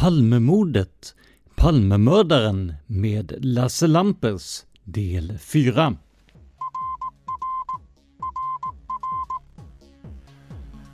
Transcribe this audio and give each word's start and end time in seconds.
Palmemordet 0.00 1.14
Palmemördaren 1.54 2.74
med 2.86 3.32
Lasse 3.38 3.86
Lampers 3.86 4.64
del 4.84 5.38
4 5.38 5.96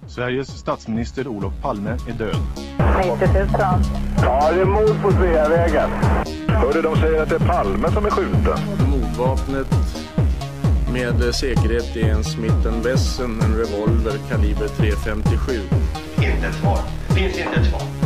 Sveriges 0.07 0.49
statsminister 0.49 1.29
Olof 1.29 1.53
Palme 1.63 1.91
är 1.91 2.13
död. 2.19 2.37
90 3.19 3.39
000. 3.39 3.49
Ja, 4.23 4.53
det 4.53 4.61
är 4.61 4.65
mord 4.65 5.03
på 5.03 5.13
Sveavägen. 5.13 5.91
Hörde 6.49 6.83
de 6.83 6.97
säger 6.97 7.23
att 7.23 7.29
det 7.29 7.35
är 7.35 7.47
Palme 7.49 7.93
som 7.93 8.07
är 8.07 8.11
skjuten. 8.11 8.59
Mordvapnet 8.91 9.67
med 10.93 11.35
säkerhet 11.35 11.97
är 11.97 12.11
en 12.11 12.25
Smith 12.25 12.85
Wesson, 12.85 13.41
en 13.41 13.57
revolver 13.57 14.19
kaliber 14.29 14.67
.357. 14.67 15.61
Inte 16.17 16.47
ett 16.47 16.55
svar. 16.55 16.79
Finns 17.15 17.39
inte 17.39 17.61
ett 17.61 17.71
svar. 17.71 18.02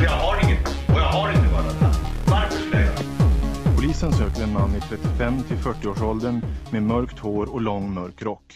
För 0.00 0.06
jag 0.06 0.12
har 0.12 0.44
inget. 0.44 0.68
Och 0.68 0.94
jag 1.00 1.08
har 1.08 1.30
inte 1.30 1.52
varit 1.52 1.96
Varför 2.26 2.58
skulle 2.58 2.76
jag 2.76 2.94
göra 2.94 3.76
Polisen 3.76 4.12
söker 4.12 4.42
en 4.42 4.52
man 4.52 4.70
i 4.76 4.80
35 4.80 5.42
till 5.42 5.56
40-årsåldern 5.56 6.40
med 6.70 6.82
mörkt 6.82 7.18
hår 7.18 7.54
och 7.54 7.60
lång 7.60 7.94
mörk 7.94 8.22
rock. 8.22 8.54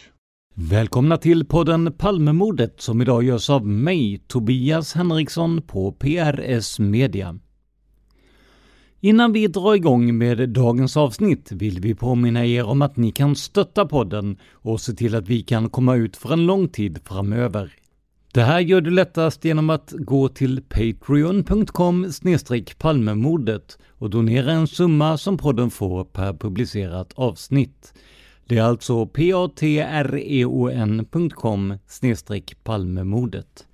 Välkomna 0.55 1.17
till 1.17 1.45
podden 1.45 1.93
Palmemordet 1.97 2.81
som 2.81 3.01
idag 3.01 3.23
görs 3.23 3.49
av 3.49 3.67
mig, 3.67 4.21
Tobias 4.27 4.93
Henriksson 4.93 5.61
på 5.61 5.91
PRS 5.91 6.79
Media. 6.79 7.39
Innan 8.99 9.33
vi 9.33 9.47
drar 9.47 9.75
igång 9.75 10.17
med 10.17 10.49
dagens 10.49 10.97
avsnitt 10.97 11.51
vill 11.51 11.79
vi 11.79 11.95
påminna 11.95 12.45
er 12.45 12.65
om 12.65 12.81
att 12.81 12.97
ni 12.97 13.11
kan 13.11 13.35
stötta 13.35 13.85
podden 13.85 14.37
och 14.51 14.81
se 14.81 14.93
till 14.93 15.15
att 15.15 15.27
vi 15.27 15.41
kan 15.43 15.69
komma 15.69 15.95
ut 15.95 16.17
för 16.17 16.33
en 16.33 16.45
lång 16.45 16.67
tid 16.67 16.99
framöver. 17.03 17.73
Det 18.35 18.43
här 18.43 18.59
gör 18.59 18.81
du 18.81 18.91
lättast 18.91 19.45
genom 19.45 19.69
att 19.69 19.93
gå 19.97 20.29
till 20.29 20.61
patreon.com 20.61 22.11
palmemordet 22.77 23.77
och 23.89 24.09
donera 24.09 24.51
en 24.51 24.67
summa 24.67 25.17
som 25.17 25.37
podden 25.37 25.71
får 25.71 26.03
per 26.03 26.33
publicerat 26.33 27.13
avsnitt. 27.15 27.93
Det 28.45 28.57
är 28.57 28.63
alltså 28.63 29.05
patreon.com 29.05 30.17
palmemordet. 32.63 33.67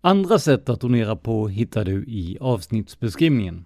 Andra 0.00 0.38
sätt 0.38 0.68
att 0.68 0.80
donera 0.80 1.16
på 1.16 1.48
hittar 1.48 1.84
du 1.84 2.04
i 2.04 2.38
avsnittsbeskrivningen. 2.40 3.64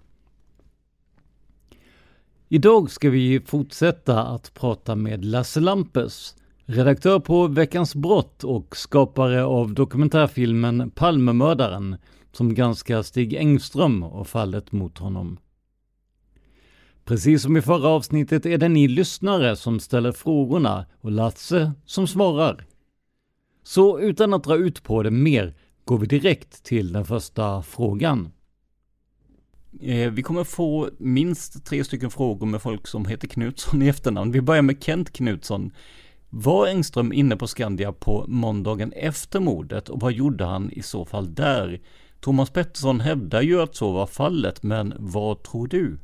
Idag 2.49 2.91
ska 2.91 3.09
vi 3.09 3.41
fortsätta 3.45 4.23
att 4.23 4.53
prata 4.53 4.95
med 4.95 5.25
Lasse 5.25 5.59
Lampes, 5.59 6.36
redaktör 6.67 7.19
på 7.19 7.47
Veckans 7.47 7.95
Brott 7.95 8.43
och 8.43 8.77
skapare 8.77 9.43
av 9.43 9.73
dokumentärfilmen 9.73 10.91
Palmemördaren, 10.91 11.95
som 12.31 12.53
granskar 12.53 13.01
Stig 13.01 13.33
Engström 13.33 14.03
och 14.03 14.27
fallet 14.27 14.71
mot 14.71 14.97
honom. 14.97 15.37
Precis 17.05 17.41
som 17.41 17.57
i 17.57 17.61
förra 17.61 17.87
avsnittet 17.87 18.45
är 18.45 18.57
det 18.57 18.69
ni 18.69 18.87
lyssnare 18.87 19.55
som 19.55 19.79
ställer 19.79 20.11
frågorna 20.11 20.85
och 21.01 21.11
Lasse 21.11 21.71
som 21.85 22.07
svarar. 22.07 22.65
Så 23.63 23.99
utan 23.99 24.33
att 24.33 24.43
dra 24.43 24.55
ut 24.55 24.83
på 24.83 25.03
det 25.03 25.11
mer 25.11 25.55
går 25.85 25.97
vi 25.97 26.07
direkt 26.07 26.63
till 26.63 26.93
den 26.93 27.05
första 27.05 27.61
frågan. 27.61 28.31
Eh, 29.81 30.11
vi 30.11 30.21
kommer 30.21 30.43
få 30.43 30.89
minst 30.97 31.65
tre 31.65 31.83
stycken 31.83 32.09
frågor 32.09 32.45
med 32.45 32.61
folk 32.61 32.87
som 32.87 33.05
heter 33.05 33.27
Knutsson 33.27 33.81
i 33.81 33.87
efternamn. 33.87 34.31
Vi 34.31 34.41
börjar 34.41 34.61
med 34.61 34.83
Kent 34.83 35.11
Knutsson. 35.11 35.71
Var 36.29 36.67
Engström 36.67 37.13
inne 37.13 37.35
på 37.35 37.47
Skandia 37.47 37.91
på 37.91 38.25
måndagen 38.27 38.91
efter 38.95 39.39
mordet 39.39 39.89
och 39.89 39.99
vad 39.99 40.11
gjorde 40.11 40.43
han 40.43 40.71
i 40.71 40.81
så 40.81 41.05
fall 41.05 41.35
där? 41.35 41.79
Thomas 42.19 42.49
Pettersson 42.49 42.99
hävdar 42.99 43.41
ju 43.41 43.61
att 43.61 43.75
så 43.75 43.91
var 43.91 44.05
fallet, 44.05 44.63
men 44.63 44.93
vad 44.99 45.43
tror 45.43 45.67
du? 45.67 45.97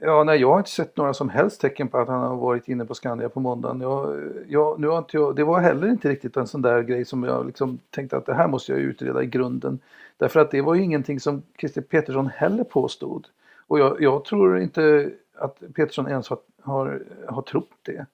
Ja, 0.00 0.24
nej, 0.24 0.40
jag 0.40 0.50
har 0.50 0.58
inte 0.58 0.70
sett 0.70 0.96
några 0.96 1.14
som 1.14 1.28
helst 1.28 1.60
tecken 1.60 1.88
på 1.88 1.98
att 1.98 2.08
han 2.08 2.20
har 2.20 2.36
varit 2.36 2.68
inne 2.68 2.84
på 2.84 2.94
Skandia 2.94 3.28
på 3.28 3.40
måndagen. 3.40 3.80
Jag, 3.80 4.20
jag, 4.48 4.80
nu 4.80 4.86
har 4.86 4.98
inte 4.98 5.16
jag, 5.16 5.36
det 5.36 5.44
var 5.44 5.60
heller 5.60 5.88
inte 5.88 6.08
riktigt 6.08 6.36
en 6.36 6.46
sån 6.46 6.62
där 6.62 6.82
grej 6.82 7.04
som 7.04 7.22
jag 7.24 7.46
liksom 7.46 7.78
tänkte 7.90 8.16
att 8.16 8.26
det 8.26 8.34
här 8.34 8.48
måste 8.48 8.72
jag 8.72 8.80
utreda 8.80 9.22
i 9.22 9.26
grunden. 9.26 9.78
Därför 10.16 10.40
att 10.40 10.50
det 10.50 10.60
var 10.60 10.74
ju 10.74 10.82
ingenting 10.82 11.20
som 11.20 11.42
Christer 11.58 11.82
Petersson 11.82 12.26
heller 12.26 12.64
påstod. 12.64 13.26
Och 13.66 13.78
jag, 13.78 14.02
jag 14.02 14.24
tror 14.24 14.60
inte 14.60 15.10
att 15.38 15.62
Petersson 15.74 16.08
ens 16.08 16.28
har, 16.28 16.38
har, 16.62 17.02
har 17.28 17.42
trott 17.42 17.70
det. 17.82 18.06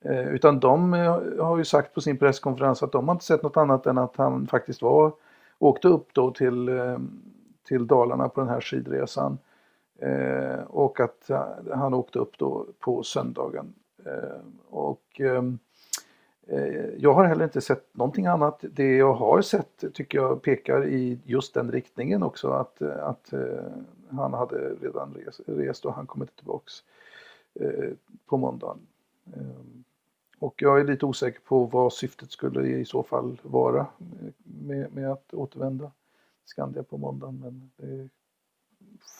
Eh, 0.00 0.28
utan 0.28 0.60
de 0.60 0.94
eh, 0.94 1.44
har 1.44 1.58
ju 1.58 1.64
sagt 1.64 1.94
på 1.94 2.00
sin 2.00 2.18
presskonferens 2.18 2.82
att 2.82 2.92
de 2.92 3.08
har 3.08 3.14
inte 3.14 3.24
sett 3.24 3.42
något 3.42 3.56
annat 3.56 3.86
än 3.86 3.98
att 3.98 4.16
han 4.16 4.46
faktiskt 4.46 4.82
var, 4.82 5.12
åkte 5.58 5.88
upp 5.88 6.08
då 6.12 6.30
till, 6.30 6.68
eh, 6.68 6.98
till 7.68 7.86
Dalarna 7.86 8.28
på 8.28 8.40
den 8.40 8.50
här 8.50 8.60
skidresan. 8.60 9.38
Och 10.66 11.00
att 11.00 11.30
han 11.74 11.94
åkte 11.94 12.18
upp 12.18 12.38
då 12.38 12.66
på 12.78 13.02
söndagen. 13.02 13.74
Och 14.68 15.20
jag 16.96 17.14
har 17.14 17.24
heller 17.24 17.44
inte 17.44 17.60
sett 17.60 17.96
någonting 17.96 18.26
annat. 18.26 18.64
Det 18.70 18.96
jag 18.96 19.14
har 19.14 19.42
sett 19.42 19.84
tycker 19.94 20.18
jag 20.18 20.42
pekar 20.42 20.86
i 20.86 21.18
just 21.24 21.54
den 21.54 21.72
riktningen 21.72 22.22
också 22.22 22.50
att, 22.50 22.82
att 22.82 23.32
han 24.10 24.34
hade 24.34 24.74
redan 24.80 25.14
rest, 25.14 25.40
rest 25.46 25.84
och 25.84 25.94
han 25.94 26.06
kommer 26.06 26.26
tillbaks 26.26 26.72
på 28.26 28.36
måndagen. 28.36 28.78
Och 30.38 30.54
jag 30.56 30.80
är 30.80 30.84
lite 30.84 31.06
osäker 31.06 31.40
på 31.40 31.64
vad 31.64 31.92
syftet 31.92 32.30
skulle 32.30 32.66
i 32.68 32.84
så 32.84 33.02
fall 33.02 33.40
vara 33.42 33.86
med, 34.44 34.92
med 34.92 35.12
att 35.12 35.34
återvända 35.34 35.92
Skandia 36.44 36.82
på 36.82 36.98
måndagen. 36.98 37.40
Men 37.40 37.70
det 37.76 38.08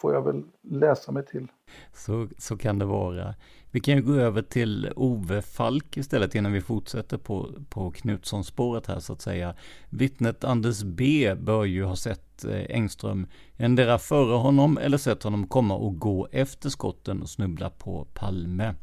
får 0.00 0.15
jag 0.15 0.23
väl 0.23 0.43
läsa 0.62 1.12
mig 1.12 1.26
till. 1.26 1.47
Så, 1.94 2.29
så 2.38 2.56
kan 2.56 2.79
det 2.79 2.85
vara. 2.85 3.35
Vi 3.70 3.81
kan 3.81 3.97
ju 3.97 4.03
gå 4.03 4.12
över 4.12 4.43
till 4.43 4.93
Ove 4.97 5.43
Falk 5.43 5.97
istället 5.97 6.35
innan 6.35 6.53
vi 6.53 6.61
fortsätter 6.61 7.19
på, 7.19 7.49
på 7.69 7.91
Knutsson-spåret 7.91 8.87
här 8.87 9.00
så 9.00 9.12
att 9.12 9.21
säga. 9.21 9.55
Vittnet 9.91 10.44
Anders 10.44 10.82
B 10.82 11.35
bör 11.35 11.64
ju 11.64 11.85
ha 11.85 11.97
sett 11.97 12.44
eh, 12.44 12.64
Engström 12.69 13.26
endera 13.56 13.99
före 13.99 14.37
honom 14.37 14.79
eller 14.79 14.99
sett 14.99 15.23
honom 15.23 15.47
komma 15.47 15.75
och 15.75 15.99
gå 15.99 16.29
efter 16.32 16.69
skotten 16.69 17.23
och 17.23 17.29
snubbla 17.29 17.71
på 17.71 18.06
Palme. 18.14 18.75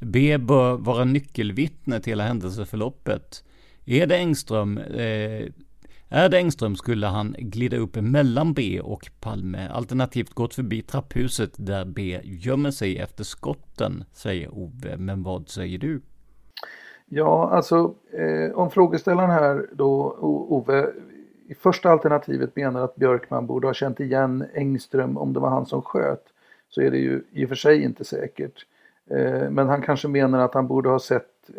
B 0.00 0.38
bör 0.38 0.76
vara 0.76 1.04
nyckelvittne 1.04 2.00
till 2.00 2.10
hela 2.10 2.24
händelseförloppet. 2.24 3.44
Är 3.86 4.06
det 4.06 4.16
Engström? 4.16 4.78
Eh, 4.78 5.48
Är 6.12 6.28
det 6.28 6.38
Engström 6.38 6.76
skulle 6.76 7.06
han 7.06 7.36
glida 7.38 7.76
upp 7.76 7.96
mellan 7.96 8.52
B 8.54 8.80
och 8.80 9.10
Palme, 9.20 9.68
alternativt 9.68 10.30
gått 10.30 10.54
förbi 10.54 10.82
trapphuset 10.82 11.50
där 11.56 11.84
B 11.84 12.20
gömmer 12.24 12.70
sig 12.70 12.98
efter 12.98 13.24
skotten, 13.24 14.04
säger 14.12 14.48
Ove. 14.54 14.96
Men 14.96 15.22
vad 15.22 15.48
säger 15.48 15.78
du? 15.78 16.00
Ja, 17.08 17.50
alltså 17.50 17.94
eh, 18.12 18.58
om 18.58 18.70
frågeställaren 18.70 19.30
här 19.30 19.66
då, 19.72 20.16
Ove, 20.48 20.90
i 21.48 21.54
första 21.54 21.90
alternativet 21.90 22.56
menar 22.56 22.84
att 22.84 22.96
Björkman 22.96 23.46
borde 23.46 23.66
ha 23.66 23.74
känt 23.74 24.00
igen 24.00 24.44
Engström 24.54 25.16
om 25.18 25.32
det 25.32 25.40
var 25.40 25.50
han 25.50 25.66
som 25.66 25.82
sköt, 25.82 26.24
så 26.68 26.80
är 26.80 26.90
det 26.90 26.98
ju 26.98 27.22
i 27.32 27.44
och 27.44 27.48
för 27.48 27.56
sig 27.56 27.82
inte 27.82 28.04
säkert. 28.04 28.66
Eh, 29.10 29.50
men 29.50 29.68
han 29.68 29.82
kanske 29.82 30.08
menar 30.08 30.38
att 30.38 30.54
han 30.54 30.66
borde 30.66 30.88
ha 30.88 30.98
sett, 30.98 31.50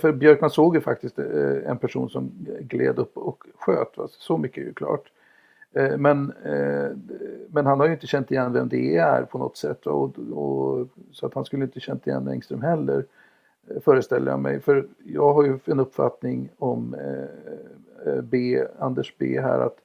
för 0.00 0.12
Björkman 0.12 0.50
såg 0.50 0.74
ju 0.74 0.80
faktiskt 0.80 1.18
eh, 1.18 1.70
en 1.70 1.78
person 1.78 2.10
som 2.10 2.32
gled 2.60 2.98
upp 2.98 3.18
och 3.18 3.44
sköt, 3.58 3.96
så 4.10 4.38
mycket 4.38 4.62
är 4.62 4.66
ju 4.66 4.74
klart. 4.74 5.12
Eh, 5.72 5.96
men, 5.96 6.32
men 7.48 7.66
han 7.66 7.80
har 7.80 7.86
ju 7.86 7.92
inte 7.92 8.06
känt 8.06 8.30
igen 8.30 8.52
vem 8.52 8.68
det 8.68 8.96
är 8.96 9.22
på 9.22 9.38
något 9.38 9.56
sätt 9.56 9.86
och, 9.86 10.18
och, 10.18 10.88
så 11.12 11.26
att 11.26 11.34
han 11.34 11.44
skulle 11.44 11.64
inte 11.64 11.80
känt 11.80 12.06
igen 12.06 12.28
Engström 12.28 12.62
heller 12.62 13.04
föreställer 13.84 14.30
jag 14.30 14.40
mig. 14.40 14.60
För 14.60 14.86
jag 15.04 15.34
har 15.34 15.44
ju 15.44 15.58
en 15.64 15.80
uppfattning 15.80 16.48
om 16.58 16.96
B, 18.22 18.64
Anders 18.78 19.14
B 19.18 19.40
här 19.40 19.60
att 19.60 19.76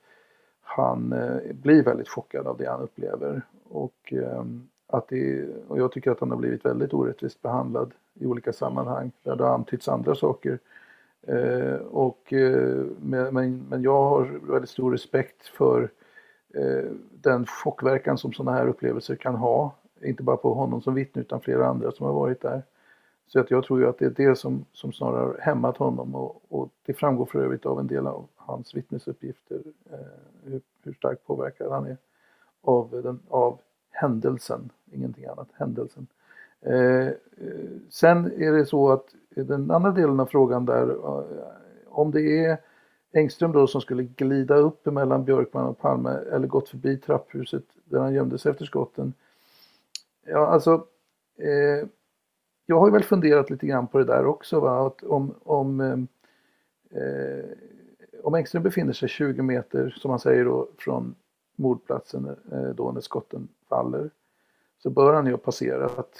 han 0.61 1.15
blir 1.53 1.83
väldigt 1.83 2.09
chockad 2.09 2.47
av 2.47 2.57
det 2.57 2.69
han 2.69 2.81
upplever. 2.81 3.41
Och 3.69 4.13
ehm, 4.13 4.67
att 4.91 5.07
det, 5.07 5.47
och 5.67 5.79
jag 5.79 5.91
tycker 5.91 6.11
att 6.11 6.19
han 6.19 6.31
har 6.31 6.37
blivit 6.37 6.65
väldigt 6.65 6.93
orättvist 6.93 7.41
behandlad 7.41 7.91
i 8.13 8.25
olika 8.25 8.53
sammanhang 8.53 9.11
där 9.23 9.35
det 9.35 9.43
har 9.43 9.53
antytts 9.53 9.87
andra 9.87 10.15
saker. 10.15 10.59
Eh, 11.27 11.75
och, 11.75 12.33
eh, 12.33 12.85
men, 12.99 13.57
men 13.69 13.81
jag 13.81 14.03
har 14.03 14.39
väldigt 14.51 14.69
stor 14.69 14.91
respekt 14.91 15.45
för 15.45 15.89
eh, 16.53 16.91
den 17.11 17.45
chockverkan 17.45 18.17
som 18.17 18.33
sådana 18.33 18.57
här 18.57 18.67
upplevelser 18.67 19.15
kan 19.15 19.35
ha. 19.35 19.75
Inte 20.03 20.23
bara 20.23 20.37
på 20.37 20.53
honom 20.53 20.81
som 20.81 20.93
vittne 20.93 21.21
utan 21.21 21.41
flera 21.41 21.67
andra 21.67 21.91
som 21.91 22.05
har 22.05 22.13
varit 22.13 22.41
där. 22.41 22.63
Så 23.27 23.39
att 23.39 23.51
jag 23.51 23.63
tror 23.63 23.79
ju 23.79 23.87
att 23.87 23.97
det 23.97 24.05
är 24.05 24.27
det 24.27 24.35
som, 24.35 24.65
som 24.71 24.93
snarare 24.93 25.25
har 25.25 25.37
hämmat 25.39 25.77
honom 25.77 26.15
och, 26.15 26.41
och 26.49 26.69
det 26.85 26.93
framgår 26.93 27.25
för 27.25 27.39
övrigt 27.39 27.65
av 27.65 27.79
en 27.79 27.87
del 27.87 28.07
av 28.07 28.27
hans 28.35 28.75
vittnesuppgifter 28.75 29.61
eh, 29.91 29.97
hur, 30.43 30.61
hur 30.83 30.93
starkt 30.93 31.27
påverkad 31.27 31.71
han 31.71 31.85
är 31.85 31.97
av, 32.61 33.01
den, 33.03 33.19
av 33.29 33.59
händelsen, 33.91 34.69
ingenting 34.91 35.25
annat, 35.25 35.47
händelsen. 35.53 36.07
Eh, 36.61 37.07
sen 37.89 38.31
är 38.41 38.51
det 38.51 38.65
så 38.65 38.91
att 38.91 39.05
den 39.35 39.71
andra 39.71 39.91
delen 39.91 40.19
av 40.19 40.25
frågan 40.25 40.65
där, 40.65 40.89
eh, 40.89 41.23
om 41.87 42.11
det 42.11 42.45
är 42.45 42.57
Engström 43.13 43.51
då 43.51 43.67
som 43.67 43.81
skulle 43.81 44.03
glida 44.03 44.55
upp 44.55 44.85
mellan 44.85 45.25
Björkman 45.25 45.65
och 45.65 45.79
Palme 45.79 46.09
eller 46.09 46.47
gått 46.47 46.69
förbi 46.69 46.97
trapphuset 46.97 47.63
där 47.85 47.99
han 47.99 48.13
gömde 48.13 48.37
sig 48.37 48.51
efter 48.51 48.65
skotten. 48.65 49.13
Ja, 50.25 50.47
alltså, 50.47 50.85
eh, 51.37 51.87
jag 52.65 52.79
har 52.79 52.87
ju 52.87 52.93
väl 52.93 53.03
funderat 53.03 53.49
lite 53.49 53.67
grann 53.67 53.87
på 53.87 53.97
det 53.97 54.05
där 54.05 54.25
också, 54.25 54.59
va? 54.59 54.87
Att 54.87 55.03
om, 55.03 55.33
om, 55.43 55.79
eh, 55.81 57.01
eh 57.01 57.45
om 58.23 58.35
Engström 58.35 58.63
befinner 58.63 58.93
sig 58.93 59.09
20 59.09 59.41
meter, 59.41 59.89
som 59.97 60.09
man 60.09 60.19
säger 60.19 60.45
då, 60.45 60.67
från 60.77 61.15
mordplatsen 61.55 62.35
eh, 62.51 62.69
då 62.69 62.91
när 62.91 63.01
skotten 63.01 63.47
faller 63.71 64.09
så 64.83 64.89
bör 64.89 65.13
han 65.13 65.25
ju 65.25 65.31
ha 65.31 65.37
passerat 65.37 66.15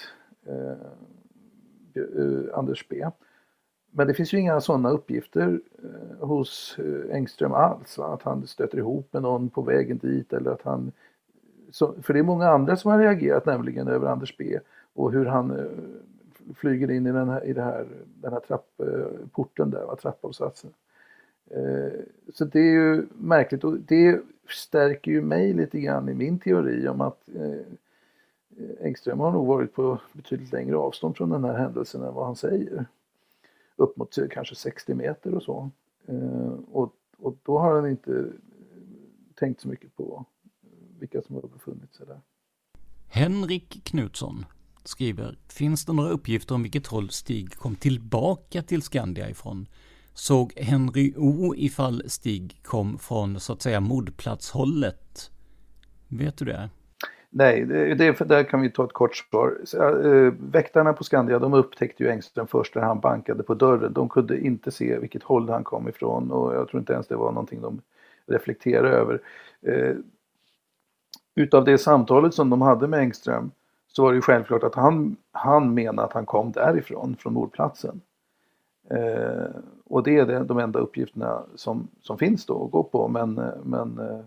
eh, 0.46 0.70
eh, 1.94 2.58
Anders 2.58 2.88
B. 2.88 3.04
Men 3.90 4.06
det 4.06 4.14
finns 4.14 4.34
ju 4.34 4.38
inga 4.38 4.60
sådana 4.60 4.90
uppgifter 4.90 5.60
eh, 5.82 6.26
hos 6.26 6.78
eh, 6.78 7.16
Engström 7.16 7.52
alls. 7.52 7.98
Va? 7.98 8.14
Att 8.14 8.22
han 8.22 8.46
stöter 8.46 8.78
ihop 8.78 9.12
med 9.12 9.22
någon 9.22 9.48
på 9.50 9.62
vägen 9.62 9.98
dit 9.98 10.32
eller 10.32 10.50
att 10.50 10.62
han... 10.62 10.92
Så, 11.70 11.94
för 12.02 12.12
det 12.12 12.18
är 12.18 12.24
många 12.24 12.48
andra 12.48 12.76
som 12.76 12.90
har 12.90 12.98
reagerat 12.98 13.46
nämligen 13.46 13.88
över 13.88 14.08
Anders 14.08 14.36
B 14.36 14.58
och 14.94 15.12
hur 15.12 15.26
han 15.26 15.50
eh, 15.50 15.64
flyger 16.54 16.90
in 16.90 17.06
i 17.06 17.12
den 17.12 17.28
här, 17.28 17.44
i 17.44 17.52
det 17.52 17.62
här, 17.62 17.86
den 18.04 18.32
här 18.32 18.40
trappporten 18.40 19.66
eh, 19.66 19.78
där, 19.78 19.86
va? 19.86 19.96
trappavsatsen. 19.96 20.70
Eh, 21.56 22.00
så 22.34 22.44
det 22.44 22.58
är 22.58 22.72
ju 22.72 23.06
märkligt 23.14 23.64
och 23.64 23.78
det 23.78 24.20
stärker 24.48 25.10
ju 25.10 25.22
mig 25.22 25.52
lite 25.52 25.80
grann 25.80 26.08
i 26.08 26.14
min 26.14 26.38
teori 26.38 26.88
om 26.88 27.00
att 27.00 27.28
eh, 27.34 27.60
Engström 28.80 29.20
har 29.20 29.32
nog 29.32 29.46
varit 29.46 29.74
på 29.74 30.00
betydligt 30.12 30.52
längre 30.52 30.76
avstånd 30.76 31.16
från 31.16 31.30
den 31.30 31.44
här 31.44 31.58
händelsen 31.58 32.02
än 32.02 32.14
vad 32.14 32.26
han 32.26 32.36
säger. 32.36 32.86
Upp 33.76 33.96
mot 33.96 34.18
eh, 34.18 34.24
kanske 34.30 34.54
60 34.54 34.94
meter 34.94 35.34
och 35.34 35.42
så. 35.42 35.70
Och, 36.72 36.94
och 37.18 37.36
då 37.42 37.58
har 37.58 37.74
han 37.74 37.90
inte 37.90 38.26
tänkt 39.34 39.60
så 39.60 39.68
mycket 39.68 39.96
på 39.96 40.24
vilka 40.98 41.22
som 41.22 41.34
har 41.34 41.42
befunnit 41.42 41.94
sig 41.94 42.06
där. 42.06 42.20
Henrik 43.08 43.84
Knutsson 43.84 44.44
skriver, 44.84 45.38
finns 45.48 45.84
det 45.84 45.92
några 45.92 46.10
uppgifter 46.10 46.54
om 46.54 46.62
vilket 46.62 46.86
håll 46.86 47.10
Stig 47.10 47.54
kom 47.54 47.76
tillbaka 47.76 48.62
till 48.62 48.82
Skandia 48.82 49.30
ifrån? 49.30 49.66
Såg 50.14 50.52
Henry 50.56 51.14
O 51.16 51.54
ifall 51.56 52.02
Stig 52.06 52.60
kom 52.62 52.98
från 52.98 53.40
så 53.40 53.52
att 53.52 53.62
säga 53.62 53.80
mordplatshållet? 53.80 55.30
Vet 56.08 56.36
du 56.36 56.44
det? 56.44 56.70
Nej, 57.30 57.64
det, 57.64 57.94
det, 57.94 58.28
där 58.28 58.44
kan 58.44 58.60
vi 58.60 58.70
ta 58.70 58.84
ett 58.84 58.92
kort 58.92 59.16
svar. 59.16 59.58
Eh, 59.80 60.32
väktarna 60.38 60.92
på 60.92 61.04
Skandia 61.04 61.38
de 61.38 61.54
upptäckte 61.54 62.02
ju 62.02 62.10
Engström 62.10 62.46
först 62.46 62.74
när 62.74 62.82
han 62.82 63.00
bankade 63.00 63.42
på 63.42 63.54
dörren. 63.54 63.92
De 63.92 64.08
kunde 64.08 64.40
inte 64.40 64.70
se 64.70 64.98
vilket 64.98 65.22
håll 65.22 65.48
han 65.48 65.64
kom 65.64 65.88
ifrån 65.88 66.30
och 66.30 66.54
jag 66.54 66.68
tror 66.68 66.80
inte 66.80 66.92
ens 66.92 67.06
det 67.06 67.16
var 67.16 67.32
någonting 67.32 67.60
de 67.60 67.80
reflekterade 68.26 68.88
över. 68.88 69.20
Eh, 69.62 69.96
utav 71.34 71.64
det 71.64 71.78
samtalet 71.78 72.34
som 72.34 72.50
de 72.50 72.62
hade 72.62 72.88
med 72.88 73.00
Engström 73.00 73.50
så 73.88 74.02
var 74.02 74.10
det 74.10 74.16
ju 74.16 74.22
självklart 74.22 74.62
att 74.62 74.74
han, 74.74 75.16
han 75.32 75.74
menade 75.74 76.08
att 76.08 76.12
han 76.12 76.26
kom 76.26 76.52
därifrån, 76.52 77.16
från 77.18 77.32
mordplatsen. 77.32 78.00
Eh, 78.90 79.46
och 79.92 80.02
det 80.02 80.16
är 80.16 80.44
de 80.44 80.58
enda 80.58 80.78
uppgifterna 80.78 81.42
som, 81.54 81.88
som 82.00 82.18
finns 82.18 82.46
då 82.46 82.64
att 82.64 82.70
gå 82.70 82.82
på 82.82 83.08
men, 83.08 83.34
men 83.64 83.98
eh, 83.98 84.20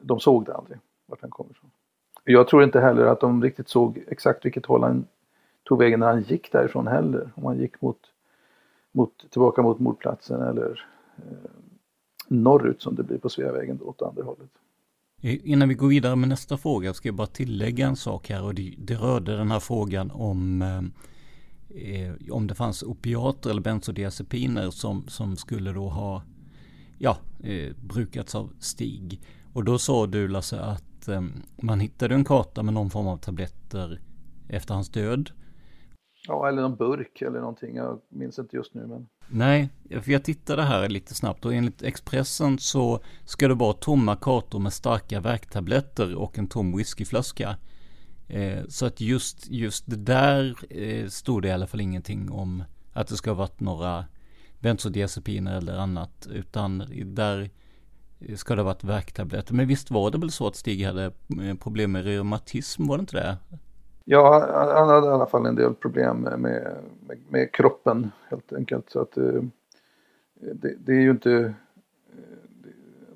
de 0.00 0.20
såg 0.20 0.44
det 0.44 0.54
aldrig, 0.54 0.78
vart 1.06 1.20
han 1.20 1.30
kom 1.30 1.46
ifrån. 1.50 1.70
Jag 2.24 2.48
tror 2.48 2.64
inte 2.64 2.80
heller 2.80 3.06
att 3.06 3.20
de 3.20 3.42
riktigt 3.42 3.68
såg 3.68 4.04
exakt 4.08 4.44
vilket 4.44 4.66
håll 4.66 4.82
han 4.82 5.06
tog 5.64 5.78
vägen 5.78 6.00
när 6.00 6.06
han 6.06 6.22
gick 6.22 6.52
därifrån 6.52 6.86
heller. 6.86 7.30
Om 7.34 7.44
han 7.44 7.58
gick 7.58 7.80
mot, 7.80 7.98
mot, 8.92 9.30
tillbaka 9.30 9.62
mot 9.62 9.78
mordplatsen 9.78 10.42
eller 10.42 10.86
eh, 11.16 11.50
norrut 12.28 12.82
som 12.82 12.94
det 12.94 13.02
blir 13.02 13.18
på 13.18 13.28
Sveavägen 13.28 13.76
då 13.76 13.84
åt 13.84 14.02
andra 14.02 14.22
hållet. 14.22 14.50
Innan 15.20 15.68
vi 15.68 15.74
går 15.74 15.88
vidare 15.88 16.16
med 16.16 16.28
nästa 16.28 16.56
fråga 16.56 16.94
ska 16.94 17.08
jag 17.08 17.14
bara 17.14 17.26
tillägga 17.26 17.86
en 17.86 17.96
sak 17.96 18.28
här 18.30 18.44
och 18.44 18.54
det, 18.54 18.74
det 18.78 18.94
rörde 18.94 19.36
den 19.36 19.50
här 19.50 19.60
frågan 19.60 20.10
om 20.10 20.62
eh, 20.62 20.82
eh, 21.74 22.14
om 22.30 22.46
det 22.46 22.54
fanns 22.54 22.82
opiater 22.82 23.50
eller 23.50 23.60
bensodiazepiner 23.60 24.70
som, 24.70 25.08
som 25.08 25.36
skulle 25.36 25.72
då 25.72 25.88
ha 25.88 26.22
ja, 26.98 27.16
eh, 27.42 27.72
brukats 27.76 28.34
av 28.34 28.52
Stig. 28.58 29.20
Och 29.52 29.64
då 29.64 29.78
sa 29.78 30.06
du 30.06 30.28
Lasse 30.28 30.60
att 30.60 31.08
eh, 31.08 31.22
man 31.62 31.80
hittade 31.80 32.14
en 32.14 32.24
karta 32.24 32.62
med 32.62 32.74
någon 32.74 32.90
form 32.90 33.06
av 33.06 33.16
tabletter 33.16 34.00
efter 34.48 34.74
hans 34.74 34.88
död. 34.88 35.30
Ja, 36.28 36.48
eller 36.48 36.62
någon 36.62 36.76
burk 36.76 37.22
eller 37.22 37.40
någonting. 37.40 37.76
Jag 37.76 38.00
minns 38.08 38.38
inte 38.38 38.56
just 38.56 38.74
nu. 38.74 38.86
Men... 38.86 39.06
Nej, 39.28 39.70
för 40.02 40.12
jag 40.12 40.24
tittade 40.24 40.62
här 40.62 40.88
lite 40.88 41.14
snabbt 41.14 41.44
och 41.44 41.54
enligt 41.54 41.82
Expressen 41.82 42.58
så 42.58 43.00
ska 43.24 43.48
det 43.48 43.54
vara 43.54 43.72
tomma 43.72 44.16
kartor 44.16 44.58
med 44.58 44.72
starka 44.72 45.20
värktabletter 45.20 46.14
och 46.14 46.38
en 46.38 46.46
tom 46.46 46.76
whiskyflaska. 46.76 47.56
Eh, 48.28 48.64
så 48.68 48.86
att 48.86 49.00
just, 49.00 49.50
just 49.50 49.90
det 49.90 49.96
där 49.96 50.56
eh, 50.70 51.06
stod 51.06 51.42
det 51.42 51.48
i 51.48 51.52
alla 51.52 51.66
fall 51.66 51.80
ingenting 51.80 52.30
om 52.30 52.64
att 52.92 53.08
det 53.08 53.16
ska 53.16 53.30
ha 53.30 53.34
varit 53.34 53.60
några 53.60 54.04
bensodiazepiner 54.60 55.58
eller 55.58 55.76
annat. 55.76 56.28
Utan 56.32 56.84
där 57.04 57.50
eh, 58.20 58.36
ska 58.36 58.54
det 58.54 58.62
ha 58.62 58.66
varit 58.66 58.84
värktabletter. 58.84 59.54
Men 59.54 59.66
visst 59.66 59.90
var 59.90 60.10
det 60.10 60.18
väl 60.18 60.30
så 60.30 60.46
att 60.46 60.56
Stig 60.56 60.84
hade 60.84 61.04
eh, 61.04 61.56
problem 61.60 61.92
med 61.92 62.04
reumatism, 62.04 62.86
var 62.86 62.96
det 62.96 63.00
inte 63.00 63.16
det? 63.16 63.36
Ja, 64.04 64.48
han 64.76 64.88
hade 64.88 65.06
i 65.06 65.10
alla 65.10 65.26
fall 65.26 65.46
en 65.46 65.54
del 65.54 65.74
problem 65.74 66.16
med, 66.16 66.38
med, 66.38 66.76
med 67.28 67.52
kroppen 67.52 68.10
helt 68.30 68.52
enkelt. 68.52 68.90
Så 68.90 69.00
att 69.00 69.16
eh, 69.16 69.42
det, 70.34 70.74
det 70.78 70.92
är 70.92 71.00
ju 71.00 71.10
inte... 71.10 71.54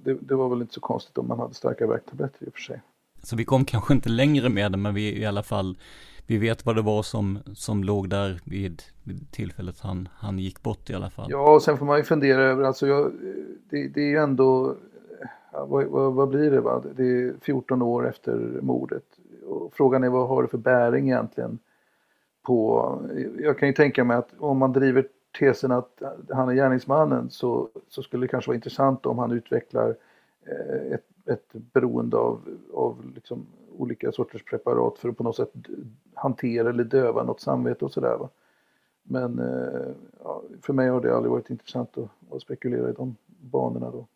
Det, 0.04 0.14
det, 0.14 0.34
var 0.34 0.48
väl 0.48 0.60
inte 0.60 0.74
så 0.74 0.80
konstigt 0.80 1.18
om 1.18 1.28
man 1.28 1.38
hade 1.38 1.54
starka 1.54 1.86
värktabletter 1.86 2.46
i 2.46 2.48
och 2.48 2.52
för 2.52 2.60
sig. 2.60 2.82
Så 3.26 3.36
vi 3.36 3.44
kom 3.44 3.64
kanske 3.64 3.94
inte 3.94 4.08
längre 4.08 4.48
med 4.48 4.72
det, 4.72 4.78
men 4.78 4.94
vi 4.94 5.20
i 5.20 5.26
alla 5.26 5.42
fall, 5.42 5.78
vi 6.26 6.38
vet 6.38 6.66
vad 6.66 6.76
det 6.76 6.82
var 6.82 7.02
som, 7.02 7.38
som 7.54 7.84
låg 7.84 8.08
där 8.08 8.40
vid, 8.44 8.82
vid 9.04 9.32
tillfället 9.32 9.80
han, 9.80 10.08
han 10.12 10.38
gick 10.38 10.62
bort 10.62 10.90
i 10.90 10.94
alla 10.94 11.10
fall. 11.10 11.30
Ja, 11.30 11.54
och 11.54 11.62
sen 11.62 11.78
får 11.78 11.86
man 11.86 11.98
ju 11.98 12.04
fundera 12.04 12.42
över, 12.42 12.64
alltså 12.64 12.86
jag, 12.86 13.12
det, 13.70 13.88
det 13.88 14.00
är 14.00 14.08
ju 14.08 14.16
ändå, 14.16 14.76
vad, 15.52 15.84
vad, 15.84 16.12
vad, 16.12 16.28
blir 16.28 16.50
det 16.50 16.60
va? 16.60 16.82
Det 16.96 17.02
är 17.02 17.34
14 17.40 17.82
år 17.82 18.08
efter 18.08 18.58
mordet. 18.62 19.04
Och 19.46 19.72
frågan 19.74 20.04
är 20.04 20.08
vad 20.08 20.28
har 20.28 20.42
det 20.42 20.48
för 20.48 20.58
bäring 20.58 21.08
egentligen 21.08 21.58
på, 22.42 23.00
jag 23.38 23.58
kan 23.58 23.68
ju 23.68 23.74
tänka 23.74 24.04
mig 24.04 24.16
att 24.16 24.30
om 24.38 24.58
man 24.58 24.72
driver 24.72 25.06
tesen 25.38 25.72
att 25.72 26.02
han 26.30 26.48
är 26.48 26.54
gärningsmannen 26.54 27.30
så, 27.30 27.68
så 27.88 28.02
skulle 28.02 28.24
det 28.24 28.28
kanske 28.28 28.48
vara 28.48 28.56
intressant 28.56 29.06
om 29.06 29.18
han 29.18 29.32
utvecklar 29.32 29.96
eh, 30.46 30.92
ett, 30.92 31.04
ett 31.26 31.52
beroende 31.72 32.16
av, 32.16 32.58
av 32.74 33.12
liksom 33.14 33.46
olika 33.78 34.12
sorters 34.12 34.44
preparat 34.44 34.98
för 34.98 35.08
att 35.08 35.16
på 35.16 35.22
något 35.22 35.36
sätt 35.36 35.52
hantera 36.14 36.70
eller 36.70 36.84
döva 36.84 37.22
något 37.22 37.40
samvete 37.40 37.84
och 37.84 37.92
sådär. 37.92 38.28
Men 39.02 39.38
eh, 39.38 39.94
ja, 40.24 40.42
för 40.62 40.72
mig 40.72 40.88
har 40.88 41.00
det 41.00 41.16
aldrig 41.16 41.30
varit 41.30 41.50
intressant 41.50 41.98
att, 41.98 42.34
att 42.34 42.42
spekulera 42.42 42.90
i 42.90 42.92
de 42.92 43.16
banorna 43.26 43.90
då. 43.90 44.06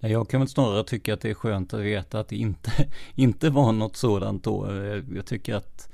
Jag 0.00 0.28
kan 0.28 0.40
väl 0.40 0.48
snarare 0.48 0.84
tycka 0.84 1.14
att 1.14 1.20
det 1.20 1.30
är 1.30 1.34
skönt 1.34 1.74
att 1.74 1.80
veta 1.80 2.20
att 2.20 2.28
det 2.28 2.36
inte, 2.36 2.70
inte 3.14 3.50
var 3.50 3.72
något 3.72 3.96
sådant 3.96 4.44
då. 4.44 4.66
Eh, 4.66 5.02
jag 5.14 5.26
tycker 5.26 5.54
att 5.54 5.92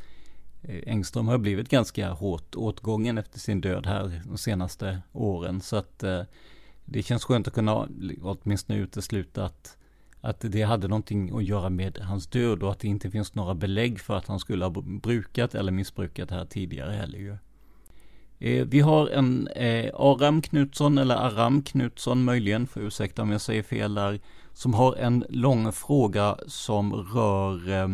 eh, 0.63 0.83
Engström 0.87 1.29
har 1.29 1.39
blivit 1.39 1.69
ganska 1.69 2.11
hårt 2.11 2.55
åtgången 2.57 3.19
efter 3.19 3.39
sin 3.39 3.61
död 3.61 3.87
här 3.87 4.23
de 4.29 4.39
senaste 4.39 4.99
åren. 5.13 5.61
Så 5.61 5.77
att 5.77 6.05
det 6.85 7.03
känns 7.03 7.25
skönt 7.25 7.49
att 7.49 7.55
kunna 7.55 7.89
åtminstone 8.23 8.79
utesluta 8.79 9.45
att, 9.45 9.77
att 10.25 10.41
det 10.41 10.63
hade 10.63 10.89
någonting 10.89 11.37
att 11.37 11.45
göra 11.45 11.71
med 11.71 11.99
hans 11.99 12.27
död 12.27 12.63
och 12.63 12.71
att 12.71 12.79
det 12.79 12.89
inte 12.89 13.11
finns 13.11 13.35
några 13.35 13.55
belägg 13.55 14.01
för 14.01 14.17
att 14.17 14.27
han 14.27 14.41
skulle 14.41 14.65
ha 14.65 14.71
brukat 14.83 15.55
eller 15.55 15.73
missbrukat 15.73 16.29
det 16.29 16.35
här 16.35 16.45
tidigare 16.45 16.93
heller 16.93 17.19
ju. 17.19 17.37
Eh, 18.39 18.67
vi 18.67 18.81
har 18.81 19.09
en 19.09 19.49
eh, 19.49 19.91
Aram 19.95 20.43
Knutsson, 20.43 20.99
eller 20.99 21.15
Aram 21.15 21.63
Knutsson 21.63 22.25
möjligen, 22.25 22.67
för 22.67 22.81
ursäkta 22.81 23.23
om 23.23 23.31
jag 23.31 23.41
säger 23.41 23.63
fel 23.63 23.95
där, 23.95 24.21
som 24.53 24.75
har 24.75 24.95
en 24.97 25.25
lång 25.29 25.73
fråga 25.73 26.37
som 26.47 26.93
rör 26.95 27.73
eh, 27.73 27.89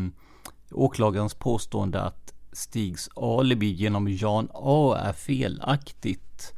åklagarens 0.70 1.34
påstående 1.34 2.00
att 2.00 2.34
Stigs 2.52 3.10
alibi 3.16 3.70
genom 3.70 4.08
Jan 4.08 4.48
A 4.54 4.96
är 5.04 5.12
felaktigt. 5.12 6.54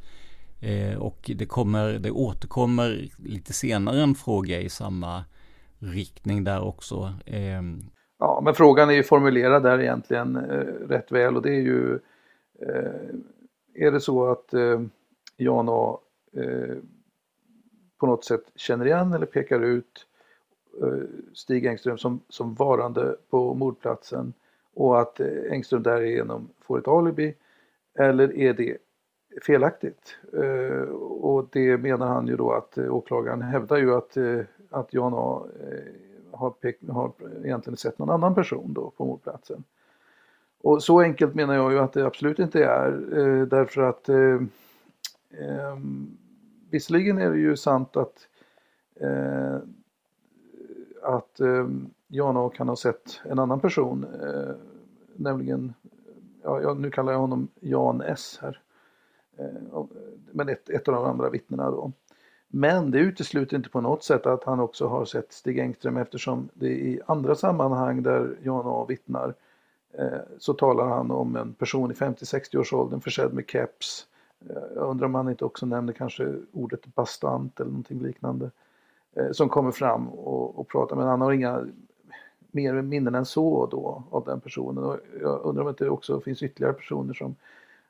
Eh, 0.59 0.97
och 0.97 1.31
det, 1.35 1.45
kommer, 1.45 1.93
det 1.99 2.11
återkommer 2.11 3.09
lite 3.17 3.53
senare 3.53 4.03
en 4.03 4.15
fråga 4.15 4.61
i 4.61 4.69
samma 4.69 5.23
riktning 5.83 6.43
där 6.43 6.63
också. 6.63 7.13
Eh, 7.25 7.61
ja, 8.19 8.41
men 8.43 8.53
frågan 8.53 8.89
är 8.89 8.93
ju 8.93 9.03
formulerad 9.03 9.63
där 9.63 9.79
egentligen 9.79 10.35
eh, 10.35 10.87
rätt 10.89 11.11
väl 11.11 11.35
och 11.35 11.41
det 11.41 11.49
är 11.49 11.61
ju 11.61 11.99
eh, 12.61 13.15
är 13.73 13.91
det 13.91 13.99
så 13.99 14.31
att 14.31 14.53
eh, 14.53 14.81
Jan 15.37 15.67
A 15.69 15.99
eh, 16.33 16.75
på 17.99 18.05
något 18.05 18.25
sätt 18.25 18.43
känner 18.55 18.85
igen 18.85 19.13
eller 19.13 19.25
pekar 19.25 19.59
ut 19.59 20.07
eh, 20.81 21.03
Stig 21.33 21.65
Engström 21.65 21.97
som, 21.97 22.19
som 22.29 22.53
varande 22.53 23.15
på 23.29 23.53
mordplatsen 23.53 24.33
och 24.73 25.01
att 25.01 25.19
eh, 25.19 25.51
Engström 25.51 25.83
därigenom 25.83 26.49
får 26.61 26.79
ett 26.79 26.87
alibi 26.87 27.35
eller 27.99 28.37
är 28.37 28.53
det 28.53 28.77
felaktigt? 29.41 30.17
Eh, 30.33 30.89
och 30.99 31.47
det 31.51 31.77
menar 31.77 32.07
han 32.07 32.27
ju 32.27 32.35
då 32.35 32.51
att 32.51 32.77
eh, 32.77 32.95
åklagaren 32.95 33.41
hävdar 33.41 33.77
ju 33.77 33.93
att, 33.93 34.17
eh, 34.17 34.39
att 34.73 34.93
Jan 34.93 35.13
A 35.15 35.45
eh, 35.61 36.37
har, 36.39 36.49
pek, 36.49 36.77
har 36.89 37.11
egentligen 37.43 37.77
sett 37.77 37.99
någon 37.99 38.09
annan 38.09 38.35
person 38.35 38.73
då 38.73 38.89
på 38.89 39.05
mordplatsen. 39.05 39.63
Och 40.61 40.83
så 40.83 41.01
enkelt 41.01 41.35
menar 41.35 41.53
jag 41.53 41.71
ju 41.71 41.79
att 41.79 41.93
det 41.93 42.05
absolut 42.05 42.39
inte 42.39 42.65
är 42.65 43.17
eh, 43.17 43.45
därför 43.47 43.81
att 43.81 44.09
eh, 44.09 44.41
eh, 45.29 45.77
visserligen 46.69 47.17
är 47.17 47.29
det 47.29 47.39
ju 47.39 47.55
sant 47.55 47.97
att 47.97 48.27
eh, 48.95 49.57
att 51.03 51.39
eh, 51.39 51.67
Jan 52.07 52.49
kan 52.49 52.69
ha 52.69 52.75
sett 52.75 53.21
en 53.25 53.39
annan 53.39 53.59
person, 53.59 54.05
eh, 54.21 54.55
nämligen, 55.15 55.73
ja, 56.43 56.73
nu 56.73 56.91
kallar 56.91 57.11
jag 57.11 57.19
honom 57.19 57.47
Jan 57.59 58.01
S 58.01 58.39
här, 58.41 58.61
eh, 59.37 59.83
men 60.31 60.49
ett, 60.49 60.69
ett 60.69 60.87
av 60.87 60.93
de 60.93 61.05
andra 61.05 61.29
vittnena 61.29 61.71
då. 61.71 61.91
Men 62.55 62.91
det 62.91 62.99
utesluter 62.99 63.57
inte 63.57 63.69
på 63.69 63.81
något 63.81 64.03
sätt 64.03 64.25
att 64.25 64.43
han 64.43 64.59
också 64.59 64.87
har 64.87 65.05
sett 65.05 65.33
Stig 65.33 65.59
Engström 65.59 65.97
eftersom 65.97 66.49
det 66.53 66.67
i 66.67 67.01
andra 67.05 67.35
sammanhang 67.35 68.03
där 68.03 68.35
Jan 68.43 68.65
A 68.65 68.85
vittnar 68.89 69.33
eh, 69.93 70.19
så 70.37 70.53
talar 70.53 70.87
han 70.87 71.11
om 71.11 71.35
en 71.35 71.53
person 71.53 71.91
i 71.91 71.93
50-60-årsåldern 71.93 73.01
försedd 73.01 73.33
med 73.33 73.49
keps. 73.49 74.07
Jag 74.75 74.89
undrar 74.89 75.05
om 75.05 75.15
han 75.15 75.29
inte 75.29 75.45
också 75.45 75.65
nämner 75.65 75.93
kanske 75.93 76.35
ordet 76.51 76.95
bastant 76.95 77.59
eller 77.59 77.69
någonting 77.69 78.01
liknande. 78.01 78.51
Eh, 79.13 79.31
som 79.31 79.49
kommer 79.49 79.71
fram 79.71 80.07
och, 80.07 80.59
och 80.59 80.67
pratar, 80.67 80.95
men 80.95 81.07
han 81.07 81.21
har 81.21 81.31
inga 81.31 81.65
mer 82.51 82.73
minnen 82.73 83.15
än 83.15 83.25
så 83.25 83.65
då 83.65 84.03
av 84.09 84.23
den 84.25 84.39
personen. 84.39 84.83
Och 84.83 84.97
jag 85.21 85.41
undrar 85.43 85.63
om 85.63 85.75
det 85.77 85.89
också 85.89 86.19
finns 86.19 86.43
ytterligare 86.43 86.73
personer 86.73 87.13
som, 87.13 87.35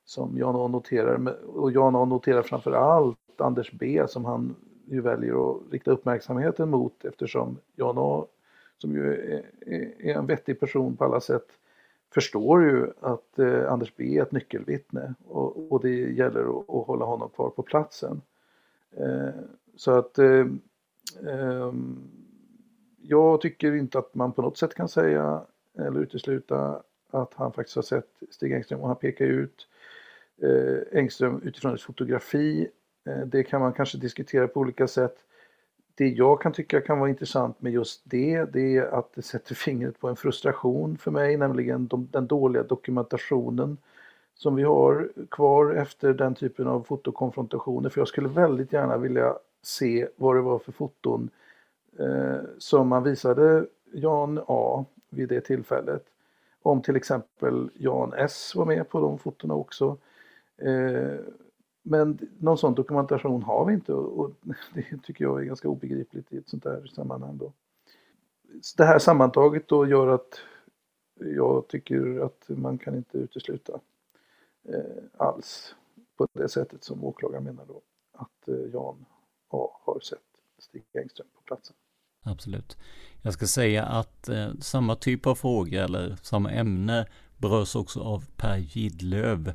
som 0.06 0.38
Jan 0.38 0.56
A 0.56 0.68
noterar. 0.68 1.36
Och 1.56 1.72
Jan 1.72 1.96
A 1.96 2.06
noterar 2.06 2.42
framför 2.42 2.72
allt 2.72 3.18
Anders 3.42 3.72
B 3.72 4.04
som 4.08 4.26
han 4.26 4.56
ju 4.86 5.02
väljer 5.02 5.52
att 5.52 5.62
rikta 5.72 5.92
uppmärksamheten 5.92 6.70
mot 6.70 7.06
eftersom 7.06 7.58
Jan 7.76 7.96
A 7.98 8.26
som 8.78 8.92
ju 8.92 9.14
är, 9.14 9.44
är 10.00 10.14
en 10.14 10.26
vettig 10.26 10.60
person 10.60 10.96
på 10.96 11.06
alla 11.06 11.20
sätt 11.22 11.48
förstår 12.14 12.64
ju 12.64 12.88
att 13.00 13.40
eh, 13.40 13.72
Anders 13.72 13.94
B 13.96 14.18
är 14.18 14.22
ett 14.22 14.32
nyckelvittne 14.32 15.14
och, 15.28 15.72
och 15.72 15.82
det 15.82 15.90
gäller 15.90 16.60
att, 16.60 16.70
att, 16.70 16.88
hålla 16.88 17.06
honom 17.06 17.30
kvar 17.30 17.50
på 17.50 17.62
platsen. 17.62 18.22
Eh, 18.92 19.30
så 19.76 19.92
att 19.92 20.20
eh, 20.20 20.46
ehm, 21.28 21.98
jag 23.02 23.42
tycker 23.42 23.76
inte 23.76 24.00
att 24.00 24.16
man 24.16 24.32
på 24.32 24.42
något 24.42 24.58
sätt 24.58 24.74
kan 24.74 24.88
säga 24.88 25.42
eller 25.78 26.00
utesluta 26.00 26.84
att 27.10 27.34
han 27.34 27.54
faktiskt 27.54 27.76
har 27.76 27.84
sett 27.84 28.10
Stig 28.30 28.54
Engström 28.54 28.82
och 28.82 28.88
han 28.88 28.96
pekar 28.96 29.26
ut 29.26 29.68
eh, 30.42 31.00
Engström 31.00 31.42
utifrån 31.44 31.74
ett 31.74 31.82
fotografi. 31.82 32.68
Eh, 33.06 33.20
det 33.26 33.44
kan 33.44 33.62
man 33.62 33.74
kanske 33.74 33.98
diskutera 33.98 34.48
på 34.48 34.60
olika 34.60 34.88
sätt 34.88 35.18
det 35.96 36.08
jag 36.08 36.42
kan 36.42 36.54
tycka 36.54 36.82
kan 36.82 37.00
vara 37.00 37.10
intressant 37.10 37.62
med 37.62 37.74
just 37.74 38.02
det, 38.04 38.46
det 38.54 38.78
är 38.78 38.84
att 38.84 39.14
det 39.16 39.22
sätter 39.22 39.56
fingret 39.66 40.00
på 40.00 40.10
en 40.10 40.16
frustration 40.16 40.98
för 40.98 41.12
mig, 41.12 41.38
nämligen 41.38 41.88
de, 41.88 42.08
den 42.12 42.28
dåliga 42.28 42.64
dokumentationen 42.64 43.78
som 44.36 44.56
vi 44.56 44.64
har 44.64 45.10
kvar 45.32 45.74
efter 45.74 46.14
den 46.14 46.36
typen 46.36 46.68
av 46.68 46.84
fotokonfrontationer. 46.84 47.90
För 47.90 48.02
jag 48.02 48.08
skulle 48.08 48.30
väldigt 48.30 48.74
gärna 48.74 48.98
vilja 48.98 49.36
se 49.62 50.08
vad 50.16 50.36
det 50.36 50.42
var 50.42 50.60
för 50.60 50.72
foton 50.72 51.30
eh, 52.00 52.40
som 52.58 52.88
man 52.88 53.04
visade 53.04 53.66
Jan 53.94 54.40
A 54.48 54.86
vid 55.10 55.30
det 55.30 55.42
tillfället. 55.42 56.04
Om 56.62 56.82
till 56.82 56.96
exempel 56.96 57.70
Jan 57.74 58.14
S 58.18 58.56
var 58.56 58.66
med 58.66 58.90
på 58.90 59.00
de 59.00 59.20
fotona 59.20 59.54
också. 59.54 59.98
Eh, 60.58 61.20
men 61.84 62.20
någon 62.40 62.58
sån 62.58 62.76
dokumentation 62.76 63.44
har 63.44 63.66
vi 63.66 63.74
inte 63.74 63.94
och 63.94 64.32
det 64.74 64.98
tycker 65.04 65.26
jag 65.26 65.42
är 65.42 65.46
ganska 65.46 65.70
obegripligt 65.70 66.34
i 66.34 66.38
ett 66.38 66.50
sånt 66.50 66.66
här 66.66 66.92
sammanhang. 66.96 67.38
Då. 67.38 67.54
Det 68.78 68.86
här 68.86 69.00
sammantaget 69.00 69.68
då 69.68 69.88
gör 69.88 70.08
att 70.08 70.40
jag 71.20 71.68
tycker 71.68 72.26
att 72.26 72.46
man 72.48 72.78
kan 72.78 72.96
inte 72.96 73.18
utesluta 73.18 73.80
eh, 74.64 75.04
alls 75.18 75.76
på 76.18 76.28
det 76.34 76.50
sättet 76.50 76.84
som 76.84 77.04
åklagaren 77.04 77.44
menar 77.44 77.66
då 77.66 77.82
att 78.12 78.48
eh, 78.48 78.56
Jan 78.74 79.06
A 79.50 79.70
har 79.82 80.00
sett 80.00 80.20
Stig 80.60 80.84
Engström 80.94 81.28
på 81.36 81.42
platsen. 81.42 81.76
Absolut. 82.24 82.78
Jag 83.22 83.34
ska 83.34 83.46
säga 83.46 83.86
att 83.86 84.30
eh, 84.30 84.54
samma 84.60 84.96
typ 84.96 85.28
av 85.28 85.36
fråga 85.36 85.84
eller 85.84 86.18
samma 86.22 86.52
ämne 86.52 87.08
berörs 87.38 87.76
också 87.76 88.00
av 88.00 88.26
Per 88.38 88.58
Gidlöv. 88.58 89.54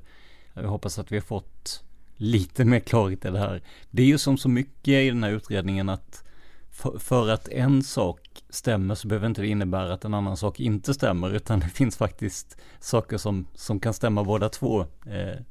Jag 0.54 0.68
hoppas 0.68 0.98
att 0.98 1.12
vi 1.12 1.16
har 1.16 1.22
fått 1.22 1.87
lite 2.18 2.64
mer 2.64 2.80
klarhet 2.80 3.24
i 3.24 3.30
det 3.30 3.38
här. 3.38 3.62
Det 3.90 4.02
är 4.02 4.06
ju 4.06 4.18
som 4.18 4.38
så 4.38 4.48
mycket 4.48 4.88
i 4.88 5.08
den 5.08 5.22
här 5.22 5.30
utredningen 5.30 5.88
att 5.88 6.24
för, 6.70 6.98
för, 6.98 7.28
att 7.28 7.48
en 7.48 7.82
sak 7.82 8.20
stämmer 8.50 8.94
så 8.94 9.08
behöver 9.08 9.26
inte 9.26 9.40
det 9.40 9.48
innebära 9.48 9.94
att 9.94 10.04
en 10.04 10.14
annan 10.14 10.36
sak 10.36 10.60
inte 10.60 10.94
stämmer, 10.94 11.34
utan 11.34 11.60
det 11.60 11.68
finns 11.68 11.96
faktiskt 11.96 12.56
saker 12.80 13.18
som, 13.18 13.46
som 13.54 13.80
kan 13.80 13.94
stämma 13.94 14.24
båda 14.24 14.48
två. 14.48 14.80
Eh, 15.06 15.42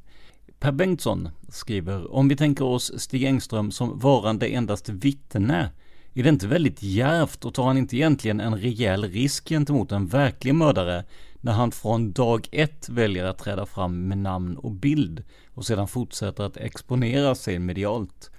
per 0.59 0.71
Bengtsson 0.71 1.29
skriver, 1.49 2.13
om 2.13 2.27
vi 2.27 2.35
tänker 2.35 2.65
oss 2.65 2.99
Stig 2.99 3.23
Engström 3.23 3.71
som 3.71 3.99
varande 3.99 4.47
endast 4.47 4.89
vittne, 4.89 5.69
är 6.13 6.23
det 6.23 6.29
inte 6.29 6.47
väldigt 6.47 6.83
djärvt 6.83 7.45
och 7.45 7.53
tar 7.53 7.67
han 7.67 7.77
inte 7.77 7.95
egentligen 7.95 8.39
en 8.39 8.57
rejäl 8.57 9.03
risk 9.03 9.49
gentemot 9.49 9.91
en 9.91 10.07
verklig 10.07 10.55
mördare 10.55 11.03
när 11.41 11.51
han 11.51 11.71
från 11.71 12.11
dag 12.11 12.47
ett 12.51 12.89
väljer 12.89 13.25
att 13.25 13.37
träda 13.37 13.65
fram 13.65 14.07
med 14.07 14.17
namn 14.17 14.57
och 14.57 14.71
bild 14.71 15.23
och 15.53 15.65
sedan 15.65 15.87
fortsätter 15.87 16.43
att 16.43 16.57
exponera 16.57 17.35
sig 17.35 17.59
medialt. 17.59 18.31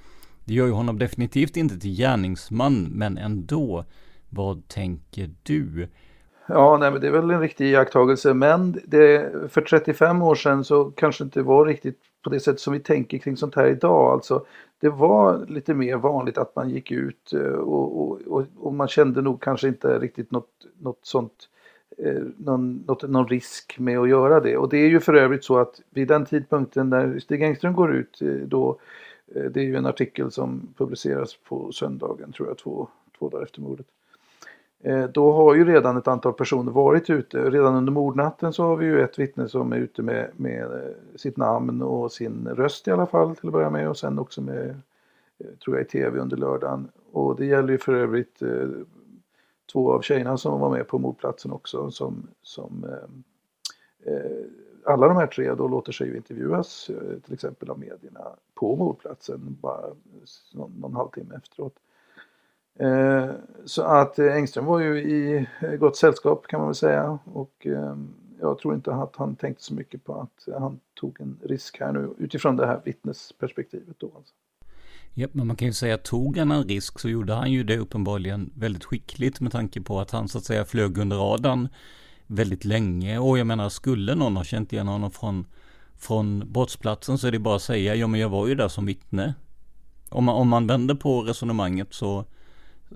Det 0.45 0.55
gör 0.55 0.67
ju 0.67 0.73
honom 0.73 0.99
definitivt 0.99 1.57
inte 1.57 1.79
till 1.79 1.97
gärningsman, 1.97 2.89
men 2.93 3.19
ändå. 3.19 3.85
Vad 4.31 4.69
tänker 4.69 5.31
du? 5.43 5.89
Ja, 6.47 6.77
nej, 6.77 6.91
men 6.91 7.01
det 7.01 7.07
är 7.07 7.11
väl 7.11 7.31
en 7.31 7.41
riktig 7.41 7.67
iakttagelse, 7.67 8.35
men 8.35 8.81
det, 8.85 9.33
för 9.53 9.61
35 9.61 10.23
år 10.23 10.35
sedan 10.35 10.65
så 10.65 10.85
kanske 10.85 11.25
det 11.25 11.27
inte 11.27 11.43
var 11.43 11.67
riktigt 11.67 11.99
på 12.25 12.31
det 12.31 12.41
sätt 12.41 12.61
som 12.61 12.73
vi 12.73 12.81
tänker 12.81 13.19
kring 13.19 13.37
sånt 13.37 13.55
här 13.55 13.67
idag. 13.67 14.13
Alltså, 14.13 14.47
det 14.81 14.89
var 14.89 15.47
lite 15.49 15.75
mer 15.75 15.97
vanligt 15.97 16.39
att 16.39 16.57
man 16.57 16.71
gick 16.71 16.91
ut 16.91 17.33
eh, 17.33 17.41
och, 17.41 18.01
och, 18.01 18.21
och, 18.27 18.45
och 18.59 18.75
man 18.75 18.89
kände 18.89 19.23
nog 19.23 19.43
kanske 19.43 19.69
inte 19.69 19.99
riktigt 19.99 20.31
något, 20.31 20.51
något 20.79 21.01
sånt 21.03 21.49
Eh, 22.05 22.23
någon, 22.37 22.85
någon, 22.87 23.13
någon 23.13 23.29
risk 23.29 23.79
med 23.79 23.99
att 23.99 24.09
göra 24.09 24.41
det. 24.41 24.57
Och 24.57 24.69
det 24.69 24.77
är 24.77 24.89
ju 24.89 25.01
för 25.01 25.15
övrigt 25.15 25.45
så 25.45 25.59
att 25.59 25.81
vid 25.91 26.09
den 26.09 26.27
tidpunkten 26.27 26.91
när 26.91 27.19
Stig 27.19 27.43
Engström 27.43 27.75
går 27.75 27.95
ut 27.95 28.23
eh, 28.23 28.29
då 28.29 28.79
eh, 29.35 29.43
det 29.43 29.61
är 29.61 29.65
ju 29.65 29.77
en 29.77 29.87
artikel 29.87 30.31
som 30.31 30.69
publiceras 30.77 31.37
på 31.49 31.73
söndagen 31.73 32.33
tror 32.33 32.49
jag, 32.49 32.59
två, 32.59 32.89
två 33.19 33.29
dagar 33.29 33.45
efter 33.45 33.61
mordet. 33.61 33.87
Då 35.13 35.33
har 35.33 35.55
ju 35.55 35.65
redan 35.65 35.97
ett 35.97 36.09
antal 36.09 36.33
personer 36.33 36.73
varit 36.73 37.11
ute. 37.11 37.51
Redan 37.51 37.75
under 37.75 37.93
mordnatten 37.93 38.53
så 38.53 38.63
har 38.63 38.77
vi 38.77 38.87
ju 38.87 39.01
ett 39.01 39.19
vittne 39.19 39.49
som 39.49 39.73
är 39.73 39.77
ute 39.77 40.03
med, 40.03 40.31
med 40.37 40.95
sitt 41.17 41.37
namn 41.37 41.83
och 41.83 42.13
sin 42.13 42.49
röst 42.49 42.89
i 42.89 42.91
alla 42.91 43.07
fall 43.07 43.37
till 43.37 43.49
att 43.49 43.53
börja 43.53 43.71
med 43.71 43.89
och 43.89 43.97
sen 43.97 44.19
också 44.19 44.41
med, 44.41 44.81
tror 45.65 45.77
jag, 45.77 45.87
i 45.87 45.89
tv 45.89 46.21
under 46.21 46.37
lördagen. 46.37 46.89
Och 47.13 47.37
det 47.37 47.47
gäller 47.47 47.73
ju 47.73 47.79
för 47.79 47.95
övrigt 47.95 48.43
två 49.73 49.93
av 49.93 50.01
tjejerna 50.01 50.39
som 50.39 50.61
var 50.61 50.71
med 50.71 50.89
på 50.89 50.99
mordplatsen 50.99 51.53
också 51.53 51.91
som, 51.91 52.29
som 52.43 52.85
eh, 52.85 54.13
eh 54.13 54.47
alla 54.85 55.09
de 55.09 55.17
här 55.17 55.27
tre 55.27 55.55
då 55.55 55.69
låter 55.69 55.93
sig 55.93 56.09
ju 56.09 56.17
intervjuas 56.17 56.91
eh, 56.91 57.19
till 57.19 57.35
exempel 57.35 57.71
av 57.71 57.79
medierna 57.79 58.25
på 58.55 58.77
mordplatsen 58.77 59.57
bara 59.61 59.87
någon, 60.53 60.73
någon 60.81 60.95
halvtimme 60.95 61.35
efteråt. 61.35 61.75
Eh, 62.79 63.31
så 63.65 63.83
att 63.83 64.19
Engström 64.19 64.65
var 64.65 64.79
ju 64.79 64.99
i 64.99 65.47
gott 65.81 65.97
sällskap 65.97 66.47
kan 66.47 66.61
man 66.61 66.69
väl 66.69 66.75
säga 66.75 67.19
och 67.25 67.67
ehm, 67.67 68.15
jag 68.41 68.59
tror 68.59 68.75
inte 68.75 68.95
att 68.95 69.17
han 69.17 69.37
tänkte 69.37 69.65
så 69.65 69.75
mycket 69.75 70.05
på 70.05 70.15
att 70.15 70.55
han 70.59 70.81
tog 70.95 71.21
en 71.21 71.39
risk 71.43 71.81
här 71.81 71.93
nu 71.93 72.11
utifrån 72.19 72.57
det 72.57 72.67
här 72.67 72.81
vittnesperspektivet 72.85 73.99
då. 73.99 74.11
Alltså. 74.17 74.35
Ja, 75.19 75.29
men 75.33 75.47
man 75.47 75.57
kan 75.57 75.69
ju 75.69 75.73
säga 75.73 75.95
att 75.95 76.05
tog 76.05 76.37
han 76.37 76.51
en 76.51 76.65
risk 76.65 76.99
så 76.99 77.09
gjorde 77.09 77.35
han 77.35 77.53
ju 77.53 77.65
det 77.65 77.79
uppenbarligen 77.79 78.51
väldigt 78.55 78.85
skickligt 78.85 79.41
med 79.41 79.53
tanke 79.53 79.81
på 79.81 80.01
att 80.01 80.11
han 80.11 80.29
så 80.29 80.39
att 80.39 80.45
säga 80.45 80.65
flög 80.65 80.99
under 80.99 81.17
radarn 81.17 81.69
väldigt 82.27 82.65
länge 82.65 83.19
och 83.19 83.39
jag 83.39 83.47
menar 83.47 83.69
skulle 83.69 84.15
någon 84.15 84.37
ha 84.37 84.45
känt 84.45 84.73
igen 84.73 84.89
honom 84.89 85.11
från 85.11 85.47
från 85.97 86.53
brottsplatsen 86.53 87.19
så 87.19 87.27
är 87.27 87.33
det 87.33 87.39
bara 87.39 87.57
att 87.57 87.63
säga 87.63 87.95
ja 87.95 88.07
men 88.07 88.21
jag 88.21 88.29
var 88.29 88.47
ju 88.47 88.55
där 88.55 88.69
som 88.69 88.87
vittne. 88.87 89.35
Om 90.09 90.25
man, 90.25 90.35
om 90.35 90.49
man 90.49 90.67
vänder 90.67 90.95
på 90.95 91.23
resonemanget 91.23 91.95
så 91.95 92.25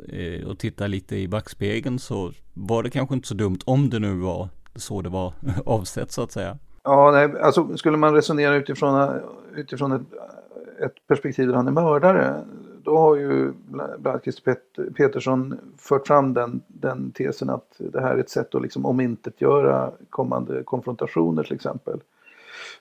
Eh, 0.08 0.46
och 0.46 0.58
tittar 0.58 0.88
lite 0.88 1.16
i 1.16 1.28
backspegeln 1.28 1.98
så 1.98 2.32
var 2.54 2.82
det 2.82 2.90
kanske 2.90 3.14
inte 3.14 3.28
så 3.28 3.34
dumt 3.34 3.58
om 3.64 3.90
det 3.90 3.98
nu 3.98 4.14
var 4.14 4.48
så 4.74 5.02
det 5.02 5.08
var 5.08 5.32
avsett 5.66 6.12
så 6.12 6.22
att 6.22 6.32
säga. 6.32 6.58
Ja, 6.84 7.10
nej, 7.10 7.40
alltså 7.42 7.76
skulle 7.76 7.96
man 7.96 8.14
resonera 8.14 8.54
utifrån, 8.54 9.20
utifrån 9.54 9.92
ett, 9.92 10.02
ett 10.84 11.06
perspektiv 11.06 11.48
där 11.48 11.54
han 11.54 11.68
är 11.68 11.72
mördare 11.72 12.44
då 12.84 12.98
har 12.98 13.16
ju 13.16 13.52
bland 13.52 14.06
annat 14.06 14.22
Christer 14.22 14.56
Petersson 14.96 15.58
fört 15.78 16.06
fram 16.06 16.34
den, 16.34 16.62
den 16.68 17.12
tesen 17.12 17.50
att 17.50 17.76
det 17.78 18.00
här 18.00 18.14
är 18.14 18.18
ett 18.18 18.30
sätt 18.30 18.54
att 18.54 18.62
liksom 18.62 18.86
omintetgöra 18.86 19.92
kommande 20.10 20.62
konfrontationer 20.62 21.42
till 21.42 21.54
exempel. 21.54 22.00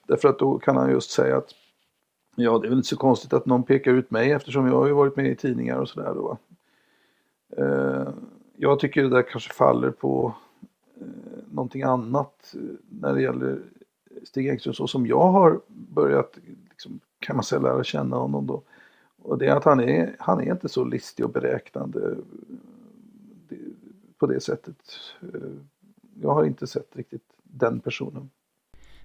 Därför 0.08 0.30
att 0.30 0.40
då 0.40 0.60
kan 0.60 0.78
han 0.78 0.92
just 0.92 1.12
säga 1.12 1.38
att 1.38 1.50
ja, 2.36 2.60
det 2.60 2.68
är 2.68 2.70
väl 2.70 2.78
inte 2.78 2.88
så 2.88 2.98
konstigt 2.98 3.34
att 3.34 3.46
någon 3.46 3.64
pekar 3.64 3.92
ut 3.92 4.12
mig 4.12 4.32
eftersom 4.32 4.68
jag 4.68 4.76
har 4.76 4.88
ju 4.88 4.94
varit 4.94 5.16
med 5.16 5.26
i 5.26 5.36
tidningar 5.36 5.78
och 5.78 5.90
sådär 5.90 6.14
då. 6.16 6.38
Eh, 7.58 8.08
jag 8.56 8.80
tycker 8.80 9.04
det 9.04 9.10
där 9.10 9.22
kanske 9.22 9.54
faller 9.54 9.92
på 9.92 10.34
eh, 11.02 11.06
någonting 11.52 11.84
annat 11.84 12.56
eh, 12.56 12.62
när 12.90 13.14
det 13.14 13.22
gäller 13.22 13.60
Stig 14.24 14.50
Engström 14.50 14.74
så 14.74 14.88
som 14.88 15.08
jag 15.08 15.32
har 15.32 15.60
börjat, 15.68 16.38
kan 17.22 17.36
man 17.36 17.44
säga, 17.44 17.62
lära 17.62 17.84
känna 17.84 18.16
honom 18.16 18.48
då. 18.48 18.64
Och 19.24 19.38
det 19.38 19.46
är 19.46 19.56
att 19.56 19.66
han 19.66 19.80
är, 19.80 20.16
han 20.20 20.42
är 20.42 20.52
inte 20.52 20.70
så 20.70 20.84
listig 20.84 21.26
och 21.26 21.32
beräknande 21.32 22.00
eh, 23.50 23.58
på 24.18 24.28
det 24.28 24.42
sättet. 24.42 24.78
Eh, 25.22 25.52
jag 26.22 26.34
har 26.34 26.46
inte 26.46 26.68
sett 26.68 26.96
riktigt 26.96 27.24
den 27.44 27.80
personen. 27.80 28.30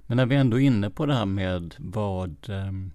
Men 0.07 0.17
när 0.17 0.27
vi 0.27 0.37
ändå 0.37 0.61
är 0.61 0.65
inne 0.65 0.91
på 0.91 1.07
det 1.07 1.15
här 1.15 1.27
med 1.27 1.75
vad, 1.79 2.37
ehm, 2.49 2.91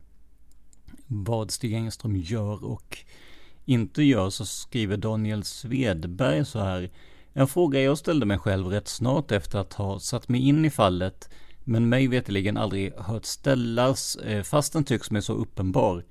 vad 1.07 1.51
Stig 1.51 1.73
Engström 1.73 2.15
gör 2.15 2.65
och 2.65 2.97
inte 3.65 4.03
gör 4.03 4.29
så 4.29 4.45
skriver 4.45 4.97
Daniel 4.97 5.43
Svedberg 5.43 6.45
så 6.45 6.59
här. 6.59 6.91
En 7.33 7.47
fråga 7.47 7.81
jag 7.81 7.97
ställde 7.97 8.25
mig 8.25 8.37
själv 8.37 8.67
rätt 8.67 8.87
snart 8.87 9.31
efter 9.31 9.59
att 9.59 9.73
ha 9.73 9.99
satt 9.99 10.29
mig 10.29 10.47
in 10.47 10.65
i 10.65 10.69
fallet 10.69 11.29
men 11.63 11.89
mig 11.89 12.07
veterligen 12.07 12.57
aldrig 12.57 12.93
hört 12.93 13.25
ställas 13.25 14.15
eh, 14.15 14.43
fast 14.43 14.73
den 14.73 14.83
tycks 14.83 15.11
mig 15.11 15.21
så 15.21 15.33
uppenbar. 15.33 16.03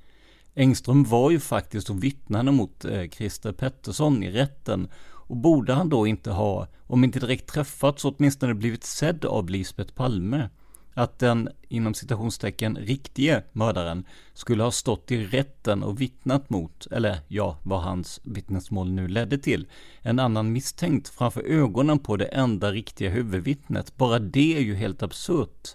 Engström 0.55 1.05
var 1.05 1.31
ju 1.31 1.41
faktiskt 1.41 1.91
och 1.91 2.05
vittnade 2.05 2.53
mot 2.53 2.85
eh, 2.85 3.09
Christer 3.09 3.53
Pettersson 3.53 4.23
i 4.23 4.31
rätten 4.31 4.89
och 5.31 5.37
borde 5.37 5.73
han 5.73 5.89
då 5.89 6.07
inte 6.07 6.31
ha, 6.31 6.67
om 6.87 7.05
inte 7.05 7.21
direkt 7.21 7.53
träffats, 7.53 8.05
åtminstone 8.05 8.55
blivit 8.55 8.85
sedd 8.85 9.25
av 9.25 9.51
Lisbeth 9.51 9.95
Palme? 9.95 10.49
Att 10.95 11.19
den 11.19 11.49
inom 11.69 11.95
citationstecken 11.95 12.77
riktige 12.77 13.43
mördaren 13.53 14.05
skulle 14.33 14.63
ha 14.63 14.71
stått 14.71 15.11
i 15.11 15.25
rätten 15.27 15.83
och 15.83 16.01
vittnat 16.01 16.51
mot, 16.51 16.87
eller 16.91 17.17
ja, 17.29 17.57
vad 17.63 17.81
hans 17.81 18.21
vittnesmål 18.25 18.91
nu 18.91 19.09
ledde 19.09 19.39
till, 19.39 19.69
en 20.03 20.19
annan 20.19 20.53
misstänkt 20.53 21.09
framför 21.09 21.43
ögonen 21.43 21.99
på 21.99 22.17
det 22.17 22.25
enda 22.25 22.71
riktiga 22.71 23.11
huvudvittnet. 23.11 23.97
Bara 23.97 24.19
det 24.19 24.57
är 24.57 24.61
ju 24.61 24.75
helt 24.75 25.03
absurt. 25.03 25.69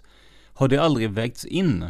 Har 0.54 0.68
det 0.68 0.78
aldrig 0.78 1.10
vägts 1.10 1.44
in? 1.44 1.84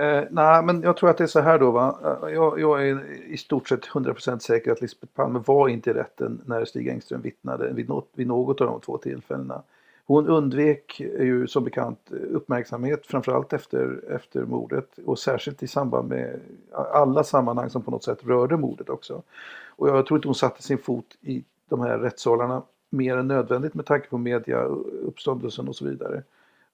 Eh, 0.00 0.24
nej, 0.30 0.62
men 0.62 0.82
jag 0.82 0.96
tror 0.96 1.10
att 1.10 1.18
det 1.18 1.24
är 1.24 1.28
så 1.28 1.40
här 1.40 1.58
då. 1.58 1.70
Va? 1.70 1.98
Eh, 2.04 2.34
jag, 2.34 2.60
jag 2.60 2.88
är 2.88 3.04
i 3.26 3.36
stort 3.36 3.68
sett 3.68 3.86
100% 3.86 4.38
säker 4.38 4.72
att 4.72 4.80
Lisbeth 4.80 5.12
Palme 5.12 5.42
var 5.46 5.68
inte 5.68 5.90
i 5.90 5.92
rätten 5.92 6.40
när 6.46 6.64
Stig 6.64 6.88
Engström 6.88 7.22
vittnade 7.22 7.72
vid 7.72 7.88
något, 7.88 8.10
vid 8.14 8.26
något 8.26 8.60
av 8.60 8.66
de 8.66 8.80
två 8.80 8.98
tillfällena. 8.98 9.62
Hon 10.10 10.28
undvek 10.28 11.00
ju 11.00 11.46
som 11.46 11.64
bekant 11.64 12.10
uppmärksamhet 12.10 13.06
framförallt 13.06 13.52
efter, 13.52 14.00
efter 14.10 14.44
mordet 14.44 14.98
och 15.04 15.18
särskilt 15.18 15.62
i 15.62 15.66
samband 15.66 16.08
med 16.08 16.40
alla 16.72 17.24
sammanhang 17.24 17.70
som 17.70 17.82
på 17.82 17.90
något 17.90 18.04
sätt 18.04 18.24
rörde 18.24 18.56
mordet 18.56 18.88
också. 18.88 19.22
Och 19.66 19.88
jag 19.88 20.06
tror 20.06 20.18
inte 20.18 20.28
hon 20.28 20.34
satte 20.34 20.62
sin 20.62 20.78
fot 20.78 21.16
i 21.20 21.44
de 21.68 21.80
här 21.80 21.98
rättssalarna 21.98 22.62
mer 22.88 23.16
än 23.16 23.28
nödvändigt 23.28 23.74
med 23.74 23.86
tanke 23.86 24.08
på 24.08 24.18
media, 24.18 24.62
uppståndelsen 25.02 25.68
och 25.68 25.76
så 25.76 25.84
vidare. 25.84 26.22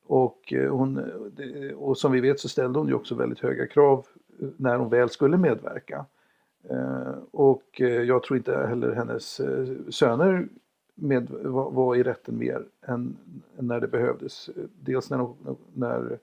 Och, 0.07 0.53
eh, 0.53 0.70
hon, 0.70 1.01
och 1.77 1.99
som 1.99 2.12
vi 2.12 2.20
vet 2.20 2.40
så 2.40 2.49
ställde 2.49 2.79
hon 2.79 2.88
ju 2.88 2.94
också 2.94 3.14
väldigt 3.14 3.40
höga 3.40 3.66
krav 3.66 4.07
eh, 4.40 4.49
när 4.57 4.77
hon 4.77 4.90
väl 4.90 5.09
skulle 5.09 5.37
medverka. 5.37 6.05
Eh, 6.70 7.14
och 7.31 7.81
jag 7.81 8.22
tror 8.22 8.37
inte 8.37 8.66
heller 8.66 8.92
hennes 8.92 9.40
söner 9.88 10.49
med, 10.97 11.31
var, 11.31 11.71
var, 11.71 11.97
i 11.97 12.03
rätten 12.03 12.39
mer 12.39 12.65
än, 12.83 13.17
än, 13.59 13.67
när 13.67 13.81
det 13.81 13.89
behövdes. 13.89 14.51
Dels 14.81 15.11
när, 15.11 15.29
när 15.75 16.19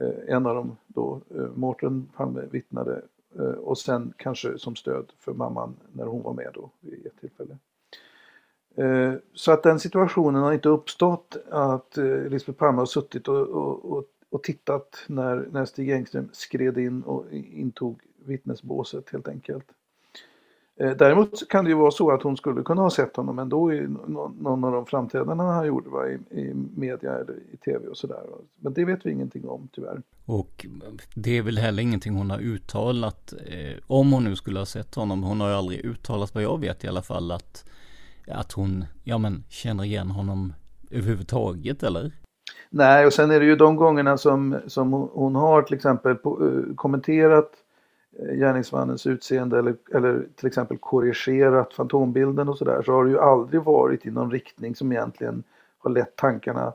eh, 0.00 0.34
en 0.34 0.46
av 0.46 0.54
dem 0.54 0.76
då, 0.86 1.20
eh, 1.34 1.46
Mårten 1.54 2.08
Palme, 2.16 2.40
vittnade 2.50 3.02
eh, 3.38 3.44
och 3.44 3.78
sen 3.78 4.12
kanske 4.16 4.58
som 4.58 4.76
stöd 4.76 5.12
för 5.18 5.32
mamman 5.32 5.76
när 5.92 6.06
hon 6.06 6.22
var 6.22 6.32
med 6.32 6.50
då 6.54 6.70
vid 6.80 7.06
ett 7.06 7.20
tillfälle. 7.20 7.58
Så 9.34 9.52
att 9.52 9.62
den 9.62 9.80
situationen 9.80 10.42
har 10.42 10.52
inte 10.52 10.68
uppstått 10.68 11.36
att 11.50 11.96
Lisbeth 12.28 12.58
Palme 12.58 12.78
har 12.78 12.86
suttit 12.86 13.28
och, 13.28 13.48
och, 13.92 14.04
och 14.30 14.42
tittat 14.42 15.04
när, 15.06 15.48
när 15.52 15.64
Stig 15.64 15.90
Engström 15.90 16.28
skred 16.32 16.78
in 16.78 17.02
och 17.02 17.32
intog 17.32 18.00
vittnesbåset 18.24 19.10
helt 19.10 19.28
enkelt. 19.28 19.64
Eh, 20.80 20.90
däremot 20.90 21.48
kan 21.48 21.64
det 21.64 21.70
ju 21.70 21.76
vara 21.76 21.90
så 21.90 22.10
att 22.10 22.22
hon 22.22 22.36
skulle 22.36 22.62
kunna 22.62 22.82
ha 22.82 22.90
sett 22.90 23.16
honom 23.16 23.38
ändå 23.38 23.72
i 23.72 23.86
någon 24.08 24.64
av 24.64 24.72
de 24.72 24.86
framträdanden 24.86 25.46
han 25.46 25.66
gjorde 25.66 25.90
va, 25.90 26.08
i, 26.08 26.40
i 26.40 26.54
media 26.76 27.14
eller 27.14 27.34
i 27.52 27.56
tv 27.56 27.86
och 27.86 27.96
sådär. 27.96 28.22
Men 28.56 28.72
det 28.72 28.84
vet 28.84 29.06
vi 29.06 29.10
ingenting 29.10 29.48
om 29.48 29.68
tyvärr. 29.72 30.02
Och 30.26 30.66
det 31.14 31.38
är 31.38 31.42
väl 31.42 31.58
heller 31.58 31.82
ingenting 31.82 32.14
hon 32.14 32.30
har 32.30 32.38
uttalat 32.38 33.32
eh, 33.46 33.78
om 33.86 34.12
hon 34.12 34.24
nu 34.24 34.36
skulle 34.36 34.58
ha 34.58 34.66
sett 34.66 34.94
honom. 34.94 35.22
Hon 35.22 35.40
har 35.40 35.48
ju 35.48 35.54
aldrig 35.54 35.84
uttalat 35.84 36.34
vad 36.34 36.44
jag 36.44 36.60
vet 36.60 36.84
i 36.84 36.88
alla 36.88 37.02
fall 37.02 37.30
att, 37.30 37.64
att 38.28 38.52
hon 38.52 38.84
ja, 39.04 39.18
men, 39.18 39.44
känner 39.48 39.84
igen 39.84 40.10
honom 40.10 40.52
överhuvudtaget 40.90 41.82
eller? 41.82 42.12
Nej, 42.70 43.06
och 43.06 43.12
sen 43.12 43.30
är 43.30 43.40
det 43.40 43.46
ju 43.46 43.56
de 43.56 43.76
gångerna 43.76 44.18
som, 44.18 44.56
som 44.66 44.92
hon 44.92 45.34
har 45.34 45.62
till 45.62 45.76
exempel 45.76 46.14
på, 46.14 46.44
uh, 46.44 46.74
kommenterat 46.74 47.52
Eh, 47.52 47.59
Eh, 48.18 48.34
gärningsmannens 48.34 49.06
utseende 49.06 49.58
eller, 49.58 49.76
eller 49.94 50.26
till 50.36 50.46
exempel 50.46 50.78
korrigerat 50.78 51.74
fantombilden 51.74 52.48
och 52.48 52.58
sådär 52.58 52.82
så 52.82 52.92
har 52.92 53.04
det 53.04 53.10
ju 53.10 53.18
aldrig 53.18 53.62
varit 53.62 54.06
i 54.06 54.10
någon 54.10 54.30
riktning 54.30 54.74
som 54.74 54.92
egentligen 54.92 55.42
har 55.78 55.90
lett 55.90 56.16
tankarna 56.16 56.72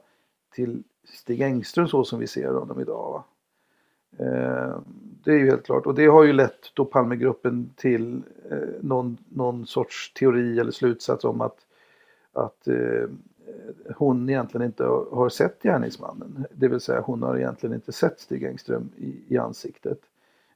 till 0.56 0.84
Stig 1.04 1.42
Engström 1.42 1.88
så 1.88 2.04
som 2.04 2.20
vi 2.20 2.28
ser 2.28 2.54
honom 2.54 2.80
idag. 2.80 3.24
Eh, 4.18 4.80
det 5.24 5.32
är 5.32 5.38
ju 5.38 5.46
helt 5.46 5.66
klart 5.66 5.86
och 5.86 5.96
det 5.96 6.06
har 6.06 6.24
ju 6.24 6.34
lett 6.34 6.72
då 6.74 6.86
Palmegruppen 6.86 7.70
till 7.76 8.22
eh, 8.52 8.58
någon, 8.82 9.18
någon 9.30 9.66
sorts 9.68 10.14
teori 10.14 10.60
eller 10.60 10.72
slutsats 10.72 11.24
om 11.24 11.42
att, 11.42 11.58
att 12.34 12.68
eh, 12.68 13.10
hon 13.96 14.30
egentligen 14.30 14.66
inte 14.66 14.84
har 15.12 15.30
sett 15.30 15.64
gärningsmannen. 15.64 16.46
Det 16.52 16.68
vill 16.68 16.80
säga 16.80 17.02
hon 17.02 17.24
har 17.24 17.38
egentligen 17.38 17.76
inte 17.76 17.92
sett 17.92 18.20
Stig 18.20 18.44
Engström 18.44 18.90
i, 18.98 19.16
i 19.28 19.38
ansiktet. 19.38 20.00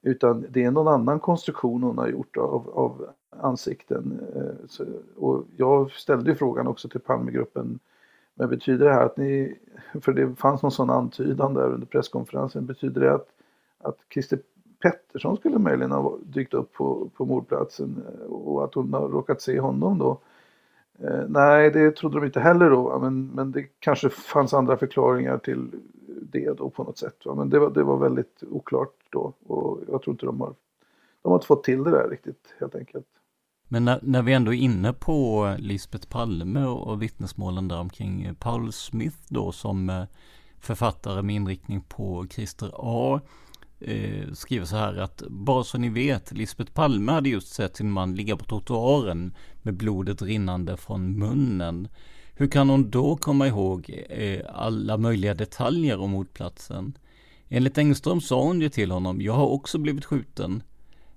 Utan 0.02 0.46
det 0.50 0.64
är 0.64 0.72
någon 0.72 0.88
annan 0.88 1.20
konstruktion 1.20 1.84
hon 1.84 1.98
har 1.98 2.08
gjort 2.08 2.38
av, 2.38 2.70
av 2.70 3.10
ansikten. 3.30 4.20
Eh, 4.36 4.68
så, 4.68 4.86
och 5.18 5.46
jag 5.58 5.92
ställde 5.92 6.30
ju 6.30 6.36
frågan 6.36 6.68
också 6.68 6.90
till 6.90 7.00
Palmegruppen. 7.00 7.80
Men 8.34 8.50
betyder 8.50 8.86
det 8.86 8.94
här 8.94 9.06
att 9.06 9.18
ni, 9.18 9.56
för 10.02 10.14
det 10.14 10.36
fanns 10.36 10.62
någon 10.62 10.72
sån 10.72 10.90
antydan 10.90 11.54
där 11.54 11.74
under 11.74 11.88
presskonferensen, 11.88 12.66
betyder 12.66 13.02
det 13.02 13.14
att, 13.14 13.28
att 13.80 13.98
Christer 14.14 14.40
Pettersson 14.82 15.38
skulle 15.38 15.60
möjligen 15.60 15.92
ha 15.92 16.18
dykt 16.24 16.54
upp 16.54 16.74
på, 16.74 17.10
på 17.18 17.26
mordplatsen 17.26 18.04
eh, 18.08 18.32
och 18.32 18.64
att 18.64 18.74
hon 18.74 18.94
har 18.94 19.10
råkat 19.10 19.42
se 19.42 19.60
honom 19.60 19.98
då. 19.98 20.20
Eh, 21.00 21.24
nej, 21.28 21.72
det 21.72 21.92
trodde 21.92 22.20
de 22.20 22.26
inte 22.26 22.40
heller 22.40 22.70
då, 22.70 23.00
men, 23.00 23.28
men 23.28 23.52
det 23.52 23.66
kanske 23.80 24.10
fanns 24.10 24.54
andra 24.54 24.78
förklaringar 24.78 25.38
till 25.38 25.72
det 26.32 26.58
då 26.58 26.70
på 26.70 26.84
något 26.84 26.98
sätt. 26.98 27.26
Va? 27.26 27.36
Men 27.36 27.50
det 27.50 27.60
var, 27.60 27.70
det 27.70 27.84
var 27.84 27.98
väldigt 27.98 28.44
oklart 28.50 28.96
då 29.10 29.34
och 29.46 29.80
jag 29.88 30.02
tror 30.02 30.14
inte 30.14 30.26
de 30.26 30.42
har, 30.42 30.54
de 31.22 31.30
har 31.30 31.36
inte 31.36 31.48
fått 31.48 31.64
till 31.64 31.84
det 31.84 31.92
där 31.92 32.10
riktigt 32.10 32.56
helt 32.60 32.76
enkelt. 32.76 33.08
Men 33.72 33.86
när, 33.86 34.00
när 34.04 34.22
vi 34.22 34.34
ändå 34.34 34.54
är 34.54 34.58
inne 34.58 34.94
på 34.94 35.56
Lisbeth 35.60 36.08
Palme 36.08 36.66
och, 36.66 37.02
vittnesmålen 37.02 37.68
där 37.68 37.80
omkring 37.80 38.36
Paul 38.40 38.72
Smith 38.72 39.18
då 39.28 39.52
som 39.52 39.90
eh, 39.90 40.04
författare 40.60 41.22
med 41.22 41.36
inriktning 41.36 41.82
på 41.82 42.28
Christer 42.30 42.72
A 42.74 43.22
eh, 43.80 44.32
skriver 44.34 44.66
så 44.66 44.76
här 44.76 44.98
att 44.98 45.24
bara 45.30 45.64
så 45.64 45.78
ni 45.78 45.90
vet, 45.90 46.32
Lisbeth 46.32 46.74
Palme 46.74 47.12
hade 47.12 47.30
just 47.30 47.54
sett 47.54 47.76
sin 47.76 47.92
man 47.92 48.16
ligga 48.16 48.38
på 48.38 48.46
trottoaren 48.46 49.36
med 49.62 49.74
blodet 49.74 50.22
rinnande 50.22 50.78
från 50.78 51.20
munnen. 51.20 51.88
Hur 52.40 52.48
kan 52.48 52.70
hon 52.70 52.90
då 52.90 53.16
komma 53.16 53.48
ihåg 53.48 54.04
eh, 54.10 54.42
alla 54.54 54.98
möjliga 54.98 55.34
detaljer 55.34 56.00
om 56.00 56.12
mordplatsen? 56.12 56.98
Enligt 57.50 57.78
Engström 57.78 58.22
sa 58.22 58.44
hon 58.44 58.62
ju 58.62 58.70
till 58.70 58.92
honom, 58.92 59.22
jag 59.22 59.34
har 59.34 59.48
också 59.48 59.78
blivit 59.78 60.06
skjuten. 60.06 60.64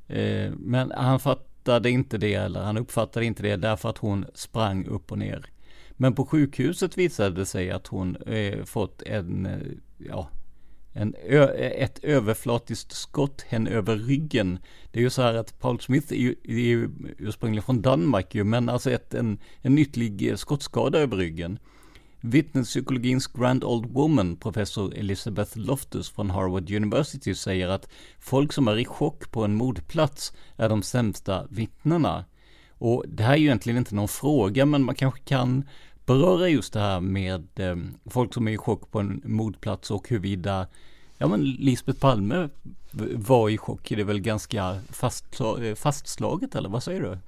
Eh, 0.06 0.52
men 0.56 0.92
han 0.96 1.20
fattade 1.20 1.90
inte 1.90 2.18
det, 2.18 2.35
eller 2.35 2.62
han 2.62 2.76
uppfattade 2.76 3.26
inte 3.26 3.42
det 3.42 3.56
därför 3.56 3.88
att 3.88 3.98
hon 3.98 4.26
sprang 4.35 4.87
upp 4.87 5.12
och 5.12 5.18
ner. 5.18 5.46
Men 5.90 6.14
på 6.14 6.26
sjukhuset 6.26 6.98
visade 6.98 7.35
det 7.35 7.46
sig 7.46 7.70
att 7.70 7.87
hon 7.87 8.16
eh, 8.16 8.64
fått 8.64 9.02
en, 9.02 9.48
ja, 9.98 10.28
en 10.92 11.14
ett 11.59 11.98
överflatiskt 12.05 12.92
skott 12.92 13.44
hen 13.48 13.66
över 13.66 13.96
ryggen. 13.96 14.59
Det 14.90 14.98
är 14.98 15.02
ju 15.02 15.11
så 15.11 15.22
här 15.22 15.35
att 15.35 15.61
Paul 15.61 15.81
Smith 15.81 16.12
är 16.12 16.16
ju, 16.16 16.35
är 16.44 16.52
ju 16.52 16.90
ursprungligen 17.18 17.62
från 17.62 17.83
Danmark 17.83 18.35
ju, 18.35 18.44
men 18.44 18.68
alltså 18.68 18.90
ett, 18.90 19.14
en, 19.14 19.38
en 19.61 19.78
ytlig 19.78 20.38
skottskada 20.38 20.98
över 20.98 21.16
ryggen. 21.16 21.59
Vittnespsykologins 22.20 23.26
Grand 23.26 23.64
Old 23.64 23.87
Woman, 23.87 24.37
professor 24.37 24.94
Elizabeth 24.94 25.59
Loftus 25.59 26.11
från 26.11 26.31
Harvard 26.31 26.70
University, 26.70 27.35
säger 27.35 27.68
att 27.68 27.88
folk 28.18 28.52
som 28.52 28.68
är 28.68 28.78
i 28.78 28.85
chock 28.85 29.31
på 29.31 29.44
en 29.44 29.55
mordplats 29.55 30.33
är 30.57 30.68
de 30.68 30.83
sämsta 30.83 31.46
vittnena. 31.50 32.24
Och 32.78 33.05
det 33.09 33.22
här 33.22 33.33
är 33.33 33.37
ju 33.37 33.44
egentligen 33.44 33.78
inte 33.78 33.94
någon 33.94 34.09
fråga, 34.09 34.66
men 34.66 34.83
man 34.83 34.94
kanske 34.94 35.20
kan 35.20 35.64
beröra 36.07 36.49
just 36.49 36.73
det 36.73 36.81
här 36.81 37.01
med 37.01 37.61
eh, 37.61 37.77
folk 38.11 38.35
som 38.35 38.49
är 38.49 38.53
i 38.53 38.59
chock 38.59 38.91
på 38.91 38.99
en 38.99 39.23
mordplats 39.25 39.91
och 39.91 40.09
huruvida 40.09 40.67
Ja 41.23 41.29
men 41.29 41.45
Lisbeth 41.45 42.01
Palme 42.01 42.49
var 43.15 43.51
i 43.51 43.59
chock, 43.59 43.88
det 43.88 44.01
är 44.01 44.05
väl 44.05 44.21
ganska 44.21 44.75
fast, 44.91 45.41
eh, 45.41 45.75
fastslaget 45.75 46.55
eller 46.55 46.69
vad 46.69 46.83
säger 46.83 47.01
du? 47.01 47.19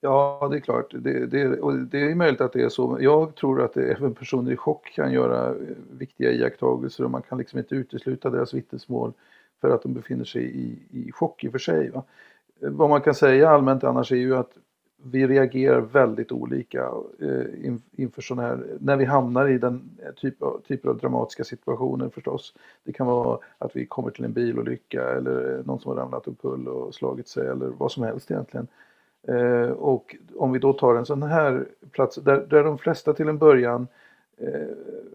Ja, 0.00 0.48
det 0.50 0.56
är 0.56 0.60
klart. 0.60 0.86
Det, 0.90 1.26
det, 1.26 1.60
och 1.60 1.78
det 1.78 2.10
är 2.10 2.14
möjligt 2.14 2.40
att 2.40 2.52
det 2.52 2.62
är 2.62 2.68
så. 2.68 2.98
Jag 3.00 3.34
tror 3.34 3.62
att 3.62 3.74
det, 3.74 3.92
även 3.92 4.14
personer 4.14 4.52
i 4.52 4.56
chock 4.56 4.92
kan 4.94 5.12
göra 5.12 5.48
eh, 5.48 5.54
viktiga 5.90 6.32
iakttagelser 6.32 7.04
och 7.04 7.10
man 7.10 7.22
kan 7.22 7.38
liksom 7.38 7.58
inte 7.58 7.74
utesluta 7.74 8.30
deras 8.30 8.54
vittnesmål 8.54 9.12
för 9.60 9.70
att 9.70 9.82
de 9.82 9.94
befinner 9.94 10.24
sig 10.24 10.42
i, 10.42 10.78
i 10.90 11.12
chock 11.12 11.44
i 11.44 11.48
och 11.48 11.52
för 11.52 11.58
sig. 11.58 11.90
Va? 11.90 12.02
Eh, 12.62 12.70
vad 12.70 12.90
man 12.90 13.00
kan 13.00 13.14
säga 13.14 13.50
allmänt 13.50 13.84
annars 13.84 14.12
är 14.12 14.16
ju 14.16 14.36
att 14.36 14.52
vi 15.02 15.26
reagerar 15.26 15.80
väldigt 15.80 16.32
olika 16.32 16.90
eh, 17.20 17.74
inför 17.96 18.22
sådana 18.22 18.48
här, 18.48 18.64
när 18.80 18.96
vi 18.96 19.04
hamnar 19.04 19.48
i 19.48 19.58
den 19.58 19.90
eh, 20.02 20.12
typ 20.12 20.42
av, 20.42 20.62
typer 20.68 20.88
av 20.88 20.98
dramatiska 20.98 21.44
situationer 21.44 22.08
förstås. 22.08 22.54
Det 22.84 22.92
kan 22.92 23.06
vara 23.06 23.38
att 23.58 23.76
vi 23.76 23.86
kommer 23.86 24.10
till 24.10 24.24
en 24.24 24.32
bilolycka 24.32 25.10
eller 25.10 25.58
eh, 25.58 25.66
någon 25.66 25.80
som 25.80 25.88
har 25.90 25.96
ramlat 25.96 26.28
omkull 26.28 26.68
och 26.68 26.94
slagit 26.94 27.28
sig 27.28 27.46
eller 27.46 27.66
vad 27.66 27.92
som 27.92 28.02
helst 28.02 28.30
egentligen. 28.30 28.66
Och 29.76 30.16
om 30.36 30.52
vi 30.52 30.58
då 30.58 30.72
tar 30.72 30.94
en 30.94 31.06
sån 31.06 31.22
här 31.22 31.66
plats 31.90 32.16
där, 32.16 32.46
där 32.50 32.64
de 32.64 32.78
flesta 32.78 33.12
till 33.12 33.28
en 33.28 33.38
början 33.38 33.86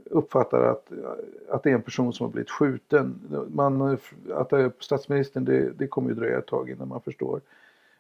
uppfattar 0.06 0.62
att, 0.62 0.92
att 1.50 1.64
det 1.64 1.70
är 1.70 1.74
en 1.74 1.82
person 1.82 2.14
som 2.14 2.26
har 2.26 2.32
blivit 2.32 2.50
skjuten. 2.50 3.20
Man, 3.48 3.98
att 4.34 4.50
det 4.50 4.60
är 4.60 4.72
statsministern, 4.80 5.46
det, 5.46 5.72
det 5.78 5.88
kommer 5.88 6.10
ju 6.10 6.16
dröja 6.16 6.38
ett 6.38 6.48
tag 6.48 6.70
innan 6.70 6.88
man 6.88 7.02
förstår. 7.02 7.42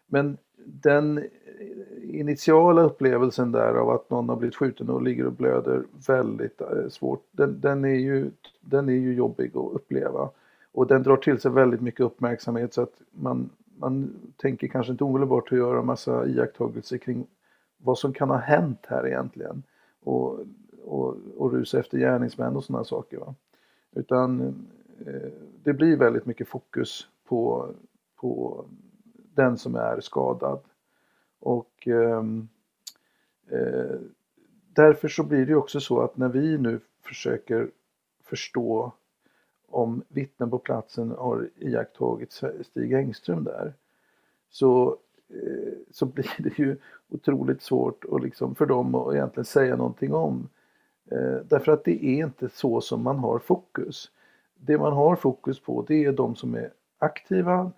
Men 0.07 0.37
den 0.65 1.23
initiala 2.03 2.81
upplevelsen 2.81 3.51
där 3.51 3.73
av 3.73 3.89
att 3.89 4.09
någon 4.09 4.29
har 4.29 4.35
blivit 4.35 4.55
skjuten 4.55 4.89
och 4.89 5.01
ligger 5.01 5.25
och 5.25 5.33
blöder 5.33 5.83
väldigt 6.07 6.61
eh, 6.61 6.89
svårt, 6.89 7.25
den, 7.31 7.61
den, 7.61 7.85
är 7.85 7.95
ju, 7.95 8.31
den 8.61 8.89
är 8.89 8.93
ju 8.93 9.13
jobbig 9.13 9.51
att 9.57 9.73
uppleva. 9.73 10.29
Och 10.71 10.87
den 10.87 11.03
drar 11.03 11.17
till 11.17 11.39
sig 11.39 11.51
väldigt 11.51 11.81
mycket 11.81 11.99
uppmärksamhet 11.99 12.73
så 12.73 12.81
att 12.81 13.01
man, 13.11 13.49
man 13.77 14.15
tänker 14.37 14.67
kanske 14.67 14.91
inte 14.91 15.03
omedelbart 15.03 15.51
att 15.51 15.57
göra 15.57 15.81
massa 15.81 16.27
iakttagelser 16.27 16.97
kring 16.97 17.27
vad 17.77 17.97
som 17.97 18.13
kan 18.13 18.29
ha 18.29 18.37
hänt 18.37 18.85
här 18.87 19.07
egentligen. 19.07 19.63
Och, 20.03 20.39
och, 20.85 21.17
och 21.37 21.51
rusa 21.51 21.79
efter 21.79 21.97
gärningsmän 21.97 22.55
och 22.55 22.63
sådana 22.63 22.83
saker. 22.83 23.17
Va? 23.17 23.35
Utan 23.95 24.41
eh, 25.05 25.31
det 25.63 25.73
blir 25.73 25.97
väldigt 25.97 26.25
mycket 26.25 26.47
fokus 26.47 27.07
på, 27.27 27.69
på 28.15 28.65
den 29.35 29.57
som 29.57 29.75
är 29.75 29.99
skadad. 29.99 30.59
Och 31.39 31.87
eh, 31.87 32.23
eh, 33.49 33.99
därför 34.73 35.07
så 35.07 35.23
blir 35.23 35.45
det 35.45 35.55
också 35.55 35.79
så 35.79 36.01
att 36.01 36.17
när 36.17 36.29
vi 36.29 36.57
nu 36.57 36.79
försöker 37.01 37.69
förstå 38.23 38.91
om 39.67 40.03
vittnen 40.07 40.49
på 40.49 40.59
platsen 40.59 41.11
har 41.11 41.49
iakttagit 41.57 42.41
Stig 42.61 42.93
Engström 42.93 43.43
där 43.43 43.73
så, 44.49 44.97
eh, 45.29 45.73
så 45.91 46.05
blir 46.05 46.35
det 46.37 46.59
ju 46.59 46.77
otroligt 47.09 47.61
svårt 47.61 48.03
och 48.03 48.21
liksom 48.21 48.55
för 48.55 48.65
dem 48.65 48.95
att 48.95 49.13
egentligen 49.13 49.45
säga 49.45 49.75
någonting 49.75 50.13
om. 50.13 50.49
Eh, 51.11 51.35
därför 51.49 51.71
att 51.71 51.83
det 51.83 52.05
är 52.05 52.25
inte 52.25 52.49
så 52.49 52.81
som 52.81 53.03
man 53.03 53.17
har 53.19 53.39
fokus. 53.39 54.11
Det 54.55 54.77
man 54.77 54.93
har 54.93 55.15
fokus 55.15 55.59
på 55.59 55.85
det 55.87 56.05
är 56.05 56.11
de 56.11 56.35
som 56.35 56.55
är 56.55 56.71
aktiva. 57.03 57.71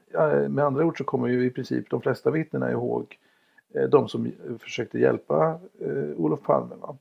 Med 0.50 0.66
andra 0.66 0.86
ord 0.86 0.98
så 0.98 1.04
kommer 1.04 1.28
ju 1.28 1.46
i 1.46 1.50
princip 1.50 1.90
de 1.90 2.02
flesta 2.02 2.32
vittnena 2.32 2.72
ihåg 2.72 3.18
eh, 3.74 3.90
de 3.90 4.08
som 4.08 4.32
försökte 4.60 5.00
hjälpa 5.00 5.60
eh, 5.80 6.12
Olof 6.18 6.42
Palme. 6.42 6.76
Va? 6.76 6.98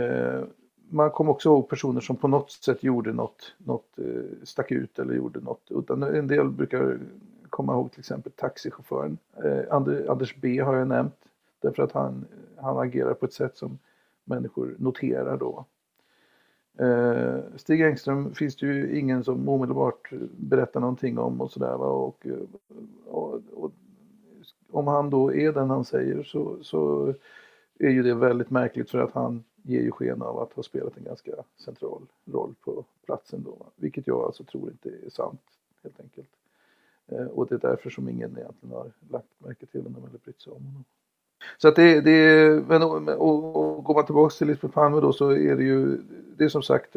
Eh, 0.00 0.44
man 0.90 1.10
kom 1.10 1.28
också 1.28 1.48
ihåg 1.48 1.68
personer 1.68 2.00
som 2.00 2.16
på 2.16 2.28
något 2.28 2.50
sätt 2.50 2.82
gjorde 2.82 3.12
något, 3.12 3.54
något 3.58 3.98
stack 4.42 4.72
ut 4.72 4.98
eller 4.98 5.14
gjorde 5.14 5.40
något. 5.40 5.62
Utan 5.70 6.02
en 6.02 6.26
del 6.26 6.50
brukar 6.50 6.98
komma 7.50 7.72
ihåg 7.72 7.90
till 7.90 8.00
exempel 8.00 8.32
taxichauffören. 8.32 9.18
Anders 10.08 10.36
B 10.36 10.60
har 10.60 10.76
jag 10.76 10.88
nämnt 10.88 11.14
därför 11.60 11.82
att 11.82 11.92
han, 11.92 12.24
han 12.56 12.78
agerar 12.78 13.14
på 13.14 13.26
ett 13.26 13.32
sätt 13.32 13.56
som 13.56 13.78
människor 14.24 14.74
noterar 14.78 15.36
då. 15.36 15.64
Eh, 16.78 17.38
Stig 17.56 17.80
Engström 17.80 18.34
finns 18.34 18.56
det 18.56 18.66
ju 18.66 18.98
ingen 18.98 19.24
som 19.24 19.48
omedelbart 19.48 20.12
berättar 20.36 20.80
någonting 20.80 21.18
om 21.18 21.40
och 21.40 21.50
sådär. 21.50 21.74
Och, 21.74 22.26
eh, 22.26 22.34
och, 23.06 23.40
och, 23.52 23.72
om 24.70 24.86
han 24.86 25.10
då 25.10 25.34
är 25.34 25.52
den 25.52 25.70
han 25.70 25.84
säger 25.84 26.22
så, 26.22 26.56
så 26.62 27.14
är 27.78 27.88
ju 27.90 28.02
det 28.02 28.14
väldigt 28.14 28.50
märkligt 28.50 28.90
för 28.90 28.98
att 28.98 29.12
han 29.12 29.44
ger 29.62 29.80
ju 29.80 29.90
sken 29.90 30.22
av 30.22 30.38
att 30.38 30.52
ha 30.52 30.62
spelat 30.62 30.96
en 30.96 31.04
ganska 31.04 31.32
central 31.56 32.02
roll 32.24 32.54
på 32.64 32.84
platsen 33.06 33.42
då. 33.42 33.56
Vilket 33.76 34.06
jag 34.06 34.24
alltså 34.24 34.44
tror 34.44 34.70
inte 34.70 34.90
är 35.06 35.10
sant 35.10 35.42
helt 35.82 36.00
enkelt. 36.00 36.30
Eh, 37.06 37.26
och 37.26 37.46
det 37.46 37.54
är 37.54 37.58
därför 37.58 37.90
som 37.90 38.08
ingen 38.08 38.38
egentligen 38.38 38.76
har 38.76 38.92
lagt 39.10 39.26
märke 39.38 39.66
till 39.66 39.82
honom 39.82 40.04
eller 40.08 40.18
brytt 40.18 40.40
sig 40.40 40.52
om 40.52 40.64
honom. 40.64 40.84
Så 41.58 41.68
att 41.68 41.76
det, 41.76 42.00
det 42.00 42.62
men, 42.68 42.82
och, 42.82 43.56
och 43.56 43.84
går 43.84 43.94
man 43.94 44.06
tillbaka 44.06 44.34
till 44.34 44.46
Lisbeth 44.46 44.74
Palme 44.74 45.00
då 45.00 45.12
så 45.12 45.30
är 45.30 45.56
det 45.56 45.64
ju, 45.64 45.98
det 46.36 46.44
är 46.44 46.48
som 46.48 46.62
sagt 46.62 46.96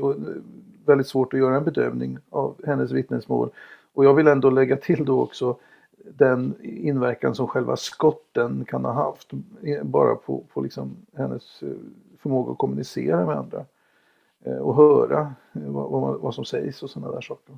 väldigt 0.85 1.07
svårt 1.07 1.33
att 1.33 1.39
göra 1.39 1.57
en 1.57 1.63
bedömning 1.63 2.17
av 2.29 2.55
hennes 2.65 2.91
vittnesmål. 2.91 3.49
Och 3.93 4.05
jag 4.05 4.13
vill 4.13 4.27
ändå 4.27 4.49
lägga 4.49 4.77
till 4.77 5.05
då 5.05 5.21
också 5.21 5.57
den 6.03 6.55
inverkan 6.61 7.35
som 7.35 7.47
själva 7.47 7.75
skotten 7.75 8.65
kan 8.65 8.85
ha 8.85 8.91
haft 8.93 9.31
bara 9.83 10.15
på, 10.15 10.43
på 10.53 10.61
liksom 10.61 10.95
hennes 11.17 11.63
eh, 11.63 11.69
förmåga 12.19 12.51
att 12.51 12.57
kommunicera 12.57 13.25
med 13.25 13.37
andra 13.37 13.65
eh, 14.45 14.57
och 14.57 14.75
höra 14.75 15.33
vad, 15.51 15.91
vad, 15.91 16.19
vad 16.19 16.35
som 16.35 16.45
sägs 16.45 16.83
och 16.83 16.89
sådana 16.89 17.13
där 17.13 17.21
saker. 17.21 17.57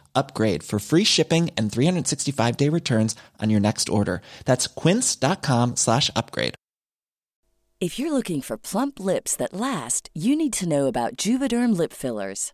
upgrade 0.13 0.63
for 0.63 0.79
free 0.79 1.03
shipping 1.03 1.49
and 1.57 1.71
365 1.71 2.57
day 2.57 2.69
returns 2.69 3.15
on 3.39 3.49
your 3.49 3.59
next 3.59 3.89
order. 3.89 4.21
That's 4.45 4.67
quince.com 4.67 5.75
slash 5.75 6.09
upgrade. 6.15 6.55
If 7.81 7.97
you're 7.97 8.11
looking 8.11 8.41
for 8.43 8.59
plump 8.59 8.99
lips 8.99 9.35
that 9.37 9.53
last, 9.53 10.11
you 10.13 10.35
need 10.35 10.53
to 10.53 10.69
know 10.69 10.85
about 10.85 11.17
Juvederm 11.17 11.75
lip 11.75 11.91
fillers. 11.91 12.53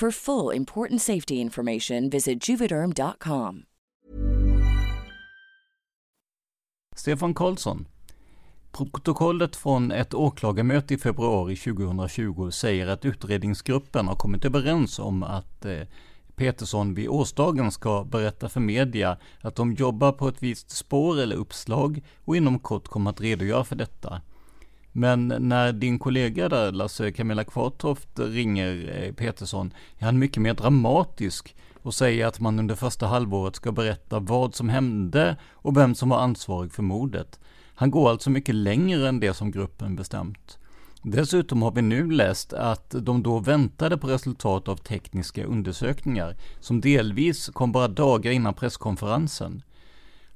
For 0.00 0.10
full 0.10 0.56
important 0.56 1.02
safety 1.02 1.34
information, 1.34 2.10
visit 2.10 2.48
juvederm.com. 2.48 3.62
Stefan 6.96 7.34
Karlsson. 7.34 7.86
Protokollet 8.72 9.56
från 9.56 9.92
ett 9.92 10.14
åklagarmöte 10.14 10.94
i 10.94 10.98
februari 10.98 11.56
2020 11.56 12.50
säger 12.50 12.86
att 12.86 13.04
utredningsgruppen 13.04 14.08
har 14.08 14.14
kommit 14.14 14.44
överens 14.44 14.98
om 14.98 15.22
att 15.22 15.64
eh, 15.64 15.80
Petersson 16.36 16.94
vid 16.94 17.08
årsdagen 17.08 17.72
ska 17.72 18.04
berätta 18.04 18.48
för 18.48 18.60
media 18.60 19.18
att 19.40 19.56
de 19.56 19.72
jobbar 19.72 20.12
på 20.12 20.28
ett 20.28 20.42
visst 20.42 20.70
spår 20.70 21.20
eller 21.20 21.36
uppslag 21.36 22.02
och 22.24 22.36
inom 22.36 22.58
kort 22.58 22.88
kommer 22.88 23.10
att 23.10 23.20
redogöra 23.20 23.64
för 23.64 23.76
detta. 23.76 24.20
Men 24.92 25.28
när 25.38 25.72
din 25.72 25.98
kollega 25.98 26.48
där, 26.48 26.72
Lasse 26.72 27.12
Camilla 27.12 27.44
Kvartoft, 27.44 28.08
ringer 28.14 29.02
eh, 29.02 29.12
Petersson 29.12 29.72
är 29.98 30.04
han 30.04 30.18
mycket 30.18 30.42
mer 30.42 30.54
dramatisk 30.54 31.56
och 31.82 31.94
säger 31.94 32.26
att 32.26 32.40
man 32.40 32.58
under 32.58 32.74
första 32.74 33.06
halvåret 33.06 33.56
ska 33.56 33.72
berätta 33.72 34.18
vad 34.18 34.54
som 34.54 34.68
hände 34.68 35.36
och 35.52 35.76
vem 35.76 35.94
som 35.94 36.08
var 36.08 36.18
ansvarig 36.20 36.72
för 36.72 36.82
mordet. 36.82 37.40
Han 37.74 37.90
går 37.90 38.10
alltså 38.10 38.30
mycket 38.30 38.54
längre 38.54 39.08
än 39.08 39.20
det 39.20 39.34
som 39.34 39.50
gruppen 39.50 39.96
bestämt. 39.96 40.58
Dessutom 41.02 41.62
har 41.62 41.70
vi 41.70 41.82
nu 41.82 42.10
läst 42.10 42.52
att 42.52 42.94
de 43.00 43.22
då 43.22 43.38
väntade 43.38 43.98
på 43.98 44.06
resultat 44.06 44.68
av 44.68 44.76
tekniska 44.76 45.44
undersökningar 45.44 46.36
som 46.60 46.80
delvis 46.80 47.48
kom 47.48 47.72
bara 47.72 47.88
dagar 47.88 48.30
innan 48.30 48.54
presskonferensen. 48.54 49.62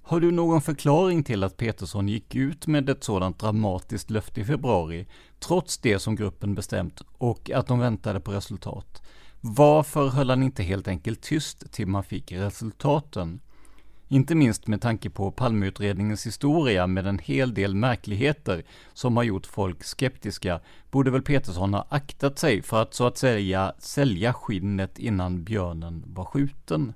Har 0.04 0.20
du 0.20 0.30
någon 0.30 0.62
förklaring 0.62 1.24
till 1.24 1.44
att 1.44 1.56
Petersson 1.56 2.08
gick 2.08 2.34
ut 2.34 2.66
med 2.66 2.88
ett 2.88 3.04
sådant 3.04 3.38
dramatiskt 3.38 4.10
löfte 4.10 4.40
i 4.40 4.44
februari, 4.44 5.06
trots 5.40 5.78
det 5.78 5.98
som 5.98 6.16
gruppen 6.16 6.54
bestämt 6.54 7.02
och 7.18 7.50
att 7.50 7.66
de 7.66 7.78
väntade 7.78 8.20
på 8.20 8.32
resultat? 8.32 9.02
Varför 9.40 10.08
höll 10.08 10.30
han 10.30 10.42
inte 10.42 10.62
helt 10.62 10.88
enkelt 10.88 11.22
tyst 11.22 11.72
till 11.72 11.86
man 11.86 12.04
fick 12.04 12.32
resultaten? 12.32 13.40
Inte 14.08 14.34
minst 14.34 14.66
med 14.66 14.80
tanke 14.80 15.10
på 15.10 15.30
Palmeutredningens 15.30 16.26
historia 16.26 16.86
med 16.86 17.06
en 17.06 17.18
hel 17.18 17.54
del 17.54 17.74
märkligheter 17.74 18.64
som 18.92 19.16
har 19.16 19.24
gjort 19.24 19.46
folk 19.46 19.84
skeptiska, 19.84 20.60
borde 20.90 21.10
väl 21.10 21.22
Petersson 21.22 21.74
ha 21.74 21.86
aktat 21.88 22.38
sig 22.38 22.62
för 22.62 22.82
att 22.82 22.94
så 22.94 23.06
att 23.06 23.18
säga 23.18 23.72
sälja 23.78 24.32
skinnet 24.32 24.98
innan 24.98 25.44
björnen 25.44 26.04
var 26.06 26.24
skjuten. 26.24 26.92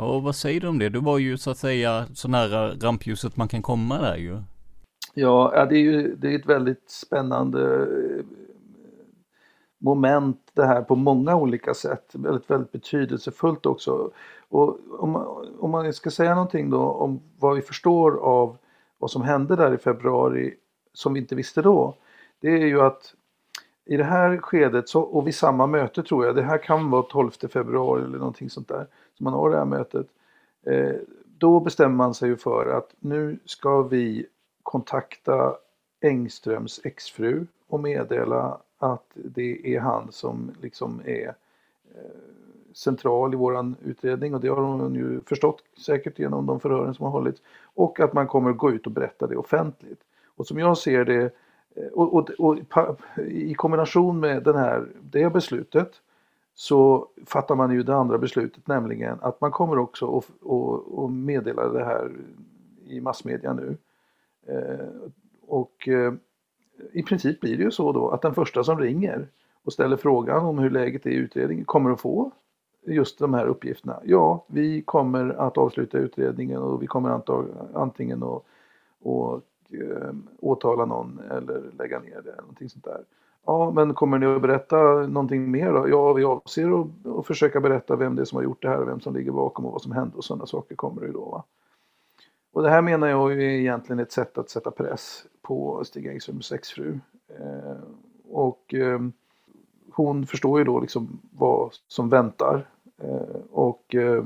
Ja, 0.00 0.18
vad 0.18 0.36
säger 0.36 0.60
du 0.60 0.68
om 0.68 0.78
det? 0.78 0.88
Du 0.88 1.00
var 1.00 1.18
ju 1.18 1.38
så 1.38 1.50
att 1.50 1.58
säga 1.58 2.06
så 2.14 2.28
nära 2.28 2.70
rampljuset 2.74 3.36
man 3.36 3.48
kan 3.48 3.62
komma 3.62 3.98
där 3.98 4.16
ju. 4.16 4.38
Ja, 5.14 5.66
det 5.70 5.76
är 5.76 5.80
ju 5.80 6.14
det 6.16 6.34
är 6.34 6.38
ett 6.38 6.46
väldigt 6.46 6.90
spännande 6.90 7.82
eh, 7.82 8.24
moment 9.78 10.50
det 10.54 10.66
här 10.66 10.82
på 10.82 10.96
många 10.96 11.36
olika 11.36 11.74
sätt. 11.74 12.10
Väldigt, 12.12 12.50
väldigt 12.50 12.72
betydelsefullt 12.72 13.66
också. 13.66 14.10
Och 14.48 14.78
om, 14.98 15.16
om 15.58 15.70
man 15.70 15.92
ska 15.92 16.10
säga 16.10 16.34
någonting 16.34 16.70
då 16.70 16.80
om 16.80 17.20
vad 17.38 17.56
vi 17.56 17.62
förstår 17.62 18.16
av 18.16 18.56
vad 18.98 19.10
som 19.10 19.22
hände 19.22 19.56
där 19.56 19.74
i 19.74 19.78
februari 19.78 20.54
som 20.92 21.14
vi 21.14 21.20
inte 21.20 21.34
visste 21.34 21.62
då. 21.62 21.94
Det 22.40 22.48
är 22.48 22.66
ju 22.66 22.80
att 22.80 23.14
i 23.84 23.96
det 23.96 24.04
här 24.04 24.38
skedet 24.38 24.88
så, 24.88 25.00
och 25.00 25.26
vid 25.26 25.34
samma 25.34 25.66
möte 25.66 26.02
tror 26.02 26.26
jag, 26.26 26.36
det 26.36 26.42
här 26.42 26.58
kan 26.58 26.90
vara 26.90 27.02
12 27.02 27.30
februari 27.30 28.04
eller 28.04 28.18
någonting 28.18 28.50
sånt 28.50 28.68
där, 28.68 28.86
som 29.20 29.24
man 29.24 29.32
har 29.32 29.50
det 29.50 29.56
här 29.56 29.64
mötet. 29.64 30.06
Eh, 30.62 30.94
då 31.38 31.60
bestämmer 31.60 31.96
man 31.96 32.14
sig 32.14 32.28
ju 32.28 32.36
för 32.36 32.66
att 32.66 32.94
nu 32.98 33.38
ska 33.44 33.82
vi 33.82 34.26
kontakta 34.62 35.56
Engströms 36.00 36.80
exfru 36.84 37.46
och 37.68 37.80
meddela 37.80 38.58
att 38.78 39.04
det 39.14 39.76
är 39.76 39.80
han 39.80 40.12
som 40.12 40.50
liksom 40.60 41.02
är 41.04 41.28
eh, 41.94 42.10
central 42.72 43.34
i 43.34 43.36
våran 43.36 43.76
utredning 43.84 44.34
och 44.34 44.40
det 44.40 44.48
har 44.48 44.62
hon 44.62 44.94
ju 44.94 45.20
förstått 45.20 45.62
säkert 45.76 46.18
genom 46.18 46.46
de 46.46 46.60
förhören 46.60 46.94
som 46.94 47.04
har 47.04 47.12
hållits. 47.12 47.42
Och 47.62 48.00
att 48.00 48.12
man 48.12 48.26
kommer 48.26 48.50
att 48.50 48.58
gå 48.58 48.70
ut 48.70 48.86
och 48.86 48.92
berätta 48.92 49.26
det 49.26 49.36
offentligt. 49.36 50.00
Och 50.36 50.46
som 50.46 50.58
jag 50.58 50.78
ser 50.78 51.04
det 51.04 51.32
eh, 51.74 51.92
och, 51.92 52.14
och, 52.14 52.30
och, 52.38 52.58
i 53.26 53.54
kombination 53.54 54.20
med 54.20 54.42
den 54.42 54.56
här, 54.56 54.86
det 55.00 55.32
beslutet 55.32 56.00
så 56.54 57.08
fattar 57.26 57.54
man 57.54 57.72
ju 57.72 57.82
det 57.82 57.94
andra 57.94 58.18
beslutet 58.18 58.66
nämligen 58.66 59.18
att 59.20 59.40
man 59.40 59.50
kommer 59.50 59.78
också 59.78 60.18
att 60.18 60.24
och, 60.42 61.10
meddela 61.10 61.68
det 61.68 61.84
här 61.84 62.10
i 62.86 63.00
massmedia 63.00 63.52
nu. 63.52 63.76
Eh, 64.46 64.86
och 65.46 65.88
eh, 65.88 66.12
i 66.92 67.02
princip 67.02 67.40
blir 67.40 67.56
det 67.56 67.62
ju 67.62 67.70
så 67.70 67.92
då 67.92 68.08
att 68.08 68.22
den 68.22 68.34
första 68.34 68.64
som 68.64 68.78
ringer 68.78 69.28
och 69.64 69.72
ställer 69.72 69.96
frågan 69.96 70.44
om 70.44 70.58
hur 70.58 70.70
läget 70.70 71.06
är 71.06 71.10
i 71.10 71.14
utredningen 71.14 71.64
kommer 71.64 71.90
att 71.90 72.00
få 72.00 72.32
just 72.86 73.18
de 73.18 73.34
här 73.34 73.46
uppgifterna. 73.46 74.00
Ja, 74.04 74.44
vi 74.46 74.82
kommer 74.82 75.28
att 75.28 75.58
avsluta 75.58 75.98
utredningen 75.98 76.62
och 76.62 76.82
vi 76.82 76.86
kommer 76.86 77.20
antingen 77.74 78.22
att 78.22 78.42
och, 79.00 79.42
eh, 79.70 80.14
åtala 80.40 80.84
någon 80.84 81.20
eller 81.30 81.62
lägga 81.78 81.98
ner 81.98 82.20
det. 82.24 82.30
Eller 82.30 82.40
någonting 82.40 82.68
sånt 82.68 82.84
där. 82.84 83.04
Ja, 83.46 83.70
men 83.70 83.94
kommer 83.94 84.18
ni 84.18 84.26
att 84.26 84.42
berätta 84.42 84.76
någonting 85.06 85.50
mer 85.50 85.72
då? 85.72 85.88
Ja, 85.88 86.12
vi 86.12 86.24
avser 86.24 86.80
att, 86.80 87.06
att 87.18 87.26
försöka 87.26 87.60
berätta 87.60 87.96
vem 87.96 88.16
det 88.16 88.22
är 88.22 88.24
som 88.24 88.36
har 88.36 88.42
gjort 88.42 88.62
det 88.62 88.68
här 88.68 88.80
och 88.80 88.88
vem 88.88 89.00
som 89.00 89.14
ligger 89.14 89.32
bakom 89.32 89.66
och 89.66 89.72
vad 89.72 89.82
som 89.82 89.92
hände 89.92 90.16
och 90.16 90.24
sådana 90.24 90.46
saker 90.46 90.74
kommer 90.74 91.00
det 91.00 91.06
ju 91.06 91.12
då. 91.12 91.24
Va? 91.24 91.44
Och 92.52 92.62
det 92.62 92.70
här 92.70 92.82
menar 92.82 93.08
jag 93.08 93.32
är 93.32 93.40
egentligen 93.40 94.00
ett 94.00 94.12
sätt 94.12 94.38
att 94.38 94.50
sätta 94.50 94.70
press 94.70 95.24
på 95.42 95.84
Stig 95.84 96.06
Engströms 96.06 96.52
exfru. 96.52 96.98
Eh, 97.38 97.76
och 98.30 98.74
eh, 98.74 99.00
hon 99.92 100.26
förstår 100.26 100.58
ju 100.58 100.64
då 100.64 100.80
liksom 100.80 101.20
vad 101.32 101.70
som 101.88 102.08
väntar. 102.08 102.66
Eh, 102.98 103.40
och 103.50 103.94
eh, 103.94 104.24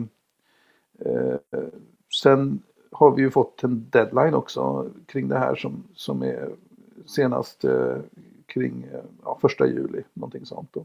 eh, 0.99 1.37
sen 2.23 2.63
har 2.93 3.11
vi 3.11 3.23
ju 3.23 3.31
fått 3.31 3.65
en 3.65 3.87
deadline 3.91 4.35
också 4.35 4.91
kring 5.07 5.29
det 5.29 5.39
här 5.39 5.55
som, 5.55 5.85
som 5.95 6.23
är 6.23 6.51
senast 7.07 7.65
eh, 7.65 7.97
kring 8.55 8.89
eh, 8.93 9.05
ja, 9.25 9.39
första 9.41 9.67
juli, 9.67 10.03
någonting 10.13 10.47
sånt. 10.47 10.73
Då. 10.73 10.85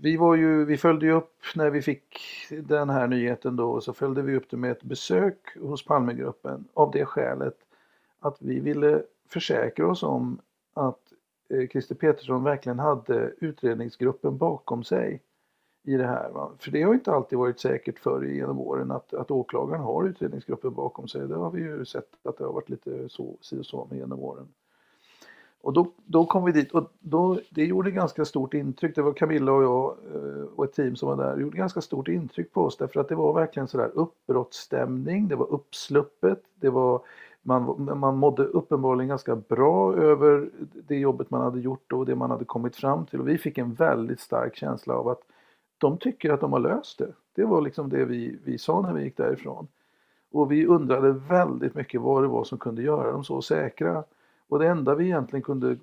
Vi, 0.00 0.16
var 0.16 0.34
ju, 0.34 0.64
vi 0.64 0.76
följde 0.76 1.06
ju 1.06 1.12
upp 1.12 1.42
när 1.54 1.70
vi 1.70 1.82
fick 1.82 2.18
den 2.50 2.90
här 2.90 3.06
nyheten 3.06 3.56
då 3.56 3.80
så 3.80 3.92
följde 3.92 4.22
vi 4.22 4.36
upp 4.36 4.50
det 4.50 4.56
med 4.56 4.70
ett 4.70 4.82
besök 4.82 5.56
hos 5.60 5.84
Palmegruppen 5.84 6.64
av 6.74 6.90
det 6.90 7.06
skälet 7.06 7.56
att 8.20 8.42
vi 8.42 8.60
ville 8.60 9.02
försäkra 9.28 9.90
oss 9.90 10.02
om 10.02 10.38
att 10.74 11.12
eh, 11.48 11.68
Christer 11.68 11.94
Petersson 11.94 12.44
verkligen 12.44 12.78
hade 12.78 13.32
utredningsgruppen 13.40 14.38
bakom 14.38 14.84
sig 14.84 15.22
i 15.82 15.96
det 15.96 16.06
här. 16.06 16.30
Va? 16.30 16.50
För 16.58 16.70
det 16.70 16.82
har 16.82 16.94
inte 16.94 17.12
alltid 17.12 17.38
varit 17.38 17.60
säkert 17.60 17.98
förr 17.98 18.24
genom 18.24 18.60
åren 18.60 18.90
att, 18.90 19.14
att 19.14 19.30
åklagaren 19.30 19.82
har 19.82 20.04
utredningsgruppen 20.04 20.74
bakom 20.74 21.08
sig. 21.08 21.28
Det 21.28 21.36
har 21.36 21.50
vi 21.50 21.60
ju 21.60 21.84
sett 21.84 22.08
att 22.22 22.38
det 22.38 22.44
har 22.44 22.52
varit 22.52 22.68
lite 22.68 23.08
så, 23.08 23.36
si 23.40 23.58
och 23.58 23.66
så 23.66 23.86
med 23.90 23.98
genom 23.98 24.20
åren. 24.20 24.48
Och 25.66 25.72
då, 25.72 25.92
då 26.04 26.26
kom 26.26 26.44
vi 26.44 26.52
dit 26.52 26.72
och 26.72 26.92
då, 27.00 27.38
det 27.50 27.64
gjorde 27.64 27.90
ganska 27.90 28.24
stort 28.24 28.54
intryck. 28.54 28.94
Det 28.94 29.02
var 29.02 29.12
Camilla 29.12 29.52
och 29.52 29.62
jag 29.62 29.96
eh, 30.14 30.42
och 30.56 30.64
ett 30.64 30.72
team 30.72 30.96
som 30.96 31.08
var 31.08 31.16
där. 31.16 31.36
Det 31.36 31.42
gjorde 31.42 31.56
ganska 31.56 31.80
stort 31.80 32.08
intryck 32.08 32.52
på 32.52 32.62
oss 32.62 32.76
därför 32.76 33.00
att 33.00 33.08
det 33.08 33.14
var 33.14 33.32
verkligen 33.32 33.68
sådär 33.68 33.90
uppbrottsstämning. 33.94 35.28
Det 35.28 35.36
var 35.36 35.52
uppsluppet. 35.52 36.42
Det 36.60 36.70
var, 36.70 37.00
man, 37.42 37.90
man 37.98 38.16
mådde 38.16 38.44
uppenbarligen 38.44 39.08
ganska 39.08 39.36
bra 39.36 39.94
över 39.94 40.50
det 40.88 40.96
jobbet 40.96 41.30
man 41.30 41.40
hade 41.40 41.60
gjort 41.60 41.92
och 41.92 42.06
det 42.06 42.14
man 42.14 42.30
hade 42.30 42.44
kommit 42.44 42.76
fram 42.76 43.06
till. 43.06 43.20
Och 43.20 43.28
vi 43.28 43.38
fick 43.38 43.58
en 43.58 43.74
väldigt 43.74 44.20
stark 44.20 44.56
känsla 44.56 44.94
av 44.94 45.08
att 45.08 45.22
de 45.78 45.98
tycker 45.98 46.32
att 46.32 46.40
de 46.40 46.52
har 46.52 46.60
löst 46.60 46.98
det. 46.98 47.12
Det 47.34 47.44
var 47.44 47.60
liksom 47.60 47.88
det 47.88 48.04
vi, 48.04 48.38
vi 48.44 48.58
sa 48.58 48.80
när 48.80 48.92
vi 48.92 49.04
gick 49.04 49.16
därifrån. 49.16 49.68
Och 50.32 50.52
vi 50.52 50.66
undrade 50.66 51.12
väldigt 51.12 51.74
mycket 51.74 52.00
vad 52.00 52.22
det 52.22 52.28
var 52.28 52.44
som 52.44 52.58
kunde 52.58 52.82
göra 52.82 53.12
dem 53.12 53.24
så 53.24 53.42
säkra. 53.42 54.04
Och 54.48 54.58
det 54.58 54.68
enda 54.68 54.94
vi 54.94 55.04
egentligen 55.04 55.42
kunde, 55.42 55.76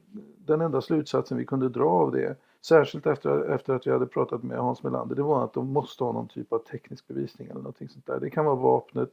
den 0.46 0.62
enda 0.62 0.82
slutsatsen 0.82 1.38
vi 1.38 1.46
kunde 1.46 1.70
dra 1.70 1.90
av 1.90 2.12
det, 2.12 2.36
särskilt 2.62 3.08
efter, 3.08 3.50
efter 3.50 3.74
att 3.74 3.88
vi 3.88 3.92
hade 3.92 4.06
pratat 4.06 4.44
med 4.44 4.58
Hans 4.58 4.84
Melander, 4.84 5.16
det 5.16 5.24
var 5.24 5.44
att 5.44 5.54
de 5.54 5.74
måste 5.74 6.04
ha 6.04 6.12
någon 6.12 6.28
typ 6.28 6.54
av 6.54 6.60
teknisk 6.60 7.08
bevisning 7.08 7.48
eller 7.48 7.60
någonting 7.60 7.90
sånt 7.90 8.06
där. 8.06 8.20
Det 8.20 8.30
kan 8.30 8.46
vara 8.46 8.56
vapnet, 8.56 9.10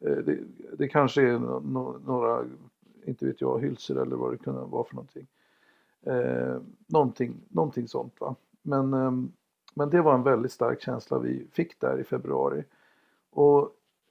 eh, 0.00 0.16
det, 0.16 0.38
det 0.78 0.88
kanske 0.88 1.22
är 1.22 1.38
no, 1.38 2.00
några, 2.06 2.44
inte 3.04 3.26
vet 3.26 3.40
jag, 3.40 3.60
hylsor 3.60 4.02
eller 4.02 4.16
vad 4.16 4.32
det 4.32 4.38
kunde 4.38 4.60
vara 4.60 4.84
för 4.84 4.94
någonting. 4.94 5.26
Eh, 6.06 6.56
någonting, 6.86 7.34
någonting 7.48 7.88
sånt 7.88 8.20
va. 8.20 8.34
Men, 8.62 8.94
eh, 8.94 9.12
men 9.74 9.90
det 9.90 10.00
var 10.02 10.14
en 10.14 10.22
väldigt 10.22 10.52
stark 10.52 10.80
känsla 10.80 11.18
vi 11.18 11.46
fick 11.52 11.80
där 11.80 12.00
i 12.00 12.04
februari. 12.04 12.64
Och 13.30 13.70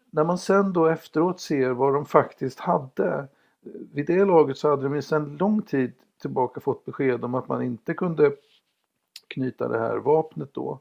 när 0.09 0.23
man 0.23 0.38
sen 0.38 0.73
då 0.73 0.86
efteråt 0.86 1.39
ser 1.39 1.69
vad 1.69 1.93
de 1.93 2.05
faktiskt 2.05 2.59
hade 2.59 3.27
vid 3.63 4.06
det 4.06 4.26
laget 4.26 4.58
så 4.58 4.69
hade 4.69 4.89
de 4.89 5.02
sedan 5.02 5.38
lång 5.38 5.62
tid 5.62 5.91
tillbaka 6.21 6.60
fått 6.60 6.86
besked 6.86 7.23
om 7.23 7.36
att 7.36 7.47
man 7.47 7.62
inte 7.62 7.93
kunde 7.93 8.36
knyta 9.28 9.67
det 9.67 9.80
här 9.80 9.97
vapnet 9.97 10.54
då 10.54 10.80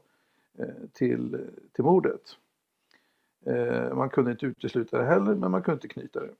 eh, 0.57 0.67
till, 0.93 1.49
till 1.71 1.83
mordet. 1.83 2.37
Eh, 3.45 3.95
man 3.95 4.09
kunde 4.09 4.31
inte 4.31 4.45
utesluta 4.45 4.97
det 4.97 5.05
heller, 5.05 5.35
men 5.35 5.51
man 5.51 5.61
kunde 5.61 5.75
inte 5.75 5.87
knyta 5.87 6.19
det. 6.19 6.33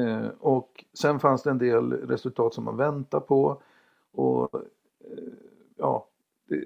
Eh, 0.00 0.28
och 0.38 0.84
sen 0.92 1.20
fanns 1.20 1.42
det 1.42 1.50
en 1.50 1.58
del 1.58 1.92
resultat 1.92 2.54
som 2.54 2.64
man 2.64 2.76
väntade 2.76 3.26
på 3.26 3.62
och 4.12 4.50
ja, 5.76 6.08
det, 6.48 6.64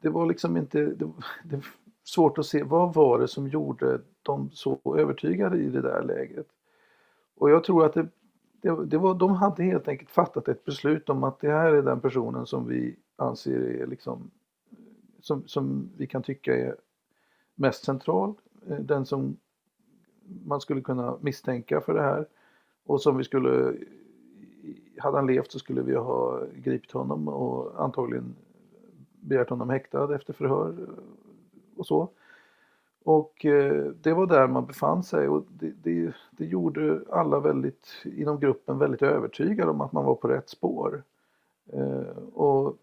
det 0.00 0.08
var 0.08 0.26
liksom 0.26 0.56
inte, 0.56 0.84
det, 0.84 1.12
det 1.44 1.56
är 1.56 1.66
svårt 2.04 2.38
att 2.38 2.46
se 2.46 2.62
vad 2.62 2.94
var 2.94 3.18
det 3.18 3.28
som 3.28 3.48
gjorde 3.48 4.00
dem 4.22 4.50
så 4.52 4.96
övertygade 4.98 5.58
i 5.58 5.68
det 5.68 5.80
där 5.80 6.02
läget. 6.02 6.46
Och 7.40 7.50
jag 7.50 7.64
tror 7.64 7.84
att 7.84 7.94
det, 7.94 8.08
det, 8.60 8.86
det, 8.86 8.98
var, 8.98 9.14
de 9.14 9.30
hade 9.30 9.62
helt 9.62 9.88
enkelt 9.88 10.10
fattat 10.10 10.48
ett 10.48 10.64
beslut 10.64 11.08
om 11.08 11.24
att 11.24 11.40
det 11.40 11.50
här 11.50 11.72
är 11.72 11.82
den 11.82 12.00
personen 12.00 12.46
som 12.46 12.68
vi 12.68 12.96
anser 13.16 13.60
är 13.60 13.86
liksom 13.86 14.30
som, 15.20 15.48
som 15.48 15.90
vi 15.96 16.06
kan 16.06 16.22
tycka 16.22 16.56
är 16.56 16.76
mest 17.54 17.84
central. 17.84 18.34
Eh, 18.68 18.78
den 18.78 19.06
som 19.06 19.36
man 20.44 20.60
skulle 20.60 20.80
kunna 20.80 21.18
misstänka 21.20 21.80
för 21.80 21.94
det 21.94 22.02
här 22.02 22.26
och 22.84 23.02
som 23.02 23.16
vi 23.16 23.24
skulle 23.24 23.74
hade 24.98 25.16
han 25.16 25.26
levt 25.26 25.52
så 25.52 25.58
skulle 25.58 25.82
vi 25.82 25.94
ha 25.94 26.44
gripit 26.54 26.92
honom 26.92 27.28
och 27.28 27.84
antagligen 27.84 28.34
begärt 29.20 29.50
honom 29.50 29.70
häktad 29.70 30.14
efter 30.14 30.32
förhör 30.32 30.88
och 31.76 31.86
så. 31.86 32.10
Och 33.04 33.44
eh, 33.44 33.84
det 33.84 34.12
var 34.12 34.26
där 34.26 34.46
man 34.46 34.66
befann 34.66 35.02
sig 35.02 35.28
och 35.28 35.44
det, 35.48 35.72
det, 35.82 36.12
det, 36.30 36.44
gjorde 36.44 37.00
alla 37.10 37.40
väldigt, 37.40 37.88
inom 38.04 38.40
gruppen 38.40 38.78
väldigt 38.78 39.02
övertygade 39.02 39.70
om 39.70 39.80
att 39.80 39.92
man 39.92 40.04
var 40.04 40.14
på 40.14 40.28
rätt 40.28 40.48
spår. 40.48 41.02
Eh, 41.72 42.16
och 42.34 42.76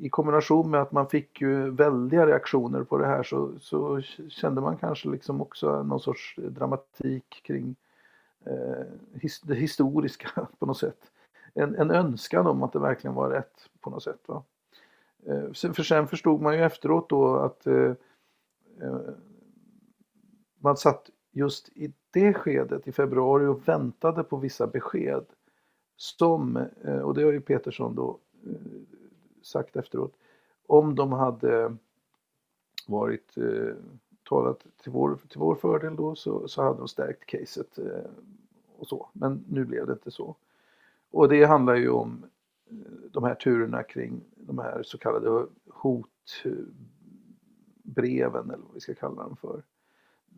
i, 0.00 0.08
kombination 0.08 0.70
med 0.70 0.82
att 0.82 0.92
man 0.92 1.08
fick 1.08 1.40
ju 1.40 1.70
väldiga 1.70 2.26
reaktioner 2.26 2.84
på 2.84 2.98
det 2.98 3.06
här 3.06 3.22
så, 3.22 3.50
så 3.60 4.00
kände 4.28 4.60
man 4.60 4.76
kanske 4.76 5.08
liksom 5.08 5.40
också 5.40 5.82
någon 5.82 6.00
sorts 6.00 6.36
dramatik 6.36 7.42
kring 7.44 7.76
eh, 8.44 8.86
his, 9.12 9.40
det 9.40 9.54
historiska 9.54 10.28
på 10.58 10.66
något 10.66 10.78
sätt. 10.78 11.10
En, 11.54 11.74
en 11.74 11.90
önskan 11.90 12.46
om 12.46 12.62
att 12.62 12.72
det 12.72 12.78
verkligen 12.78 13.14
var 13.14 13.30
rätt 13.30 13.68
på 13.80 13.90
något 13.90 14.02
sätt. 14.02 14.20
Va? 14.26 14.42
Eh, 15.26 15.72
för 15.72 15.82
sen 15.82 16.08
förstod 16.08 16.40
man 16.40 16.54
ju 16.54 16.64
efteråt 16.64 17.08
då 17.08 17.36
att 17.36 17.66
eh, 17.66 17.92
eh 18.82 18.98
man 20.62 20.76
satt 20.76 21.10
just 21.30 21.68
i 21.68 21.92
det 22.10 22.34
skedet 22.34 22.88
i 22.88 22.92
februari 22.92 23.46
och 23.46 23.68
väntade 23.68 24.24
på 24.24 24.36
vissa 24.36 24.66
besked 24.66 25.24
som, 25.96 26.56
eh, 26.56 26.98
och 26.98 27.14
det 27.14 27.22
har 27.22 27.32
ju 27.32 27.40
Petersson 27.40 27.94
då 27.94 28.18
eh, 28.46 28.52
sagt 29.42 29.76
efteråt, 29.76 30.14
om 30.66 30.94
de 30.94 31.12
hade 31.12 31.76
varit 32.86 33.36
eh, 33.36 33.74
talat 34.28 34.66
till 34.82 34.92
vår, 34.92 35.18
till 35.28 35.38
vår 35.38 35.54
fördel 35.54 35.96
då 35.96 36.14
så, 36.14 36.48
så 36.48 36.62
hade 36.62 36.78
de 36.78 36.88
stärkt 36.88 37.26
caset 37.26 37.78
och 38.76 38.86
så. 38.86 39.08
Men 39.12 39.44
nu 39.48 39.64
blev 39.64 39.86
det 39.86 39.92
inte 39.92 40.10
så. 40.10 40.36
Och 41.10 41.28
det 41.28 41.44
handlar 41.44 41.74
ju 41.74 41.90
om 41.90 42.24
de 43.10 43.24
här 43.24 43.34
turerna 43.34 43.82
kring 43.82 44.24
de 44.36 44.58
här 44.58 44.82
så 44.82 44.98
kallade 44.98 45.46
hotbreven 45.68 46.10
eller 48.50 48.64
vad 48.64 48.74
vi 48.74 48.80
ska 48.80 48.94
kalla 48.94 49.22
dem 49.22 49.36
för 49.36 49.62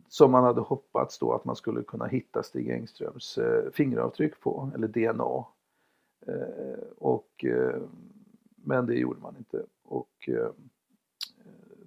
som 0.07 0.31
man 0.31 0.43
hade 0.43 0.61
hoppats 0.61 1.19
då 1.19 1.33
att 1.33 1.45
man 1.45 1.55
skulle 1.55 1.83
kunna 1.83 2.05
hitta 2.05 2.43
Stig 2.43 2.69
Engströms 2.69 3.37
eh, 3.37 3.71
fingeravtryck 3.71 4.39
på, 4.39 4.71
eller 4.75 4.87
DNA. 4.87 5.45
Eh, 6.27 6.79
och, 6.97 7.45
eh, 7.45 7.81
men 8.55 8.85
det 8.85 8.95
gjorde 8.95 9.21
man 9.21 9.35
inte. 9.37 9.63
Och 9.83 10.29
eh, 10.29 10.49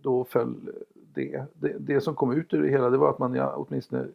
då 0.03 0.25
föll 0.25 0.71
det. 0.95 1.47
det. 1.55 1.77
det. 1.79 2.01
som 2.01 2.15
kom 2.15 2.33
ut 2.33 2.55
ur 2.55 2.63
det 2.63 2.69
hela 2.69 2.91
det 2.91 2.99
var 2.99 3.11
att 3.11 3.19
man 3.19 3.35
ja, 3.35 3.55
åtminstone 3.57 4.07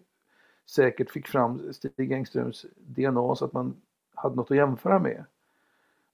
säkert 0.66 1.12
fick 1.12 1.28
fram 1.28 1.74
Stig 1.74 2.12
Engströms 2.12 2.66
DNA 2.76 3.36
så 3.36 3.46
att 3.46 3.54
man 3.54 3.76
hade 4.14 4.36
något 4.36 4.52
att 4.52 4.58
jämföra 4.58 5.00
med. 5.00 5.26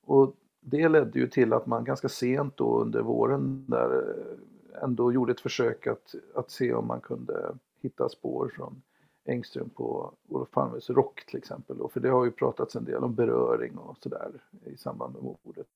Och 0.05 0.35
det 0.59 0.89
ledde 0.89 1.19
ju 1.19 1.27
till 1.27 1.53
att 1.53 1.65
man 1.65 1.83
ganska 1.83 2.09
sent 2.09 2.57
då 2.57 2.79
under 2.81 3.01
våren 3.01 3.65
där 3.67 3.97
eh, 3.97 4.83
ändå 4.83 5.11
gjorde 5.11 5.31
ett 5.31 5.41
försök 5.41 5.87
att, 5.87 6.15
att 6.35 6.51
se 6.51 6.73
om 6.73 6.87
man 6.87 7.01
kunde 7.01 7.55
hitta 7.81 8.09
spår 8.09 8.51
från 8.55 8.81
Engström 9.25 9.69
på 9.69 10.13
Olof 10.27 10.51
Palmes 10.51 10.89
rock 10.89 11.25
till 11.25 11.37
exempel. 11.37 11.77
Då, 11.77 11.89
för 11.89 11.99
det 11.99 12.09
har 12.09 12.25
ju 12.25 12.31
pratats 12.31 12.75
en 12.75 12.85
del 12.85 13.03
om 13.03 13.15
beröring 13.15 13.77
och 13.77 13.97
sådär 14.03 14.31
i 14.65 14.77
samband 14.77 15.13
med 15.13 15.23
mordet. 15.23 15.67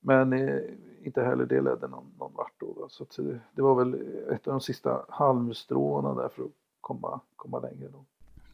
Men 0.00 0.32
eh, 0.32 0.60
inte 1.02 1.22
heller 1.22 1.46
det 1.46 1.60
ledde 1.60 1.88
någon, 1.88 2.12
någon 2.18 2.32
vart 2.34 2.60
då. 2.60 2.86
Så 2.90 3.06
det, 3.16 3.30
eh, 3.30 3.36
det, 3.54 3.62
var 3.62 3.74
väl 3.74 3.94
ett 4.32 4.46
av 4.46 4.52
de 4.52 4.60
sista 4.60 5.06
halmstråna 5.08 6.14
där 6.14 6.28
för 6.28 6.42
att 6.42 6.50
komma, 6.80 7.20
komma 7.36 7.60
längre 7.60 7.88
då. 7.92 8.04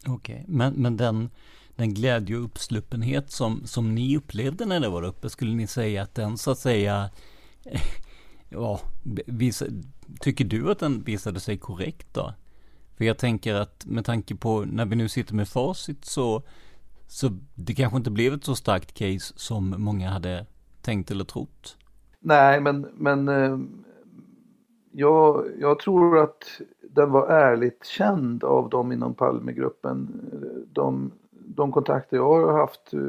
Okej, 0.09 0.15
okay. 0.15 0.45
men, 0.57 0.75
men 0.75 0.97
den, 0.97 1.31
den 1.77 1.95
glädje 1.95 2.37
och 2.37 2.45
uppsluppenhet 2.45 3.31
som, 3.31 3.67
som 3.67 3.95
ni 3.95 4.17
upplevde 4.17 4.67
när 4.67 4.81
det 4.81 4.89
var 4.89 5.03
uppe, 5.03 5.31
skulle 5.31 5.55
ni 5.55 5.67
säga 5.67 6.03
att 6.03 6.15
den 6.15 6.39
så 6.39 6.51
att 6.51 6.59
säga 6.59 7.11
ja, 8.49 8.81
visa, 9.27 9.65
tycker 10.20 10.44
du 10.44 10.70
att 10.70 10.79
den 10.79 11.03
visade 11.03 11.40
sig 11.40 11.59
korrekt 11.59 12.14
då? 12.14 12.33
För 12.96 13.05
jag 13.05 13.18
tänker 13.18 13.55
att 13.55 13.87
med 13.87 14.05
tanke 14.05 14.37
på 14.37 14.61
när 14.61 14.87
vi 14.87 14.96
nu 14.96 15.09
sitter 15.09 15.35
med 15.35 15.48
facit 15.48 16.05
så, 16.05 16.43
så 17.07 17.30
det 17.55 17.74
kanske 17.74 17.97
inte 17.97 18.11
blev 18.11 18.34
ett 18.34 18.45
så 18.45 18.55
starkt 18.55 18.95
case 18.95 19.34
som 19.37 19.74
många 19.78 20.11
hade 20.11 20.47
tänkt 20.82 21.11
eller 21.11 21.24
trott. 21.24 21.76
Nej, 22.20 22.61
men, 22.61 22.87
men 22.95 23.28
eh, 23.28 23.59
jag, 24.93 25.47
jag 25.59 25.78
tror 25.78 26.18
att 26.18 26.61
den 26.91 27.11
var 27.11 27.28
ärligt 27.28 27.87
känd 27.87 28.45
av 28.45 28.68
dem 28.68 28.93
inom 28.93 29.14
Palmegruppen. 29.14 30.30
De, 30.72 31.11
de 31.30 31.72
kontakter 31.72 32.16
jag 32.16 32.47
har 32.47 32.59
haft 32.59 32.95
eh, 32.95 33.01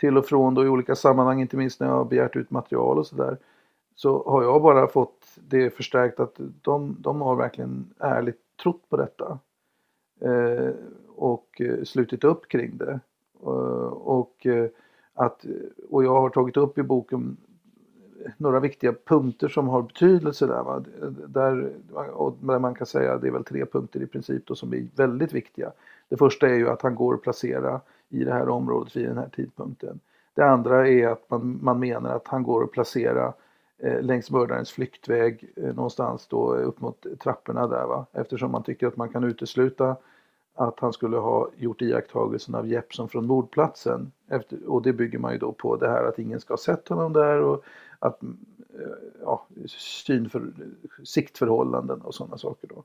till 0.00 0.18
och 0.18 0.26
från 0.26 0.54
då 0.54 0.64
i 0.64 0.68
olika 0.68 0.94
sammanhang, 0.94 1.40
inte 1.40 1.56
minst 1.56 1.80
när 1.80 1.86
jag 1.86 1.94
har 1.94 2.04
begärt 2.04 2.36
ut 2.36 2.50
material 2.50 2.98
och 2.98 3.06
sådär 3.06 3.38
så 3.94 4.30
har 4.30 4.42
jag 4.42 4.62
bara 4.62 4.86
fått 4.86 5.23
det 5.48 5.64
är 5.64 5.70
förstärkt 5.70 6.20
att 6.20 6.40
de, 6.62 6.96
de 7.00 7.20
har 7.20 7.36
verkligen 7.36 7.94
ärligt 7.98 8.40
trott 8.62 8.82
på 8.88 8.96
detta. 8.96 9.38
Eh, 10.20 10.70
och 11.16 11.60
eh, 11.60 11.84
slutit 11.84 12.24
upp 12.24 12.48
kring 12.48 12.76
det. 12.76 13.00
Eh, 13.42 13.48
och, 13.92 14.46
eh, 14.46 14.66
att, 15.14 15.46
och 15.90 16.04
jag 16.04 16.20
har 16.20 16.30
tagit 16.30 16.56
upp 16.56 16.78
i 16.78 16.82
boken 16.82 17.36
några 18.36 18.60
viktiga 18.60 18.94
punkter 19.04 19.48
som 19.48 19.68
har 19.68 19.82
betydelse 19.82 20.46
där. 20.46 20.62
Va? 20.62 20.84
Där, 21.26 21.72
och 22.12 22.36
där 22.40 22.58
man 22.58 22.74
kan 22.74 22.86
säga 22.86 23.18
det 23.18 23.26
är 23.26 23.32
väl 23.32 23.44
tre 23.44 23.66
punkter 23.66 24.02
i 24.02 24.06
princip 24.06 24.46
då 24.46 24.54
som 24.54 24.74
är 24.74 24.86
väldigt 24.96 25.32
viktiga. 25.32 25.72
Det 26.08 26.16
första 26.16 26.48
är 26.48 26.54
ju 26.54 26.68
att 26.68 26.82
han 26.82 26.94
går 26.94 27.14
att 27.14 27.22
placera 27.22 27.80
i 28.08 28.24
det 28.24 28.32
här 28.32 28.48
området 28.48 28.96
vid 28.96 29.08
den 29.08 29.18
här 29.18 29.28
tidpunkten. 29.28 30.00
Det 30.34 30.42
andra 30.42 30.88
är 30.88 31.08
att 31.08 31.30
man, 31.30 31.58
man 31.62 31.78
menar 31.78 32.16
att 32.16 32.28
han 32.28 32.42
går 32.42 32.64
att 32.64 32.70
placera 32.72 33.26
eh, 33.26 33.32
Eh, 33.78 34.02
längs 34.02 34.30
mördarens 34.30 34.72
flyktväg 34.72 35.52
eh, 35.56 35.74
någonstans 35.74 36.26
då 36.26 36.54
upp 36.54 36.80
mot 36.80 37.06
trapporna 37.20 37.66
där 37.66 37.86
va. 37.86 38.06
Eftersom 38.12 38.50
man 38.50 38.62
tycker 38.62 38.86
att 38.86 38.96
man 38.96 39.08
kan 39.08 39.24
utesluta 39.24 39.96
att 40.54 40.80
han 40.80 40.92
skulle 40.92 41.16
ha 41.16 41.50
gjort 41.56 41.82
iakttagelsen 41.82 42.54
av 42.54 42.68
Jeppson 42.68 43.08
från 43.08 43.26
mordplatsen. 43.26 44.12
Efter, 44.28 44.58
och 44.66 44.82
det 44.82 44.92
bygger 44.92 45.18
man 45.18 45.32
ju 45.32 45.38
då 45.38 45.52
på 45.52 45.76
det 45.76 45.88
här 45.88 46.04
att 46.04 46.18
ingen 46.18 46.40
ska 46.40 46.52
ha 46.52 46.58
sett 46.58 46.88
honom 46.88 47.12
där 47.12 47.40
och 47.40 47.64
att 47.98 48.22
eh, 48.22 48.30
ja, 49.22 49.46
synför, 50.06 50.52
siktförhållanden 51.04 52.00
och 52.00 52.14
sådana 52.14 52.38
saker 52.38 52.68
då. 52.68 52.84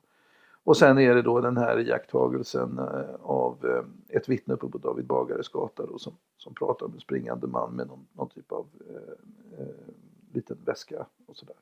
Och 0.63 0.77
sen 0.77 0.97
är 0.97 1.15
det 1.15 1.21
då 1.21 1.41
den 1.41 1.57
här 1.57 1.79
iakttagelsen 1.79 2.79
eh, 2.79 3.15
av 3.21 3.57
eh, 3.65 4.17
ett 4.17 4.29
vittne 4.29 4.53
uppe 4.53 4.67
på 4.67 4.77
David 4.77 5.05
Bagares 5.05 5.49
gata 5.49 5.85
då, 5.85 5.97
som, 5.99 6.13
som 6.37 6.53
pratar 6.53 6.85
om 6.85 6.93
en 6.93 6.99
springande 6.99 7.47
man 7.47 7.71
med 7.71 7.87
någon, 7.87 8.07
någon 8.13 8.29
typ 8.29 8.51
av 8.51 8.65
eh, 8.89 9.59
eh 9.59 9.93
liten 10.33 10.57
väska 10.65 11.05
och 11.25 11.37
sådär. 11.37 11.55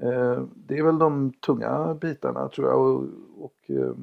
Eh, 0.00 0.44
det 0.54 0.78
är 0.78 0.82
väl 0.82 0.98
de 0.98 1.32
tunga 1.32 1.94
bitarna 1.94 2.48
tror 2.48 2.68
jag 2.68 2.80
och, 2.80 3.04
och 3.38 3.70
eh, 3.70 3.94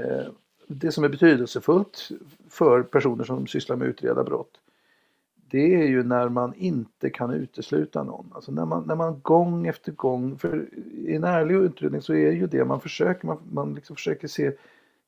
eh 0.00 0.26
det 0.68 0.92
som 0.92 1.04
är 1.04 1.08
betydelsefullt 1.08 2.08
för 2.48 2.82
personer 2.82 3.24
som 3.24 3.46
sysslar 3.46 3.76
med 3.76 3.88
att 3.88 3.90
utreda 3.90 4.24
brott 4.24 4.60
det 5.50 5.74
är 5.74 5.86
ju 5.86 6.02
när 6.02 6.28
man 6.28 6.54
inte 6.54 7.10
kan 7.10 7.30
utesluta 7.30 8.02
någon. 8.02 8.32
Alltså 8.34 8.52
när 8.52 8.64
man, 8.64 8.84
när 8.86 8.94
man 8.94 9.20
gång 9.22 9.66
efter 9.66 9.92
gång, 9.92 10.38
för 10.38 10.68
i 10.94 11.14
en 11.14 11.24
ärlig 11.24 11.54
utredning 11.54 12.02
så 12.02 12.14
är 12.14 12.32
ju 12.32 12.46
det 12.46 12.64
man 12.64 12.80
försöker, 12.80 13.26
man, 13.26 13.38
man 13.52 13.74
liksom 13.74 13.96
försöker 13.96 14.28
se 14.28 14.52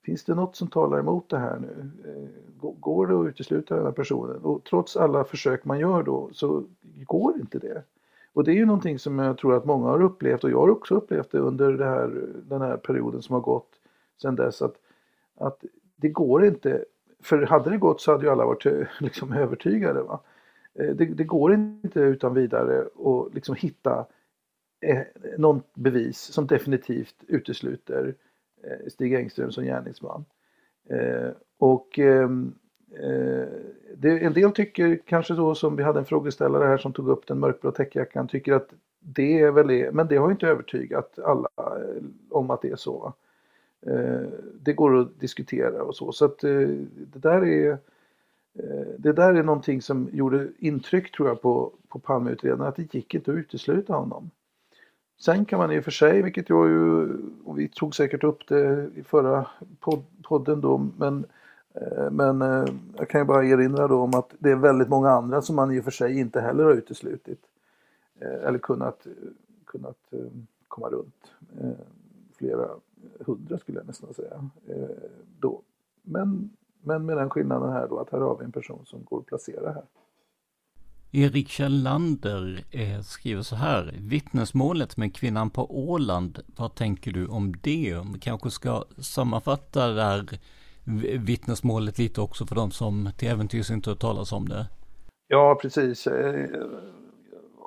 Finns 0.08 0.24
det 0.24 0.34
något 0.34 0.56
som 0.56 0.68
talar 0.68 0.98
emot 0.98 1.28
det 1.28 1.38
här 1.38 1.58
nu? 1.58 1.90
Eh, 2.04 2.70
går 2.80 3.06
det 3.06 3.20
att 3.20 3.26
utesluta 3.26 3.76
den 3.76 3.84
här 3.84 3.92
personen? 3.92 4.36
Och 4.36 4.64
trots 4.64 4.96
alla 4.96 5.24
försök 5.24 5.64
man 5.64 5.78
gör 5.78 6.02
då 6.02 6.30
så 6.32 6.64
går 6.96 7.36
inte 7.40 7.58
det. 7.58 7.82
Och 8.32 8.44
det 8.44 8.52
är 8.52 8.54
ju 8.54 8.66
någonting 8.66 8.98
som 8.98 9.18
jag 9.18 9.38
tror 9.38 9.56
att 9.56 9.64
många 9.64 9.88
har 9.88 10.02
upplevt 10.02 10.44
och 10.44 10.50
jag 10.50 10.60
har 10.60 10.70
också 10.70 10.94
upplevt 10.94 11.30
det 11.30 11.38
under 11.38 11.72
det 11.72 11.84
här, 11.84 12.26
den 12.48 12.60
här 12.60 12.76
perioden 12.76 13.22
som 13.22 13.34
har 13.34 13.40
gått 13.40 13.70
sedan 14.22 14.36
dess 14.36 14.62
att, 14.62 14.74
att 15.36 15.64
det 15.96 16.08
går 16.08 16.44
inte. 16.44 16.84
För 17.22 17.42
hade 17.42 17.70
det 17.70 17.78
gått 17.78 18.00
så 18.00 18.12
hade 18.12 18.24
ju 18.24 18.30
alla 18.30 18.46
varit 18.46 18.66
eh, 18.66 18.86
liksom 19.00 19.32
övertygade. 19.32 20.02
Va? 20.02 20.20
Eh, 20.74 20.94
det, 20.94 21.04
det, 21.04 21.24
går 21.24 21.54
inte 21.54 22.00
utan 22.00 22.34
vidare 22.34 22.80
att 22.80 23.34
liksom 23.34 23.54
hitta 23.54 24.06
eh, 24.80 25.00
någon 25.38 25.62
bevis 25.74 26.18
som 26.18 26.46
definitivt 26.46 27.16
utesluter 27.26 28.06
eh, 28.06 28.14
Eh, 28.62 28.88
Stig 28.90 29.14
Engström 29.14 29.52
som 29.52 29.64
gärningsman. 29.64 30.24
Eh, 30.88 31.30
och 31.58 31.98
ehm, 31.98 32.54
eh, 32.94 33.48
det, 33.96 34.18
en 34.24 34.32
del 34.32 34.52
tycker 34.52 35.00
kanske 35.04 35.34
då 35.34 35.54
som 35.54 35.76
vi 35.76 35.82
hade 35.82 35.98
en 35.98 36.04
frågeställare 36.04 36.64
här 36.64 36.78
som 36.78 36.92
tog 36.92 37.08
upp 37.08 37.26
den 37.26 37.38
mörkblå 37.38 37.70
täckjackan 37.70 38.28
tycker 38.28 38.52
att 38.52 38.68
det 39.00 39.40
är 39.40 39.50
väl 39.50 39.92
men 39.92 40.08
det 40.08 40.16
har 40.16 40.30
inte 40.30 40.46
övertygat 40.46 41.18
alla 41.18 41.48
om 42.30 42.50
att 42.50 42.62
det 42.62 42.70
är 42.70 42.76
så. 42.76 43.12
Det 44.60 44.72
går 44.72 45.00
att 45.00 45.20
diskutera 45.20 45.82
och 45.82 45.96
så 45.96 46.12
så 46.12 46.24
att 46.24 46.38
det 46.38 47.18
där 47.18 47.44
är 47.46 47.78
det 48.98 49.12
där 49.12 49.34
är 49.34 49.42
någonting 49.42 49.82
som 49.82 50.08
gjorde 50.12 50.48
intryck 50.58 51.12
tror 51.12 51.28
jag 51.28 51.42
på, 51.42 51.72
på 51.88 51.98
Palmeutredaren, 51.98 52.68
att 52.68 52.76
det 52.76 52.94
gick 52.94 53.14
inte 53.14 53.30
att 53.30 53.36
utesluta 53.36 53.92
honom. 53.94 54.30
Sen 55.18 55.44
kan 55.44 55.58
man 55.58 55.72
i 55.72 55.80
och 55.80 55.84
för 55.84 55.90
sig, 55.90 56.22
vilket 56.22 56.48
jag 56.48 56.68
ju, 56.68 57.08
och 57.44 57.58
vi 57.58 57.68
tog 57.68 57.94
säkert 57.94 58.24
upp 58.24 58.48
det 58.48 58.90
i 58.94 59.02
förra 59.02 59.46
podden 60.22 60.60
då, 60.60 60.88
men, 60.98 61.26
eh, 61.74 62.10
men 62.10 62.42
eh, 62.42 62.64
jag 62.96 63.08
kan 63.08 63.20
ju 63.20 63.24
bara 63.24 63.44
erinra 63.44 63.88
då 63.88 64.00
om 64.00 64.14
att 64.14 64.34
det 64.38 64.50
är 64.50 64.56
väldigt 64.56 64.88
många 64.88 65.10
andra 65.10 65.42
som 65.42 65.56
man 65.56 65.72
i 65.72 65.80
och 65.80 65.84
för 65.84 65.90
sig 65.90 66.18
inte 66.18 66.40
heller 66.40 66.64
har 66.64 66.72
uteslutit. 66.72 67.40
Eh, 68.20 68.46
eller 68.46 68.58
kunnat, 68.58 69.06
kunnat 69.66 69.98
komma 70.68 70.88
runt. 70.88 71.32
Flera 72.36 72.68
hundra 73.26 73.58
skulle 73.58 73.78
jag 73.78 73.86
nästan 73.86 74.14
säga. 74.14 74.50
Då. 75.40 75.62
Men 76.02 76.50
men 76.80 77.06
med 77.06 77.16
den 77.16 77.30
skillnaden 77.30 77.72
här 77.72 77.88
då 77.88 77.98
att 77.98 78.10
här 78.10 78.18
har 78.18 78.36
vi 78.36 78.44
en 78.44 78.52
person 78.52 78.86
som 78.86 79.04
går 79.04 79.18
att 79.18 79.26
placera 79.26 79.72
här. 79.72 79.82
Erik 81.12 81.48
Kjellander 81.48 82.64
eh, 82.70 83.00
skriver 83.00 83.42
så 83.42 83.56
här. 83.56 83.94
Vittnesmålet 84.00 84.96
med 84.96 85.14
kvinnan 85.14 85.50
på 85.50 85.88
Åland. 85.90 86.38
Vad 86.56 86.74
tänker 86.74 87.12
du 87.12 87.26
om 87.26 87.54
det? 87.62 87.96
Vi 88.12 88.18
kanske 88.20 88.50
ska 88.50 88.84
sammanfatta 88.98 89.88
det 89.88 90.02
här 90.02 90.26
vittnesmålet 91.18 91.98
lite 91.98 92.20
också 92.20 92.46
för 92.46 92.54
de 92.54 92.70
som 92.70 93.10
till 93.16 93.28
äventyrs 93.28 93.70
inte 93.70 93.90
har 93.90 93.96
talas 93.96 94.32
om 94.32 94.48
det. 94.48 94.66
Ja, 95.28 95.58
precis. 95.62 96.06
Eh, 96.06 96.46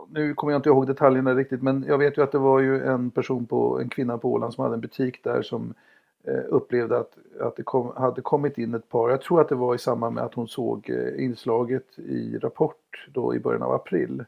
nu 0.09 0.33
kommer 0.33 0.53
jag 0.53 0.59
inte 0.59 0.69
ihåg 0.69 0.87
detaljerna 0.87 1.33
riktigt, 1.33 1.61
men 1.61 1.85
jag 1.87 1.97
vet 1.97 2.17
ju 2.17 2.23
att 2.23 2.31
det 2.31 2.39
var 2.39 2.59
ju 2.59 2.83
en 2.83 3.11
person 3.11 3.45
på, 3.45 3.79
en 3.79 3.89
kvinna 3.89 4.17
på 4.17 4.33
Åland 4.33 4.53
som 4.53 4.63
hade 4.63 4.75
en 4.75 4.81
butik 4.81 5.23
där 5.23 5.41
som 5.41 5.67
Eh, 5.69 5.75
Eh, 6.23 6.43
upplevde 6.47 6.97
att, 6.97 7.17
att 7.39 7.55
det 7.55 7.63
kom, 7.63 7.93
hade 7.95 8.21
kommit 8.21 8.57
in 8.57 8.73
ett 8.73 8.89
par, 8.89 9.09
jag 9.09 9.21
tror 9.21 9.41
att 9.41 9.49
det 9.49 9.55
var 9.55 9.75
i 9.75 9.77
samband 9.77 10.15
med 10.15 10.23
att 10.23 10.33
hon 10.33 10.47
såg 10.47 10.89
eh, 10.89 11.23
inslaget 11.23 11.99
i 11.99 12.37
Rapport 12.37 13.07
då 13.13 13.35
i 13.35 13.39
början 13.39 13.63
av 13.63 13.71
april 13.71 14.23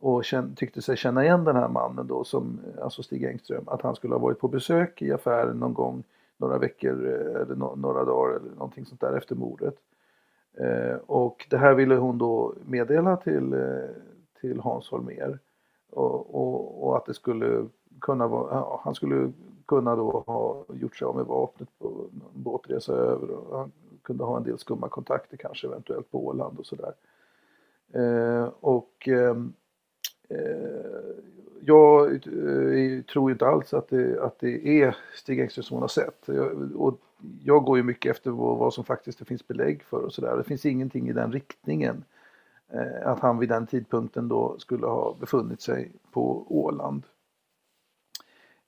och 0.00 0.24
känn, 0.24 0.54
tyckte 0.54 0.82
sig 0.82 0.96
känna 0.96 1.24
igen 1.24 1.44
den 1.44 1.56
här 1.56 1.68
mannen 1.68 2.06
då 2.06 2.24
som, 2.24 2.60
eh, 2.66 2.84
alltså 2.84 3.02
Stig 3.02 3.24
Engström, 3.24 3.64
att 3.66 3.82
han 3.82 3.96
skulle 3.96 4.14
ha 4.14 4.18
varit 4.18 4.38
på 4.38 4.48
besök 4.48 5.02
i 5.02 5.12
affären 5.12 5.58
någon 5.58 5.74
gång 5.74 6.02
några 6.36 6.58
veckor 6.58 7.04
eller 7.06 7.54
no, 7.54 7.76
några 7.76 8.04
dagar 8.04 8.36
eller 8.36 8.50
någonting 8.50 8.86
sånt 8.86 9.00
där 9.00 9.16
efter 9.16 9.34
mordet. 9.34 9.74
Eh, 10.58 10.96
och 11.06 11.46
det 11.50 11.58
här 11.58 11.74
ville 11.74 11.94
hon 11.94 12.18
då 12.18 12.54
meddela 12.66 13.16
till, 13.16 13.54
till 14.40 14.60
Hans 14.60 14.88
Holmér 14.88 15.38
och, 15.90 16.34
och, 16.34 16.86
och, 16.86 16.96
att 16.96 17.06
det 17.06 17.14
skulle 17.14 17.66
kunna 18.00 18.26
vara, 18.26 18.54
ja, 18.54 18.80
han 18.84 18.94
skulle 18.94 19.32
kunna 19.66 19.96
då 19.96 20.24
ha 20.26 20.64
gjort 20.74 20.96
sig 20.96 21.06
av 21.06 21.16
med 21.16 21.24
vapnet 21.24 21.68
på 21.78 21.88
en 22.12 22.42
båtresa 22.42 22.92
över 22.92 23.30
och 23.30 23.58
han 23.58 23.72
kunde 24.02 24.24
ha 24.24 24.36
en 24.36 24.42
del 24.42 24.58
skumma 24.58 24.88
kontakter 24.88 25.36
kanske 25.36 25.66
eventuellt 25.66 26.10
på 26.10 26.26
Åland 26.26 26.58
och 26.58 26.66
sådär. 26.66 26.92
Eh, 27.92 28.48
och 28.60 29.08
ehm, 29.08 29.52
eh, 30.28 31.26
jag 31.60 32.12
eh, 32.12 33.02
tror 33.02 33.30
inte 33.30 33.46
alls 33.46 33.74
att 33.74 33.88
det, 33.88 34.22
att 34.22 34.38
det 34.38 34.82
är 34.82 34.96
Stig 35.14 35.40
Engström 35.40 35.64
som 35.64 35.74
hon 35.74 35.82
har 35.82 35.88
sett. 35.88 36.24
Jag, 36.26 36.76
och 36.76 37.00
jag 37.44 37.64
går 37.64 37.76
ju 37.76 37.82
mycket 37.82 38.10
efter 38.10 38.30
vad, 38.30 38.58
vad 38.58 38.74
som 38.74 38.84
faktiskt 38.84 39.18
det 39.18 39.24
finns 39.24 39.48
belägg 39.48 39.82
för 39.82 40.04
och 40.04 40.12
sådär. 40.12 40.36
Det 40.36 40.44
finns 40.44 40.66
ingenting 40.66 41.08
i 41.08 41.12
den 41.12 41.32
riktningen 41.32 42.04
eh, 42.68 43.08
att 43.08 43.20
han 43.20 43.38
vid 43.38 43.48
den 43.48 43.66
tidpunkten 43.66 44.28
då 44.28 44.58
skulle 44.58 44.86
ha 44.86 45.16
befunnit 45.20 45.60
sig 45.60 45.92
på 46.12 46.46
Åland. 46.48 47.02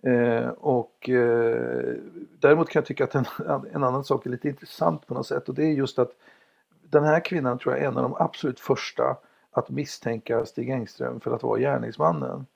Eh, 0.02 0.48
och 0.48 1.08
eh, 1.08 1.94
däremot 2.38 2.68
kan 2.68 2.80
jag 2.80 2.86
tycka 2.86 3.04
att 3.04 3.14
en, 3.14 3.24
en, 3.72 3.84
annan 3.84 4.04
sak 4.04 4.26
är 4.26 4.30
lite 4.30 4.48
intressant 4.48 5.06
på 5.06 5.14
något 5.14 5.26
sätt 5.26 5.48
och 5.48 5.54
det 5.54 5.64
är 5.64 5.72
just 5.72 5.98
att 5.98 6.10
den 6.82 7.04
här 7.04 7.24
kvinnan 7.24 7.58
tror 7.58 7.74
jag 7.74 7.84
är 7.84 7.88
en 7.88 7.96
av 7.96 8.02
de 8.02 8.14
absolut 8.14 8.60
första 8.60 9.16
att 9.50 9.70
misstänka 9.70 10.46
Stig 10.46 10.70
Engström 10.70 11.20
för 11.20 11.34
att 11.34 11.42
vara 11.42 11.60
gärningsmannen. 11.60 12.46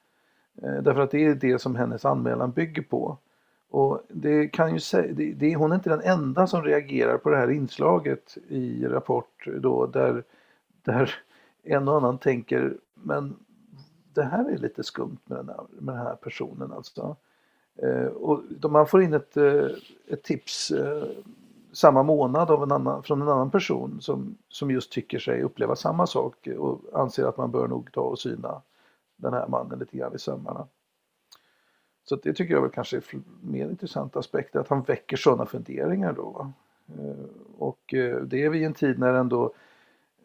Eh, 0.62 0.82
därför 0.82 1.00
att 1.00 1.10
det 1.10 1.24
är 1.24 1.34
det 1.34 1.58
som 1.58 1.76
hennes 1.76 2.04
anmälan 2.04 2.52
bygger 2.52 2.82
på. 2.82 3.18
Och 3.70 4.02
det 4.08 4.48
kan 4.48 4.72
ju 4.72 4.80
säga, 4.80 5.12
det, 5.12 5.32
det, 5.32 5.56
hon 5.56 5.72
är 5.72 5.76
inte 5.76 5.90
den 5.90 6.02
enda 6.02 6.46
som 6.46 6.62
reagerar 6.62 7.18
på 7.18 7.30
det 7.30 7.36
här 7.36 7.50
inslaget 7.50 8.36
i 8.48 8.86
Rapport 8.86 9.46
då 9.56 9.86
där, 9.86 10.24
där 10.82 11.14
en 11.62 11.88
och 11.88 11.96
annan 11.96 12.18
tänker 12.18 12.76
men 12.94 13.36
det 14.14 14.22
här 14.22 14.50
är 14.50 14.58
lite 14.58 14.84
skumt 14.84 15.18
med 15.24 15.38
den 15.38 15.48
här, 15.48 15.66
med 15.70 15.94
den 15.94 16.06
här 16.06 16.14
personen 16.14 16.72
alltså. 16.72 17.16
Eh, 17.76 18.06
och 18.06 18.42
man 18.70 18.86
får 18.86 19.02
in 19.02 19.14
ett, 19.14 19.36
eh, 19.36 19.66
ett 20.06 20.22
tips 20.22 20.70
eh, 20.70 21.04
samma 21.72 22.02
månad 22.02 22.50
av 22.50 22.62
en 22.62 22.72
annan, 22.72 23.02
från 23.02 23.22
en 23.22 23.28
annan 23.28 23.50
person 23.50 24.00
som, 24.00 24.38
som 24.48 24.70
just 24.70 24.92
tycker 24.92 25.18
sig 25.18 25.42
uppleva 25.42 25.76
samma 25.76 26.06
sak 26.06 26.48
och 26.58 26.80
anser 26.92 27.24
att 27.24 27.36
man 27.36 27.50
bör 27.50 27.68
nog 27.68 27.92
ta 27.92 28.00
och 28.00 28.18
syna 28.18 28.62
den 29.16 29.32
här 29.32 29.48
mannen 29.48 29.78
lite 29.78 29.96
grann 29.96 30.14
i 30.14 30.18
sömmarna. 30.18 30.66
Så 32.04 32.16
det 32.16 32.32
tycker 32.32 32.54
jag 32.54 32.62
väl 32.62 32.70
kanske 32.70 32.96
är 32.96 33.02
mer 33.42 33.70
intressant 33.70 34.16
aspekt, 34.16 34.56
att 34.56 34.68
han 34.68 34.82
väcker 34.82 35.16
sådana 35.16 35.46
funderingar 35.46 36.12
då. 36.12 36.52
Och 37.58 37.82
det 38.22 38.42
är 38.44 38.50
vi 38.50 38.58
i 38.58 38.64
en 38.64 38.74
tid 38.74 38.98
när 38.98 39.14
ändå 39.14 39.54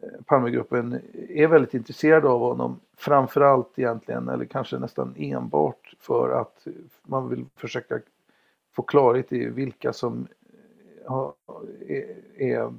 Eh, 0.00 0.08
Palmegruppen 0.26 1.00
är 1.28 1.46
väldigt 1.46 1.74
intresserad 1.74 2.24
av 2.24 2.40
honom. 2.40 2.80
Framförallt 2.96 3.78
egentligen, 3.78 4.28
eller 4.28 4.44
kanske 4.44 4.78
nästan 4.78 5.14
enbart 5.16 5.94
för 6.00 6.40
att 6.40 6.66
man 7.02 7.28
vill 7.28 7.44
försöka 7.56 8.00
få 8.72 8.82
klarhet 8.82 9.32
i 9.32 9.46
vilka 9.46 9.92
som 9.92 10.26
eh, 11.08 11.30
är, 11.88 12.16
är 12.36 12.72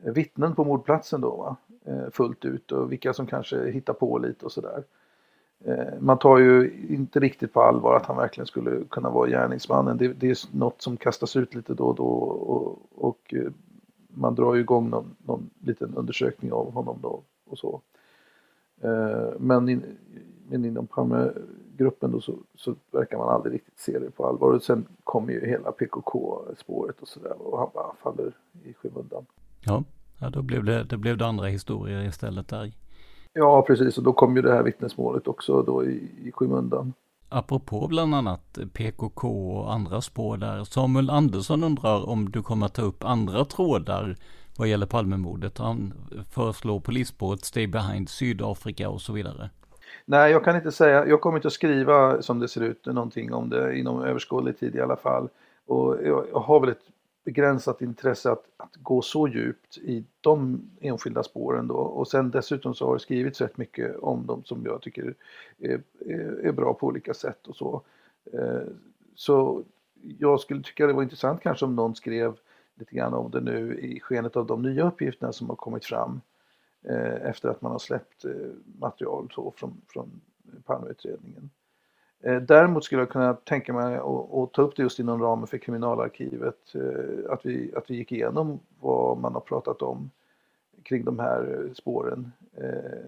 vittnen 0.00 0.54
på 0.54 0.64
mordplatsen 0.64 1.20
då. 1.20 1.36
Va? 1.36 1.56
Eh, 1.84 2.10
fullt 2.10 2.44
ut 2.44 2.72
och 2.72 2.92
vilka 2.92 3.12
som 3.12 3.26
kanske 3.26 3.70
hittar 3.70 3.92
på 3.92 4.18
lite 4.18 4.44
och 4.44 4.52
sådär. 4.52 4.84
Man 6.00 6.18
tar 6.18 6.38
ju 6.38 6.86
inte 6.88 7.20
riktigt 7.20 7.52
på 7.52 7.62
allvar 7.62 7.96
att 7.96 8.06
han 8.06 8.16
verkligen 8.16 8.46
skulle 8.46 8.84
kunna 8.90 9.10
vara 9.10 9.28
gärningsmannen. 9.28 9.96
Det, 9.96 10.08
det 10.08 10.30
är 10.30 10.56
något 10.56 10.82
som 10.82 10.96
kastas 10.96 11.36
ut 11.36 11.54
lite 11.54 11.74
då 11.74 11.84
och 11.84 11.94
då 11.94 12.04
och, 12.04 12.78
och 12.94 13.34
man 14.14 14.34
drar 14.34 14.54
ju 14.54 14.60
igång 14.60 14.90
någon, 14.90 15.16
någon 15.18 15.50
liten 15.60 15.94
undersökning 15.94 16.52
av 16.52 16.72
honom 16.72 16.98
då 17.02 17.22
och 17.44 17.58
så. 17.58 17.80
Eh, 18.80 19.32
men, 19.38 19.68
in, 19.68 19.84
men 20.48 20.64
inom 20.64 20.86
Palmegruppen 20.86 22.10
då 22.10 22.20
så, 22.20 22.34
så 22.54 22.74
verkar 22.90 23.18
man 23.18 23.28
aldrig 23.28 23.54
riktigt 23.54 23.78
se 23.78 23.98
det 23.98 24.10
på 24.10 24.26
allvar. 24.26 24.50
Och 24.52 24.62
sen 24.62 24.86
kommer 25.04 25.32
ju 25.32 25.46
hela 25.46 25.72
PKK-spåret 25.72 27.02
och 27.02 27.08
sådär 27.08 27.42
och 27.42 27.58
han 27.58 27.68
bara 27.74 27.94
faller 28.02 28.32
i 28.64 28.72
skymundan. 28.74 29.26
Ja, 29.64 29.84
ja 30.20 30.30
då 30.30 30.42
blev 30.42 30.64
det, 30.64 30.84
det 30.84 30.96
blev 30.96 31.18
det 31.18 31.26
andra 31.26 31.46
historier 31.46 32.04
istället 32.04 32.48
där. 32.48 32.72
Ja, 33.32 33.62
precis. 33.62 33.98
Och 33.98 34.04
då 34.04 34.12
kom 34.12 34.36
ju 34.36 34.42
det 34.42 34.52
här 34.52 34.62
vittnesmålet 34.62 35.28
också 35.28 35.62
då 35.62 35.84
i, 35.84 36.10
i 36.24 36.32
skymundan. 36.32 36.92
Apropå 37.36 37.86
bland 37.88 38.14
annat 38.14 38.58
PKK 38.72 39.50
och 39.56 39.72
andra 39.72 40.00
spår 40.00 40.36
där. 40.36 40.64
Samuel 40.64 41.10
Andersson 41.10 41.64
undrar 41.64 42.08
om 42.08 42.30
du 42.30 42.42
kommer 42.42 42.66
att 42.66 42.74
ta 42.74 42.82
upp 42.82 43.04
andra 43.04 43.44
trådar 43.44 44.16
vad 44.58 44.68
gäller 44.68 44.86
Palmemordet. 44.86 45.58
Han 45.58 45.94
föreslår 46.30 46.80
polisspåret 46.80 47.44
Stay 47.44 47.66
Behind 47.66 48.08
Sydafrika 48.08 48.88
och 48.88 49.00
så 49.00 49.12
vidare. 49.12 49.50
Nej, 50.04 50.32
jag 50.32 50.44
kan 50.44 50.56
inte 50.56 50.72
säga. 50.72 51.06
Jag 51.06 51.20
kommer 51.20 51.38
inte 51.38 51.48
att 51.48 51.54
skriva 51.54 52.22
som 52.22 52.38
det 52.38 52.48
ser 52.48 52.60
ut 52.60 52.86
någonting 52.86 53.32
om 53.32 53.50
det 53.50 53.78
inom 53.78 54.02
överskådlig 54.02 54.58
tid 54.58 54.74
i 54.74 54.80
alla 54.80 54.96
fall. 54.96 55.28
Och 55.66 55.96
jag, 56.04 56.24
har 56.32 56.60
väl 56.60 56.68
ett 56.68 56.86
begränsat 57.24 57.82
intresse 57.82 58.30
att, 58.30 58.44
att, 58.56 58.76
gå 58.76 59.02
så 59.02 59.28
djupt 59.28 59.78
i 59.78 60.04
de 60.20 60.62
enskilda 60.80 61.22
spåren 61.22 61.68
då. 61.68 61.74
Och 61.74 62.08
sen 62.08 62.30
dessutom 62.30 62.74
så 62.74 62.86
har 62.86 62.94
det 62.94 63.00
skrivits 63.00 63.40
rätt 63.40 63.56
mycket 63.56 63.96
om 63.96 64.26
dem 64.26 64.44
som 64.44 64.64
jag 64.64 64.82
tycker 64.82 65.14
är, 65.58 65.82
är, 65.98 66.46
är 66.46 66.52
bra 66.52 66.74
på 66.74 66.86
olika 66.86 67.14
sätt 67.14 67.46
och 67.46 67.56
så. 67.56 67.82
Eh, 68.32 68.62
så 69.14 69.62
jag 70.18 70.40
skulle 70.40 70.62
tycka 70.62 70.86
det 70.86 70.92
var 70.92 71.02
intressant 71.02 71.40
kanske 71.40 71.64
om 71.64 71.76
någon 71.76 71.94
skrev 71.94 72.36
lite 72.74 72.94
grann 72.94 73.14
om 73.14 73.30
det 73.30 73.40
nu 73.40 73.78
i 73.78 74.00
skenet 74.00 74.36
av 74.36 74.46
de 74.46 74.62
nya 74.62 74.86
uppgifterna 74.86 75.32
som 75.32 75.48
har 75.48 75.56
kommit 75.56 75.84
fram 75.84 76.20
eh, 76.82 77.28
efter 77.28 77.48
att 77.48 77.62
man 77.62 77.72
har 77.72 77.78
släppt 77.78 78.24
eh, 78.24 78.30
material 78.78 79.28
så 79.34 79.52
från, 79.56 79.80
från 79.88 80.20
Palmeutredningen. 80.64 81.50
Eh, 82.26 82.40
däremot 82.40 82.84
skulle 82.84 83.02
jag 83.02 83.10
kunna 83.10 83.34
tänka 83.34 83.72
mig 83.72 83.96
att 83.96 84.52
ta 84.52 84.62
upp 84.62 84.76
det 84.76 84.82
just 84.82 84.98
inom 84.98 85.22
ramen 85.22 85.46
för 85.46 85.58
kriminalarkivet. 85.58 86.74
Eh, 86.74 87.32
att 87.32 87.46
vi, 87.46 87.72
att 87.76 87.90
vi 87.90 87.96
gick 87.96 88.12
igenom 88.12 88.60
vad 88.80 89.18
man 89.18 89.34
har 89.34 89.40
pratat 89.40 89.82
om 89.82 90.10
kring 90.82 91.04
de 91.04 91.18
här 91.18 91.70
spåren 91.74 92.32
eh, 92.56 93.00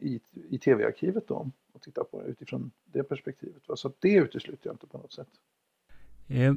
i, 0.00 0.20
i 0.50 0.58
tv-arkivet 0.58 1.28
då 1.28 1.50
och 1.72 1.82
titta 1.82 2.04
på 2.04 2.22
det 2.22 2.28
utifrån 2.28 2.70
det 2.92 3.02
perspektivet. 3.02 3.62
Så 3.74 3.92
det 3.98 4.14
utesluter 4.14 4.66
jag 4.66 4.74
inte 4.74 4.86
på 4.86 4.98
något 4.98 5.12
sätt. 5.12 5.28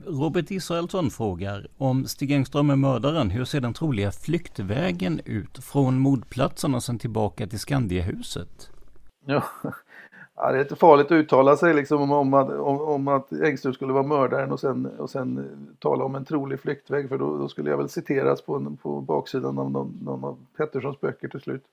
Robert 0.05 0.51
Israelsson 0.51 1.09
frågar 1.09 1.67
om 1.77 2.05
Stig 2.05 2.31
Engström 2.31 2.69
är 2.69 2.75
mördaren, 2.75 3.29
hur 3.29 3.45
ser 3.45 3.61
den 3.61 3.73
troliga 3.73 4.11
flyktvägen 4.11 5.21
ut 5.25 5.63
från 5.63 5.99
mordplatsen 5.99 6.75
och 6.75 6.83
sen 6.83 6.99
tillbaka 6.99 7.47
till 7.47 7.59
Skandiahuset? 7.59 8.69
Ja, 9.25 9.43
Ja, 10.43 10.51
det 10.51 10.57
är 10.57 10.63
lite 10.63 10.75
farligt 10.75 11.05
att 11.05 11.11
uttala 11.11 11.57
sig 11.57 11.73
liksom 11.73 12.01
om, 12.01 12.11
om, 12.11 12.33
att, 12.33 12.49
om, 12.49 12.81
om 12.81 13.07
att 13.07 13.33
Engström 13.33 13.73
skulle 13.73 13.93
vara 13.93 14.03
mördaren 14.03 14.51
och 14.51 14.59
sen, 14.59 14.85
och 14.85 15.09
sen 15.09 15.37
eh, 15.37 15.75
tala 15.79 16.03
om 16.03 16.15
en 16.15 16.25
trolig 16.25 16.59
flyktväg 16.59 17.09
för 17.09 17.17
då, 17.17 17.37
då 17.37 17.47
skulle 17.47 17.69
jag 17.69 17.77
väl 17.77 17.89
citeras 17.89 18.41
på, 18.41 18.55
en, 18.55 18.77
på 18.77 19.01
baksidan 19.01 19.59
av 19.59 19.71
någon, 19.71 19.99
någon 20.03 20.23
av 20.23 20.37
Petterssons 20.57 21.01
böcker 21.01 21.27
till 21.27 21.39
slut. 21.39 21.63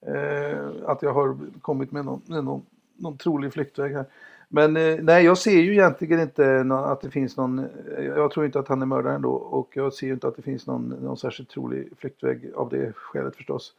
Eh, 0.00 0.58
att 0.86 1.02
jag 1.02 1.12
har 1.12 1.36
kommit 1.60 1.92
med 1.92 2.04
någon, 2.04 2.22
någon, 2.26 2.62
någon 2.96 3.16
trolig 3.16 3.52
flyktväg 3.52 3.92
här. 3.92 4.04
Men 4.48 4.76
eh, 4.76 4.98
nej, 5.02 5.24
jag 5.24 5.38
ser 5.38 5.60
ju 5.60 5.72
egentligen 5.72 6.20
inte 6.20 6.60
att 6.60 7.00
det 7.00 7.10
finns 7.10 7.36
någon, 7.36 7.58
eh, 7.58 8.04
jag 8.04 8.30
tror 8.30 8.46
inte 8.46 8.58
att 8.58 8.68
han 8.68 8.82
är 8.82 8.86
mördaren 8.86 9.22
då 9.22 9.32
och 9.32 9.70
jag 9.74 9.92
ser 9.92 10.12
inte 10.12 10.28
att 10.28 10.36
det 10.36 10.42
finns 10.42 10.66
någon, 10.66 10.88
någon 10.88 11.16
särskilt 11.16 11.50
trolig 11.50 11.88
flyktväg 11.98 12.52
av 12.54 12.68
det 12.68 12.92
skälet 12.96 13.36
förstås. 13.36 13.74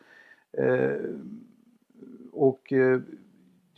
Eh, 0.51 0.97
och 2.31 2.73
eh, 2.73 2.99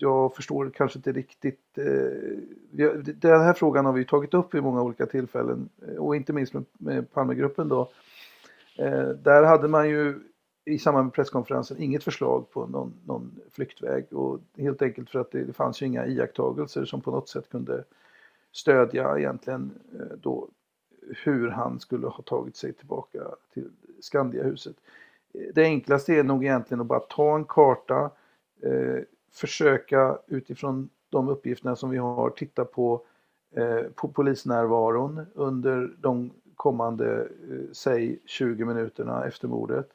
jag 0.01 0.35
förstår 0.35 0.71
kanske 0.75 0.99
inte 0.99 1.11
riktigt. 1.11 1.77
Eh, 1.77 2.93
den 3.15 3.41
här 3.41 3.53
frågan 3.53 3.85
har 3.85 3.93
vi 3.93 4.05
tagit 4.05 4.33
upp 4.33 4.53
vid 4.53 4.63
många 4.63 4.81
olika 4.81 5.05
tillfällen 5.05 5.69
eh, 5.87 5.95
och 5.95 6.15
inte 6.15 6.33
minst 6.33 6.53
med, 6.53 6.65
med 6.73 7.11
Palmegruppen 7.11 7.69
då. 7.69 7.89
Eh, 8.77 9.09
där 9.09 9.43
hade 9.43 9.67
man 9.67 9.89
ju 9.89 10.19
i 10.65 10.79
samband 10.79 11.05
med 11.05 11.13
presskonferensen 11.13 11.81
inget 11.81 12.03
förslag 12.03 12.51
på 12.51 12.65
någon, 12.65 12.93
någon 13.05 13.39
flyktväg 13.51 14.13
och 14.13 14.39
helt 14.57 14.81
enkelt 14.81 15.09
för 15.09 15.19
att 15.19 15.31
det, 15.31 15.43
det 15.43 15.53
fanns 15.53 15.81
ju 15.81 15.85
inga 15.85 16.07
iakttagelser 16.07 16.85
som 16.85 17.01
på 17.01 17.11
något 17.11 17.29
sätt 17.29 17.49
kunde 17.49 17.83
stödja 18.51 19.17
egentligen 19.17 19.71
eh, 19.99 20.17
då 20.21 20.47
hur 21.23 21.49
han 21.49 21.79
skulle 21.79 22.07
ha 22.07 22.23
tagit 22.23 22.55
sig 22.55 22.73
tillbaka 22.73 23.19
till 23.53 23.69
Skandiahuset. 23.99 24.75
Eh, 25.33 25.53
det 25.53 25.63
enklaste 25.63 26.13
är 26.13 26.23
nog 26.23 26.43
egentligen 26.43 26.81
att 26.81 26.87
bara 26.87 26.99
ta 26.99 27.35
en 27.35 27.45
karta, 27.45 28.11
försöka 29.31 30.17
utifrån 30.27 30.89
de 31.09 31.29
uppgifterna 31.29 31.75
som 31.75 31.89
vi 31.89 31.97
har 31.97 32.29
titta 32.29 32.65
på, 32.65 33.01
eh, 33.55 33.81
på 33.95 34.07
polisnärvaron 34.07 35.25
under 35.33 35.95
de 35.99 36.31
kommande, 36.55 37.21
eh, 37.21 37.71
säg 37.71 38.19
20 38.25 38.65
minuterna 38.65 39.25
efter 39.25 39.47
mordet. 39.47 39.89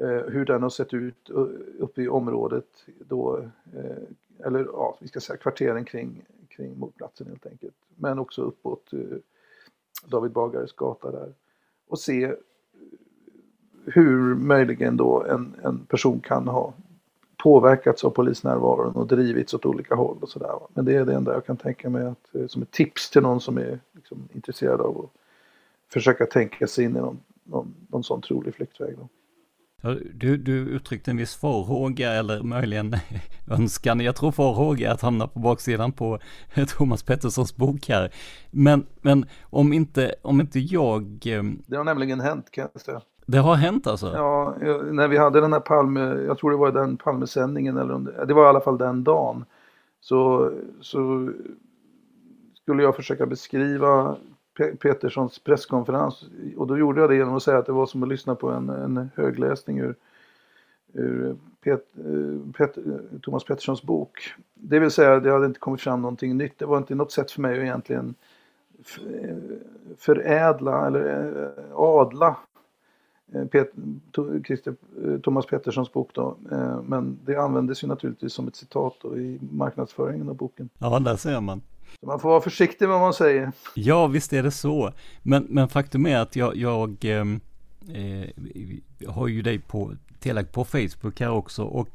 Eh, 0.00 0.08
hur 0.08 0.44
den 0.44 0.62
har 0.62 0.70
sett 0.70 0.94
ut 0.94 1.30
eh, 1.30 1.36
uppe 1.78 2.02
i 2.02 2.08
området 2.08 2.66
då, 2.98 3.38
eh, 3.76 4.46
eller 4.46 4.64
ja, 4.64 4.96
vi 5.00 5.08
ska 5.08 5.20
säga 5.20 5.36
kvarteren 5.36 5.84
kring, 5.84 6.24
kring 6.48 6.78
mordplatsen 6.78 7.26
helt 7.26 7.46
enkelt. 7.46 7.76
Men 7.96 8.18
också 8.18 8.42
uppåt 8.42 8.92
eh, 8.92 9.18
David 10.06 10.32
Bagares 10.32 10.72
gata 10.72 11.10
där. 11.10 11.34
Och 11.88 11.98
se 11.98 12.24
eh, 12.24 12.32
hur 13.84 14.34
möjligen 14.34 14.96
då 14.96 15.24
en, 15.24 15.56
en 15.62 15.86
person 15.86 16.20
kan 16.20 16.48
ha 16.48 16.74
påverkats 17.42 18.04
av 18.04 18.10
polisnärvaron 18.10 18.96
och 18.96 19.06
drivits 19.06 19.54
åt 19.54 19.66
olika 19.66 19.94
håll 19.94 20.18
och 20.20 20.28
sådär. 20.28 20.50
Men 20.74 20.84
det 20.84 20.94
är 20.96 21.04
det 21.04 21.14
enda 21.14 21.32
jag 21.32 21.46
kan 21.46 21.56
tänka 21.56 21.90
mig 21.90 22.06
att, 22.06 22.34
eh, 22.34 22.46
som 22.46 22.62
ett 22.62 22.70
tips 22.70 23.10
till 23.10 23.22
någon 23.22 23.40
som 23.40 23.58
är 23.58 23.80
liksom 23.94 24.28
intresserad 24.32 24.80
av 24.80 24.98
att 24.98 25.10
försöka 25.92 26.26
tänka 26.26 26.66
sig 26.66 26.84
in 26.84 26.96
i 26.96 27.00
någon, 27.00 27.20
någon, 27.44 27.74
någon 27.88 28.04
sån 28.04 28.22
trolig 28.22 28.54
flyktväg. 28.54 28.96
Då. 28.98 29.08
Du, 30.14 30.36
du 30.36 30.52
uttryckte 30.52 31.10
en 31.10 31.16
viss 31.16 31.36
farhåga 31.36 32.12
eller 32.12 32.42
möjligen 32.42 32.96
önskan, 33.50 34.00
jag 34.00 34.16
tror 34.16 34.32
farhåga 34.32 34.92
att 34.92 35.00
hamna 35.00 35.26
på 35.26 35.38
baksidan 35.38 35.92
på 35.92 36.18
Thomas 36.68 37.02
Petterssons 37.02 37.56
bok 37.56 37.88
här. 37.88 38.14
Men, 38.50 38.86
men 39.00 39.26
om, 39.42 39.72
inte, 39.72 40.14
om 40.22 40.40
inte 40.40 40.58
jag... 40.58 41.02
Eh, 41.26 41.42
det 41.66 41.76
har 41.76 41.84
nämligen 41.84 42.20
hänt 42.20 42.50
kan 42.50 42.68
jag 42.72 42.82
säga. 42.82 43.00
Det 43.30 43.38
har 43.38 43.54
hänt 43.54 43.86
alltså? 43.86 44.12
Ja, 44.14 44.54
när 44.90 45.08
vi 45.08 45.16
hade 45.16 45.40
den 45.40 45.52
här 45.52 45.60
Palme, 45.60 46.00
jag 46.00 46.38
tror 46.38 46.50
det 46.50 46.56
var 46.56 46.72
den 46.72 46.96
Palmesändningen 46.96 47.76
eller 47.76 47.94
om 47.94 48.04
det, 48.04 48.24
det 48.24 48.34
var 48.34 48.44
i 48.44 48.48
alla 48.48 48.60
fall 48.60 48.78
den 48.78 49.04
dagen. 49.04 49.44
Så, 50.00 50.52
så 50.80 51.32
skulle 52.54 52.82
jag 52.82 52.96
försöka 52.96 53.26
beskriva 53.26 54.16
Peterssons 54.78 55.38
presskonferens 55.38 56.24
och 56.56 56.66
då 56.66 56.78
gjorde 56.78 57.00
jag 57.00 57.10
det 57.10 57.16
genom 57.16 57.36
att 57.36 57.42
säga 57.42 57.58
att 57.58 57.66
det 57.66 57.72
var 57.72 57.86
som 57.86 58.02
att 58.02 58.08
lyssna 58.08 58.34
på 58.34 58.50
en, 58.50 58.68
en 58.68 59.10
högläsning 59.14 59.78
ur, 59.78 59.94
ur 60.92 61.36
Pet, 61.64 61.84
eh, 61.96 62.52
Pet, 62.56 62.78
Thomas 63.22 63.44
Petterssons 63.44 63.82
bok. 63.82 64.34
Det 64.54 64.78
vill 64.78 64.90
säga, 64.90 65.20
det 65.20 65.32
hade 65.32 65.46
inte 65.46 65.60
kommit 65.60 65.80
fram 65.80 66.02
någonting 66.02 66.36
nytt. 66.36 66.58
Det 66.58 66.66
var 66.66 66.78
inte 66.78 66.94
något 66.94 67.12
sätt 67.12 67.30
för 67.30 67.40
mig 67.40 67.52
att 67.52 67.62
egentligen 67.62 68.14
förädla 69.98 70.86
eller 70.86 71.42
eh, 71.42 71.78
adla 71.78 72.36
Pet, 73.50 73.72
Christer, 74.46 74.74
eh, 75.04 75.20
Thomas 75.20 75.46
Petterssons 75.46 75.92
bok 75.92 76.10
då. 76.14 76.36
Eh, 76.52 76.82
men 76.82 77.18
det 77.24 77.36
användes 77.36 77.84
ju 77.84 77.86
naturligtvis 77.86 78.32
som 78.32 78.48
ett 78.48 78.56
citat 78.56 79.04
i 79.04 79.38
marknadsföringen 79.52 80.28
av 80.28 80.36
boken. 80.36 80.68
Ja, 80.78 80.98
där 80.98 81.16
ser 81.16 81.40
man. 81.40 81.62
Så 82.00 82.06
man 82.06 82.20
får 82.20 82.28
vara 82.28 82.40
försiktig 82.40 82.88
med 82.88 82.92
vad 82.92 83.00
man 83.00 83.14
säger. 83.14 83.52
Ja, 83.74 84.06
visst 84.06 84.32
är 84.32 84.42
det 84.42 84.50
så. 84.50 84.92
Men, 85.22 85.46
men 85.48 85.68
faktum 85.68 86.06
är 86.06 86.18
att 86.18 86.36
jag, 86.36 86.56
jag 86.56 87.04
eh, 87.04 87.24
har 89.08 89.28
ju 89.28 89.42
dig 89.42 89.58
på, 89.58 89.92
tillagt 90.20 90.52
på 90.52 90.64
Facebook 90.64 91.20
här 91.20 91.30
också 91.30 91.64
och 91.64 91.88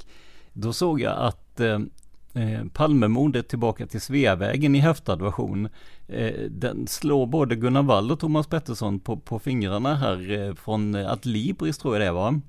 då 0.54 0.74
såg 0.74 1.02
jag 1.02 1.18
att 1.18 1.60
eh, 1.60 1.80
Eh, 2.34 2.66
Palmemordet 2.74 3.48
tillbaka 3.48 3.88
till 3.88 4.02
Sveavägen 4.02 4.76
i 4.76 4.80
häftad 4.80 5.16
version. 5.16 5.70
Eh, 6.08 6.42
den 6.50 6.88
slår 6.88 7.26
både 7.26 7.56
Gunnar 7.56 7.84
Wall 7.84 8.12
och 8.12 8.20
Thomas 8.20 8.48
Pettersson 8.48 9.00
på, 9.00 9.18
på 9.18 9.40
fingrarna 9.40 9.96
här 9.96 10.32
eh, 10.32 10.54
från 10.54 10.96
Adlibris 10.96 11.78
tror 11.78 11.98
jag 11.98 12.08
det 12.08 12.12
var. 12.12 12.42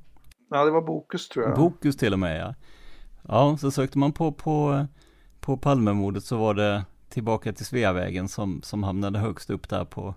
Ja, 0.51 0.65
det 0.65 0.71
var 0.71 0.83
Bokus 0.83 1.29
tror 1.29 1.45
jag. 1.45 1.57
Bokus 1.57 1.97
till 1.97 2.13
och 2.13 2.19
med 2.19 2.41
ja. 2.41 2.55
Ja, 3.29 3.57
så 3.57 3.71
sökte 3.71 3.99
man 3.99 4.13
på, 4.13 4.33
på, 4.33 4.87
på 5.41 5.57
Palmemordet 5.57 6.25
så 6.25 6.37
var 6.37 6.55
det 6.55 6.85
tillbaka 7.09 7.53
till 7.53 7.67
Sveavägen 7.67 8.29
som, 8.29 8.63
som 8.63 8.83
hamnade 8.83 9.19
högst 9.19 9.51
upp 9.51 9.69
där 9.69 9.85
på, 9.85 10.15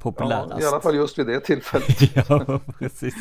populärast. 0.00 0.50
Ja, 0.50 0.64
I 0.64 0.66
alla 0.66 0.80
fall 0.80 0.94
just 0.94 1.18
vid 1.18 1.26
det 1.26 1.40
tillfället. 1.40 2.16
ja, 2.28 2.60
precis. 2.78 3.14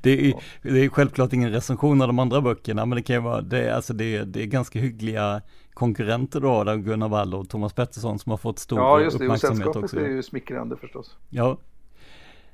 Det 0.00 0.30
är, 0.30 0.34
det 0.62 0.84
är 0.84 0.88
självklart 0.88 1.32
ingen 1.32 1.50
recension 1.50 2.00
av 2.00 2.06
de 2.06 2.18
andra 2.18 2.40
böckerna, 2.40 2.86
men 2.86 2.96
det 2.96 3.02
kan 3.02 3.16
ju 3.16 3.22
vara, 3.22 3.40
det 3.40 3.60
är, 3.60 3.72
alltså 3.72 3.92
det, 3.92 4.24
det 4.24 4.42
är 4.42 4.46
ganska 4.46 4.78
hyggliga 4.78 5.42
konkurrenter 5.74 6.40
då, 6.40 6.64
där 6.64 6.76
Gunnar 6.76 7.08
Wall 7.08 7.34
och 7.34 7.48
Thomas 7.48 7.72
Pettersson 7.72 8.18
som 8.18 8.30
har 8.30 8.36
fått 8.36 8.58
stor 8.58 8.78
ja, 8.78 9.00
just 9.00 9.18
det. 9.18 9.24
uppmärksamhet 9.24 9.66
och 9.66 9.76
också. 9.76 10.00
är 10.00 10.08
ju 10.08 10.22
smickrande 10.22 10.76
förstås. 10.76 11.16
Ja. 11.30 11.58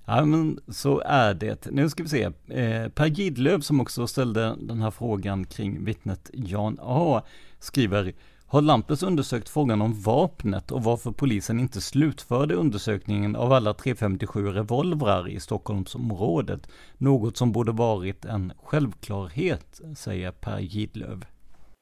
Ja 0.05 0.25
men 0.25 0.61
så 0.69 1.03
är 1.05 1.35
det. 1.35 1.67
Nu 1.71 1.89
ska 1.89 2.03
vi 2.03 2.09
se. 2.09 2.23
Eh, 2.49 2.89
per 2.89 3.07
Gidlöv 3.07 3.61
som 3.61 3.81
också 3.81 4.07
ställde 4.07 4.57
den 4.61 4.83
här 4.83 4.91
frågan 4.91 5.45
kring 5.45 5.85
vittnet 5.85 6.31
Jan 6.33 6.79
A. 6.81 7.23
skriver 7.59 8.13
har 8.51 8.63
Lampes 8.63 9.03
undersökt 9.03 9.49
frågan 9.49 9.83
om 9.83 9.93
vapnet 9.93 10.73
och 10.73 10.85
varför 10.85 11.11
polisen 11.11 11.61
inte 11.61 11.81
slutförde 11.81 12.55
undersökningen 12.55 13.37
av 13.37 13.53
alla 13.53 13.75
357 13.75 14.47
revolvrar 14.47 15.29
i 15.29 15.41
Stockholmsområdet. 15.41 16.61
Något 16.99 17.37
som 17.37 17.53
borde 17.53 17.73
varit 17.73 18.25
en 18.25 18.53
självklarhet, 18.65 19.81
säger 19.97 20.31
Per 20.31 20.59
Gidlöv. 20.59 21.25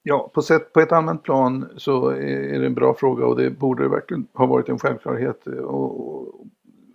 Ja, 0.02 0.30
på, 0.34 0.42
sätt, 0.42 0.72
på 0.72 0.80
ett 0.80 0.92
allmänt 0.92 1.22
plan 1.22 1.68
så 1.76 2.08
är 2.08 2.58
det 2.58 2.66
en 2.66 2.74
bra 2.74 2.94
fråga 2.94 3.26
och 3.26 3.36
det 3.36 3.50
borde 3.50 3.88
verkligen 3.88 4.26
ha 4.34 4.46
varit 4.46 4.68
en 4.68 4.78
självklarhet 4.78 5.46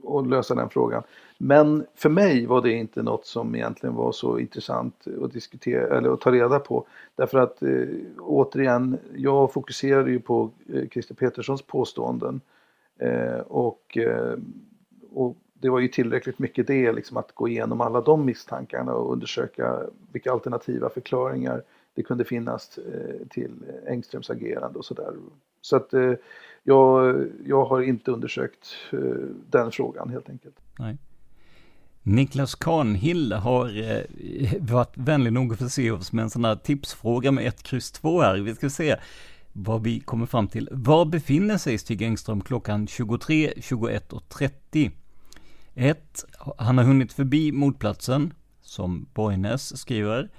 att 0.07 0.27
lösa 0.27 0.55
den 0.55 0.69
frågan. 0.69 1.03
Men 1.43 1.85
för 1.95 2.09
mig 2.09 2.45
var 2.45 2.61
det 2.61 2.71
inte 2.71 3.03
något 3.03 3.25
som 3.25 3.55
egentligen 3.55 3.95
var 3.95 4.11
så 4.11 4.39
intressant 4.39 5.07
att 5.21 5.33
diskutera 5.33 5.97
eller 5.97 6.09
att 6.09 6.21
ta 6.21 6.31
reda 6.31 6.59
på. 6.59 6.87
Därför 7.15 7.37
att 7.37 7.63
eh, 7.63 7.87
återigen, 8.19 8.97
jag 9.15 9.53
fokuserade 9.53 10.11
ju 10.11 10.19
på 10.19 10.51
eh, 10.73 10.87
Christer 10.89 11.15
Peterssons 11.15 11.61
påståenden. 11.61 12.41
Eh, 12.99 13.39
och, 13.39 13.97
eh, 13.97 14.37
och 15.11 15.37
det 15.53 15.69
var 15.69 15.79
ju 15.79 15.87
tillräckligt 15.87 16.39
mycket 16.39 16.67
det, 16.67 16.91
liksom 16.91 17.17
att 17.17 17.31
gå 17.31 17.47
igenom 17.47 17.81
alla 17.81 18.01
de 18.01 18.25
misstankarna 18.25 18.93
och 18.93 19.13
undersöka 19.13 19.79
vilka 20.11 20.31
alternativa 20.31 20.89
förklaringar 20.89 21.63
det 21.93 22.03
kunde 22.03 22.25
finnas 22.25 22.77
eh, 22.77 23.27
till 23.29 23.51
Engströms 23.87 24.29
agerande 24.29 24.79
och 24.79 24.85
sådär. 24.85 25.13
Så 25.61 25.75
att 25.75 25.93
eh, 25.93 26.13
jag, 26.63 27.15
jag 27.45 27.65
har 27.65 27.81
inte 27.81 28.11
undersökt 28.11 28.67
eh, 28.91 28.99
den 29.49 29.71
frågan 29.71 30.09
helt 30.09 30.29
enkelt. 30.29 30.55
Nej. 30.79 30.97
Niklas 32.03 32.55
Kahnhill 32.55 33.31
har 33.31 33.91
eh, 33.91 34.03
varit 34.59 34.97
vänlig 34.97 35.33
nog 35.33 35.53
att 35.53 35.59
förse 35.59 35.91
oss 35.91 36.11
med 36.11 36.23
en 36.23 36.29
sån 36.29 36.45
här 36.45 36.55
tipsfråga 36.55 37.31
med 37.31 37.47
ett 37.47 37.63
kryss 37.63 37.91
2 37.91 38.21
här. 38.21 38.35
Vi 38.35 38.55
ska 38.55 38.69
se 38.69 38.97
vad 39.53 39.83
vi 39.83 39.99
kommer 39.99 40.25
fram 40.25 40.47
till. 40.47 40.69
Var 40.71 41.05
befinner 41.05 41.57
sig 41.57 41.77
Stig 41.77 42.01
Engström 42.01 42.41
klockan 42.41 42.87
23, 42.87 43.53
21 43.61 44.13
och 44.13 44.29
30? 44.29 44.91
1. 45.73 46.25
Han 46.57 46.77
har 46.77 46.85
hunnit 46.85 47.13
förbi 47.13 47.51
mordplatsen, 47.51 48.33
som 48.61 49.05
Borgnäs 49.13 49.77
skriver. 49.77 50.29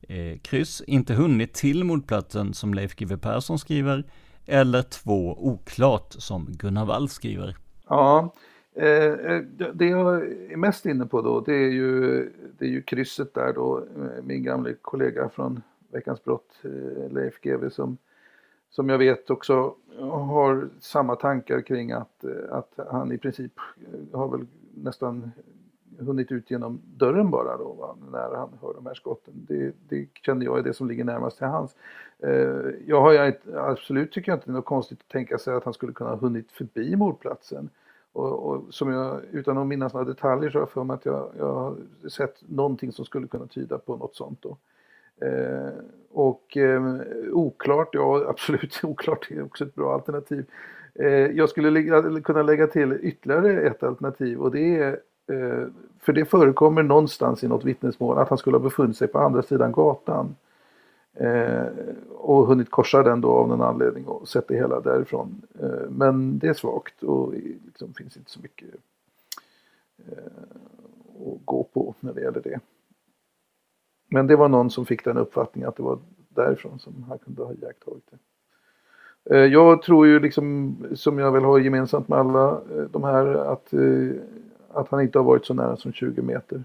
Eh, 0.00 0.38
kryss, 0.38 0.82
inte 0.86 1.14
hunnit 1.14 1.54
till 1.54 1.84
mordplatsen, 1.84 2.54
som 2.54 2.74
Leif 2.74 2.96
GW 2.96 3.16
Persson 3.16 3.58
skriver. 3.58 4.04
Eller 4.46 4.82
2. 4.82 5.36
Oklart, 5.38 6.14
som 6.18 6.46
Gunnar 6.50 6.84
Wall 6.84 7.08
skriver. 7.08 7.56
Ja, 7.88 8.34
Eh, 8.78 9.12
eh, 9.12 9.42
det 9.74 9.86
jag 9.86 10.26
är 10.52 10.56
mest 10.56 10.86
inne 10.86 11.06
på 11.06 11.22
då 11.22 11.40
det 11.40 11.54
är 11.54 11.70
ju, 11.70 12.20
det 12.58 12.64
är 12.64 12.68
ju 12.68 12.82
krysset 12.82 13.34
där 13.34 13.52
då. 13.52 13.78
Eh, 13.78 14.24
min 14.24 14.42
gamla 14.42 14.70
kollega 14.82 15.28
från 15.28 15.62
Veckans 15.92 16.24
brott, 16.24 16.58
Leif 17.10 17.40
GW 17.40 17.70
som, 17.70 17.98
som 18.70 18.88
jag 18.88 18.98
vet 18.98 19.30
också 19.30 19.74
har 20.00 20.68
samma 20.80 21.16
tankar 21.16 21.60
kring 21.60 21.92
att, 21.92 22.24
att 22.50 22.74
han 22.90 23.12
i 23.12 23.18
princip 23.18 23.52
har 24.12 24.28
väl 24.28 24.46
nästan 24.74 25.30
hunnit 25.98 26.32
ut 26.32 26.50
genom 26.50 26.80
dörren 26.96 27.30
bara 27.30 27.56
då 27.56 27.72
va, 27.72 27.96
när 28.12 28.36
han 28.36 28.58
hör 28.62 28.74
de 28.74 28.86
här 28.86 28.94
skotten. 28.94 29.34
Det, 29.48 29.74
det 29.88 30.08
känner 30.22 30.44
jag 30.44 30.58
är 30.58 30.62
det 30.62 30.74
som 30.74 30.88
ligger 30.88 31.04
närmast 31.04 31.38
till 31.38 31.46
hans. 31.46 31.76
jag 32.86 33.00
har 33.00 33.12
jag 33.12 33.34
absolut 33.54 34.12
tycker 34.12 34.32
jag 34.32 34.36
inte 34.36 34.46
det 34.46 34.52
är 34.52 34.54
något 34.54 34.64
konstigt 34.64 35.00
att 35.00 35.08
tänka 35.08 35.38
sig 35.38 35.54
att 35.54 35.64
han 35.64 35.74
skulle 35.74 35.92
kunna 35.92 36.10
ha 36.10 36.16
hunnit 36.16 36.52
förbi 36.52 36.96
mordplatsen. 36.96 37.70
Och, 38.18 38.50
och, 38.50 38.74
som 38.74 38.92
jag, 38.92 39.20
utan 39.32 39.58
att 39.58 39.66
minnas 39.66 39.92
några 39.94 40.06
detaljer 40.06 40.50
så 40.50 40.58
har 40.58 40.62
jag 40.62 40.70
för 40.70 40.84
mig 40.84 40.94
att 40.94 41.06
jag, 41.06 41.30
jag 41.38 41.54
har 41.54 41.76
sett 42.08 42.36
någonting 42.48 42.92
som 42.92 43.04
skulle 43.04 43.26
kunna 43.26 43.46
tyda 43.46 43.78
på 43.78 43.96
något 43.96 44.16
sånt 44.16 44.42
då. 44.42 44.56
Eh, 45.26 45.68
och 46.12 46.56
eh, 46.56 46.82
oklart, 47.32 47.88
ja 47.92 48.24
absolut 48.28 48.80
oklart 48.84 49.30
är 49.30 49.44
också 49.44 49.64
ett 49.64 49.74
bra 49.74 49.94
alternativ. 49.94 50.44
Eh, 50.94 51.08
jag 51.08 51.48
skulle 51.48 51.70
lägga, 51.70 52.20
kunna 52.20 52.42
lägga 52.42 52.66
till 52.66 52.98
ytterligare 53.02 53.60
ett 53.60 53.82
alternativ 53.82 54.40
och 54.40 54.50
det 54.50 54.76
är 54.76 55.00
eh, 55.26 55.66
för 56.00 56.12
det 56.12 56.24
förekommer 56.24 56.82
någonstans 56.82 57.44
i 57.44 57.48
något 57.48 57.64
vittnesmål 57.64 58.18
att 58.18 58.28
han 58.28 58.38
skulle 58.38 58.56
ha 58.56 58.64
befunnit 58.64 58.96
sig 58.96 59.08
på 59.08 59.18
andra 59.18 59.42
sidan 59.42 59.72
gatan. 59.72 60.34
Eh, 61.20 61.66
och 62.08 62.46
hunnit 62.46 62.70
korsa 62.70 63.02
den 63.02 63.20
då 63.20 63.30
av 63.30 63.48
någon 63.48 63.62
anledning 63.62 64.06
och 64.06 64.28
sett 64.28 64.48
det 64.48 64.54
hela 64.54 64.80
därifrån. 64.80 65.42
Eh, 65.60 65.90
men 65.90 66.38
det 66.38 66.48
är 66.48 66.54
svagt 66.54 67.02
och 67.02 67.34
liksom 67.64 67.94
finns 67.94 68.16
inte 68.16 68.30
så 68.30 68.40
mycket 68.40 68.68
eh, 69.98 70.24
att 71.32 71.44
gå 71.44 71.64
på 71.72 71.94
när 72.00 72.12
det 72.12 72.20
gäller 72.20 72.40
det. 72.40 72.60
Men 74.10 74.26
det 74.26 74.36
var 74.36 74.48
någon 74.48 74.70
som 74.70 74.86
fick 74.86 75.04
den 75.04 75.18
uppfattningen 75.18 75.68
att 75.68 75.76
det 75.76 75.82
var 75.82 75.98
därifrån 76.28 76.78
som 76.78 77.04
han 77.08 77.18
kunde 77.18 77.42
ha 77.42 77.52
iakttagit 77.52 78.10
det. 78.10 78.18
Eh, 79.30 79.44
jag 79.44 79.82
tror 79.82 80.06
ju 80.06 80.20
liksom, 80.20 80.76
som 80.94 81.18
jag 81.18 81.32
väl 81.32 81.44
har 81.44 81.58
gemensamt 81.58 82.08
med 82.08 82.18
alla 82.18 82.50
eh, 82.50 82.82
de 82.90 83.04
här, 83.04 83.26
att, 83.26 83.72
eh, 83.72 84.10
att 84.72 84.88
han 84.88 85.00
inte 85.00 85.18
har 85.18 85.24
varit 85.24 85.46
så 85.46 85.54
nära 85.54 85.76
som 85.76 85.92
20 85.92 86.22
meter. 86.22 86.64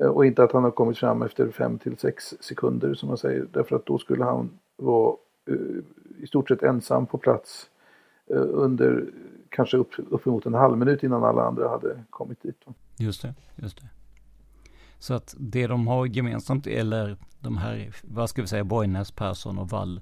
Eh, 0.00 0.06
och 0.06 0.26
inte 0.26 0.42
att 0.42 0.52
han 0.52 0.64
har 0.64 0.70
kommit 0.70 0.98
fram 0.98 1.22
efter 1.22 1.50
5 1.50 1.78
till 1.78 1.96
6 1.96 2.34
sekunder 2.40 2.94
som 2.94 3.08
man 3.08 3.18
säger. 3.18 3.46
Därför 3.52 3.76
att 3.76 3.86
då 3.86 3.98
skulle 3.98 4.24
han 4.24 4.50
vara 4.76 5.16
eh, 5.48 5.54
i 6.22 6.26
stort 6.26 6.48
sett 6.48 6.62
ensam 6.62 7.06
på 7.06 7.18
plats 7.18 7.70
eh, 8.30 8.44
under 8.48 9.04
kanske 9.48 9.76
upp, 9.76 9.90
uppemot 10.10 10.46
en 10.46 10.54
halv 10.54 10.78
minut 10.78 11.02
innan 11.02 11.24
alla 11.24 11.42
andra 11.42 11.68
hade 11.68 12.04
kommit 12.10 12.42
dit. 12.42 12.64
Just 12.96 13.22
det, 13.22 13.34
just 13.56 13.80
det. 13.80 13.88
Så 14.98 15.14
att 15.14 15.34
det 15.38 15.66
de 15.66 15.86
har 15.86 16.06
gemensamt, 16.06 16.66
eller 16.66 17.16
de 17.40 17.56
här, 17.56 17.94
vad 18.02 18.30
ska 18.30 18.42
vi 18.42 18.48
säga, 18.48 18.64
Borgnäs, 18.64 19.10
Persson 19.10 19.58
och 19.58 19.68
Wall. 19.68 20.00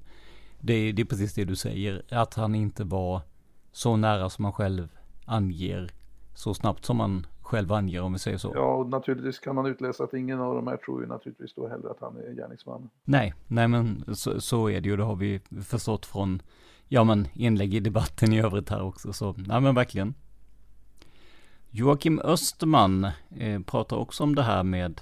Det, 0.60 0.92
det 0.92 1.02
är 1.02 1.06
precis 1.06 1.34
det 1.34 1.44
du 1.44 1.56
säger, 1.56 2.02
att 2.10 2.34
han 2.34 2.54
inte 2.54 2.84
var 2.84 3.20
så 3.72 3.96
nära 3.96 4.30
som 4.30 4.44
han 4.44 4.52
själv 4.52 4.88
anger 5.24 5.90
så 6.34 6.54
snabbt 6.54 6.84
som 6.84 6.96
man 6.96 7.26
själv 7.54 7.72
anger 7.72 8.02
om 8.02 8.12
vi 8.12 8.18
säger 8.18 8.38
så. 8.38 8.52
Ja, 8.54 8.74
och 8.74 8.88
naturligtvis 8.88 9.38
kan 9.38 9.54
man 9.54 9.66
utläsa 9.66 10.04
att 10.04 10.14
ingen 10.14 10.40
av 10.40 10.54
de 10.54 10.66
här 10.66 10.76
tror 10.76 11.00
ju 11.02 11.08
naturligtvis 11.08 11.54
då 11.54 11.68
heller 11.68 11.90
att 11.90 12.00
han 12.00 12.16
är 12.16 12.34
gärningsman. 12.34 12.90
Nej, 13.04 13.34
nej 13.46 13.68
men 13.68 14.04
så, 14.14 14.40
så 14.40 14.70
är 14.70 14.80
det 14.80 14.88
ju, 14.88 14.96
det 14.96 15.02
har 15.02 15.16
vi 15.16 15.40
förstått 15.64 16.06
från, 16.06 16.42
ja 16.88 17.04
men 17.04 17.28
inlägg 17.34 17.74
i 17.74 17.80
debatten 17.80 18.32
i 18.32 18.40
övrigt 18.40 18.70
här 18.70 18.82
också, 18.82 19.12
så 19.12 19.34
nej 19.36 19.60
men 19.60 19.74
verkligen. 19.74 20.14
Joakim 21.70 22.20
Österman 22.24 23.04
eh, 23.38 23.60
pratar 23.66 23.96
också 23.96 24.22
om 24.22 24.34
det 24.34 24.42
här 24.42 24.62
med 24.62 25.00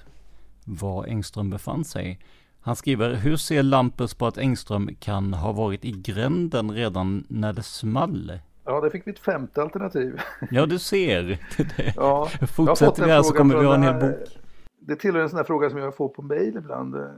var 0.65 1.07
Engström 1.07 1.51
befann 1.51 1.85
sig. 1.85 2.21
Han 2.61 2.77
skriver, 2.77 3.15
hur 3.15 3.37
ser 3.37 3.63
Lampus 3.63 4.15
på 4.15 4.27
att 4.27 4.39
Engström 4.39 4.91
kan 5.01 5.35
ha 5.35 5.53
varit 5.53 5.85
i 5.85 5.93
gränden 5.93 6.71
redan 6.71 7.25
när 7.29 7.53
det 7.53 7.63
small 7.63 8.33
Ja, 8.65 8.81
där 8.81 8.91
fick 8.91 9.07
vi 9.07 9.11
ett 9.11 9.19
femte 9.19 9.63
alternativ. 9.63 10.21
Ja, 10.51 10.67
du 10.67 10.79
ser. 10.79 11.39
ja, 11.97 12.29
Fortsätter 12.57 13.05
vi 13.05 13.11
här 13.11 13.23
så 13.23 13.35
kommer 13.35 13.59
vi 13.59 13.67
ha 13.67 13.75
en 13.75 13.83
hel 13.83 14.01
bok. 14.01 14.39
Det 14.79 14.97
tillhör 14.97 15.23
en 15.23 15.29
sån 15.29 15.37
här 15.37 15.45
fråga 15.45 15.71
som 15.71 15.79
jag 15.79 15.97
får 15.97 16.09
på 16.09 16.23
mail 16.23 16.57
ibland 16.57 16.97
eh, 16.97 17.11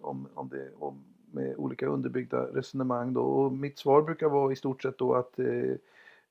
om, 0.00 0.28
om 0.34 0.48
det, 0.48 0.70
om, 0.78 1.04
med 1.30 1.54
olika 1.56 1.86
underbyggda 1.86 2.42
resonemang. 2.42 3.12
Då. 3.12 3.22
Och 3.22 3.52
mitt 3.52 3.78
svar 3.78 4.02
brukar 4.02 4.28
vara 4.28 4.52
i 4.52 4.56
stort 4.56 4.82
sett 4.82 4.98
då 4.98 5.14
att 5.14 5.38
eh, 5.38 5.76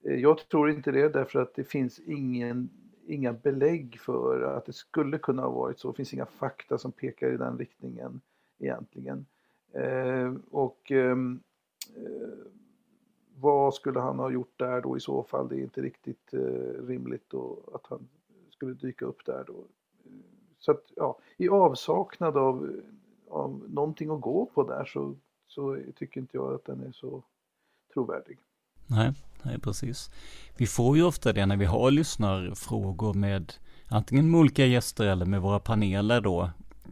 jag 0.04 0.50
tror 0.50 0.70
inte 0.70 0.92
det 0.92 1.10
därför 1.10 1.42
att 1.42 1.56
det 1.56 1.64
finns 1.64 2.00
ingen, 2.00 2.70
inga 3.08 3.34
belägg 3.34 4.00
för 4.00 4.42
att 4.42 4.66
det 4.66 4.74
skulle 4.74 5.18
kunna 5.18 5.42
ha 5.42 5.50
varit 5.50 5.80
så. 5.80 5.92
Det 5.92 5.98
finns 5.98 6.14
inga 6.14 6.26
fakta 6.26 6.78
som 6.78 6.92
pekar 6.92 7.34
i 7.34 7.38
den 7.38 7.58
riktningen 7.58 8.22
egentligen. 8.60 9.26
Eh, 9.74 10.34
och 10.52 10.92
ehm, 10.92 11.40
eh, 11.96 12.30
vad 13.44 13.74
skulle 13.74 14.00
han 14.00 14.20
ha 14.20 14.32
gjort 14.32 14.54
där 14.60 14.82
då 14.82 14.98
i 14.98 15.00
så 15.00 15.24
fall? 15.24 15.50
Det 15.50 15.56
är 15.56 15.62
inte 15.64 15.82
riktigt 15.82 16.34
eh, 16.34 16.88
rimligt 16.88 17.34
att 17.74 17.86
han 17.90 18.08
skulle 18.50 18.74
dyka 18.74 19.06
upp 19.06 19.26
där 19.26 19.44
då. 19.48 19.66
Så 20.60 20.72
att 20.72 20.84
ja, 20.96 21.20
i 21.38 21.50
avsaknad 21.50 22.38
av, 22.38 22.82
av 23.30 23.64
någonting 23.70 24.10
att 24.10 24.22
gå 24.22 24.46
på 24.46 24.64
där 24.64 24.86
så, 24.86 25.16
så 25.48 25.78
tycker 25.96 26.22
inte 26.22 26.38
jag 26.38 26.54
att 26.54 26.66
den 26.66 26.84
är 26.84 26.92
så 26.92 27.24
trovärdig. 27.94 28.38
Nej, 28.88 29.14
nej 29.44 29.60
precis. 29.60 30.10
Vi 30.58 30.66
får 30.66 30.98
ju 30.98 31.04
ofta 31.04 31.34
det 31.34 31.46
när 31.46 31.58
vi 31.58 31.66
har 31.66 31.92
lyssnarfrågor 31.92 33.14
med 33.14 33.54
antingen 33.90 34.32
med 34.32 34.40
olika 34.40 34.66
gäster 34.66 35.08
eller 35.08 35.26
med 35.26 35.42
våra 35.42 35.60
paneler 35.60 36.22
då. 36.22 36.42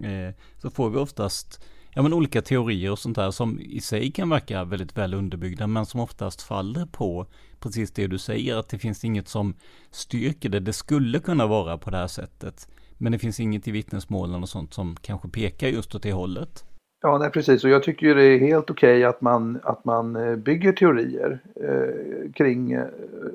Eh, 0.03 0.35
så 0.57 0.69
får 0.69 0.89
vi 0.89 0.97
oftast 0.97 1.63
ja, 1.93 2.01
men 2.01 2.13
olika 2.13 2.41
teorier 2.41 2.91
och 2.91 2.99
sånt 2.99 3.15
där 3.15 3.31
som 3.31 3.59
i 3.59 3.79
sig 3.81 4.11
kan 4.11 4.29
verka 4.29 4.63
väldigt 4.63 4.97
väl 4.97 5.13
underbyggda 5.13 5.67
men 5.67 5.85
som 5.85 5.99
oftast 5.99 6.41
faller 6.41 6.85
på 6.85 7.25
precis 7.59 7.91
det 7.91 8.07
du 8.07 8.17
säger 8.17 8.55
att 8.55 8.69
det 8.69 8.77
finns 8.77 9.03
inget 9.03 9.27
som 9.27 9.53
styrker 9.91 10.49
det. 10.49 10.59
Det 10.59 10.73
skulle 10.73 11.19
kunna 11.19 11.47
vara 11.47 11.77
på 11.77 11.89
det 11.89 11.97
här 11.97 12.07
sättet. 12.07 12.67
Men 12.97 13.11
det 13.11 13.19
finns 13.19 13.39
inget 13.39 13.67
i 13.67 13.71
vittnesmålen 13.71 14.43
och 14.43 14.49
sånt 14.49 14.73
som 14.73 14.95
kanske 15.01 15.29
pekar 15.29 15.67
just 15.67 15.95
åt 15.95 16.03
det 16.03 16.13
hållet. 16.13 16.65
Ja, 17.01 17.17
nej, 17.17 17.31
precis. 17.31 17.63
Och 17.63 17.69
jag 17.69 17.83
tycker 17.83 18.07
ju 18.07 18.13
det 18.13 18.23
är 18.23 18.39
helt 18.39 18.69
okej 18.69 18.97
okay 18.97 19.03
att, 19.03 19.21
man, 19.21 19.59
att 19.63 19.85
man 19.85 20.15
eh, 20.15 20.35
bygger 20.35 20.71
teorier 20.71 21.39
eh, 21.55 22.31
kring... 22.31 22.71
Eh, 22.71 22.85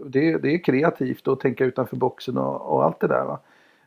det, 0.07 0.39
det 0.39 0.55
är 0.55 0.65
kreativt 0.65 1.29
att 1.29 1.41
tänka 1.41 1.65
utanför 1.65 1.97
boxen 1.97 2.39
och, 2.39 2.75
och 2.75 2.85
allt 2.85 3.01
det 3.01 3.07
där. 3.07 3.25
Va? 3.25 3.41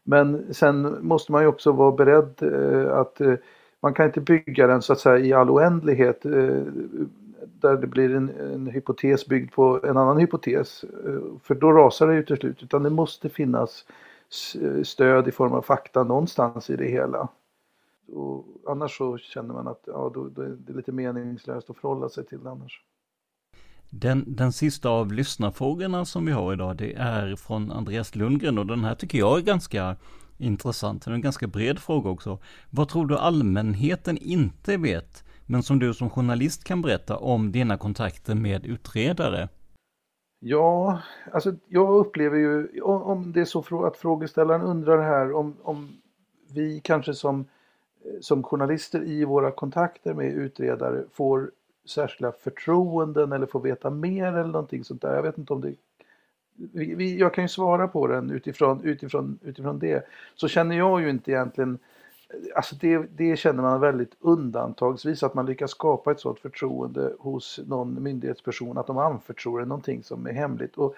Men 0.04 0.54
sen 0.54 0.98
måste 1.02 1.32
man 1.32 1.42
ju 1.42 1.48
också 1.48 1.72
vara 1.72 1.92
beredd 1.92 2.44
eh, 2.44 2.98
att... 2.98 3.22
Eh, 3.22 3.34
man 3.82 3.94
kan 3.94 4.06
inte 4.06 4.22
bygga 4.22 4.68
den 4.68 4.82
så 4.82 4.94
att 4.94 5.00
säga 5.00 5.18
i 5.18 5.34
all 5.34 5.50
oändlighet 5.50 6.26
eh, 6.26 6.64
där 7.62 7.78
det 7.78 7.88
blir 7.88 8.16
en, 8.16 8.30
en, 8.30 8.68
hypotes 8.68 9.28
byggd 9.28 9.52
på 9.52 9.80
en 9.84 9.98
annan 9.98 10.18
hypotes. 10.18 10.84
Eh, 10.84 11.22
för 11.44 11.56
då 11.56 11.72
rasar 11.72 12.08
det 12.08 12.16
ju 12.16 12.24
till 12.24 12.38
slut. 12.38 12.64
Utan 12.64 12.84
det 12.84 12.90
måste 12.90 13.30
finnas 13.30 13.86
eh, 14.62 14.84
stöd 14.84 15.28
i 15.28 15.32
form 15.32 15.54
av 15.54 15.62
fakta 15.62 16.04
någonstans 16.04 16.70
i 16.70 16.76
det 16.76 16.88
hela. 16.88 17.28
Och 18.14 18.46
annars 18.68 18.98
så 18.98 19.18
känner 19.18 19.54
man 19.54 19.68
att 19.68 19.84
ja, 19.86 20.12
då, 20.14 20.30
då 20.30 20.42
är 20.42 20.58
det 20.68 20.74
lite 20.74 20.92
meningslöst 20.92 21.70
att 21.70 21.78
förhålla 21.78 22.10
sig 22.10 22.26
till 22.26 22.44
det 22.44 22.50
annars. 22.50 22.82
Den, 23.90 24.24
den 24.28 24.52
sista 24.52 24.90
av 24.90 25.14
lyssnarfrågorna 25.14 26.06
som 26.06 26.26
vi 26.26 26.32
har 26.32 26.54
idag, 26.54 26.76
det 26.76 26.94
är 26.94 27.36
från 27.36 27.72
Andreas 27.72 28.16
Lundgren 28.16 28.58
och 28.58 28.66
den 28.66 28.84
här 28.84 28.96
tycker 28.96 29.18
jag 29.18 29.38
är 29.38 29.42
ganska 29.42 29.96
intressant. 30.40 31.06
Det 31.06 31.12
är 31.12 31.16
en 31.16 31.22
ganska 31.22 31.48
bred 31.48 31.80
fråga 31.80 32.10
också. 32.10 32.40
Vad 32.70 32.90
tror 32.90 33.06
du 33.06 33.18
allmänheten 33.18 34.18
inte 34.18 34.78
vet, 34.78 35.24
men 35.46 35.64
som 35.64 35.80
du 35.80 35.94
som 35.94 36.10
journalist 36.10 36.64
kan 36.64 36.82
berätta 36.82 37.18
om 37.18 37.52
dina 37.52 37.78
kontakter 37.78 38.36
med 38.36 38.66
utredare? 38.66 39.50
Ja, 40.40 41.00
alltså 41.32 41.54
jag 41.68 41.96
upplever 41.96 42.38
ju, 42.38 42.82
om 42.82 43.32
det 43.32 43.42
är 43.42 43.46
så 43.46 43.86
att 43.86 43.98
frågeställaren 43.98 44.62
undrar 44.62 45.02
här 45.04 45.34
om, 45.34 45.56
om 45.64 45.90
vi 46.54 46.82
kanske 46.84 47.14
som 47.14 47.40
eh, 47.40 47.46
som 48.22 48.44
journalister 48.44 49.04
i 49.04 49.26
våra 49.26 49.52
kontakter 49.52 50.14
med 50.14 50.34
utredare 50.34 51.04
får 51.14 51.52
särskilda 51.86 52.32
förtroenden 52.32 53.32
eller 53.32 53.46
får 53.46 53.60
veta 53.60 53.90
mer 53.90 54.26
eller 54.26 54.52
någonting 54.52 54.84
sånt 54.84 55.02
där. 55.02 55.16
Jag 55.16 55.24
vet 55.24 55.38
inte 55.38 55.54
om 55.54 55.62
det 55.62 55.74
jag 57.18 57.34
kan 57.34 57.44
ju 57.44 57.48
svara 57.48 57.88
på 57.88 58.08
den 58.08 58.32
utifrån, 58.32 58.84
utifrån, 58.84 59.40
utifrån 59.42 59.80
det. 59.80 60.08
Så 60.36 60.48
känner 60.48 60.78
jag 60.78 61.02
ju 61.02 61.10
inte 61.10 61.32
egentligen, 61.32 61.80
alltså 62.56 62.76
det, 62.76 62.98
det 63.18 63.40
känner 63.40 63.64
man 63.64 63.80
väldigt 63.80 64.16
undantagsvis 64.20 65.24
att 65.24 65.34
man 65.34 65.46
lyckas 65.46 65.72
skapa 65.72 66.12
ett 66.12 66.20
sådant 66.20 66.40
förtroende 66.40 67.14
hos 67.20 67.60
någon 67.68 68.04
myndighetsperson 68.04 68.78
att 68.78 68.88
de 68.88 68.98
anförtror 68.98 69.62
en 69.62 69.68
någonting 69.68 70.04
som 70.04 70.28
är 70.28 70.34
hemligt. 70.34 70.78
Och 70.78 70.96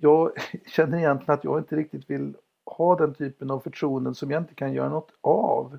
jag 0.00 0.32
känner 0.66 0.98
egentligen 0.98 1.34
att 1.34 1.44
jag 1.44 1.58
inte 1.58 1.76
riktigt 1.76 2.10
vill 2.10 2.34
ha 2.64 2.96
den 2.96 3.14
typen 3.14 3.50
av 3.50 3.60
förtroenden 3.60 4.14
som 4.14 4.30
jag 4.30 4.42
inte 4.42 4.54
kan 4.54 4.72
göra 4.72 4.88
något 4.88 5.12
av. 5.20 5.78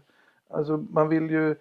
Alltså 0.50 0.86
man 0.92 1.10
vill 1.10 1.30
ju, 1.30 1.52
eh, 1.52 1.56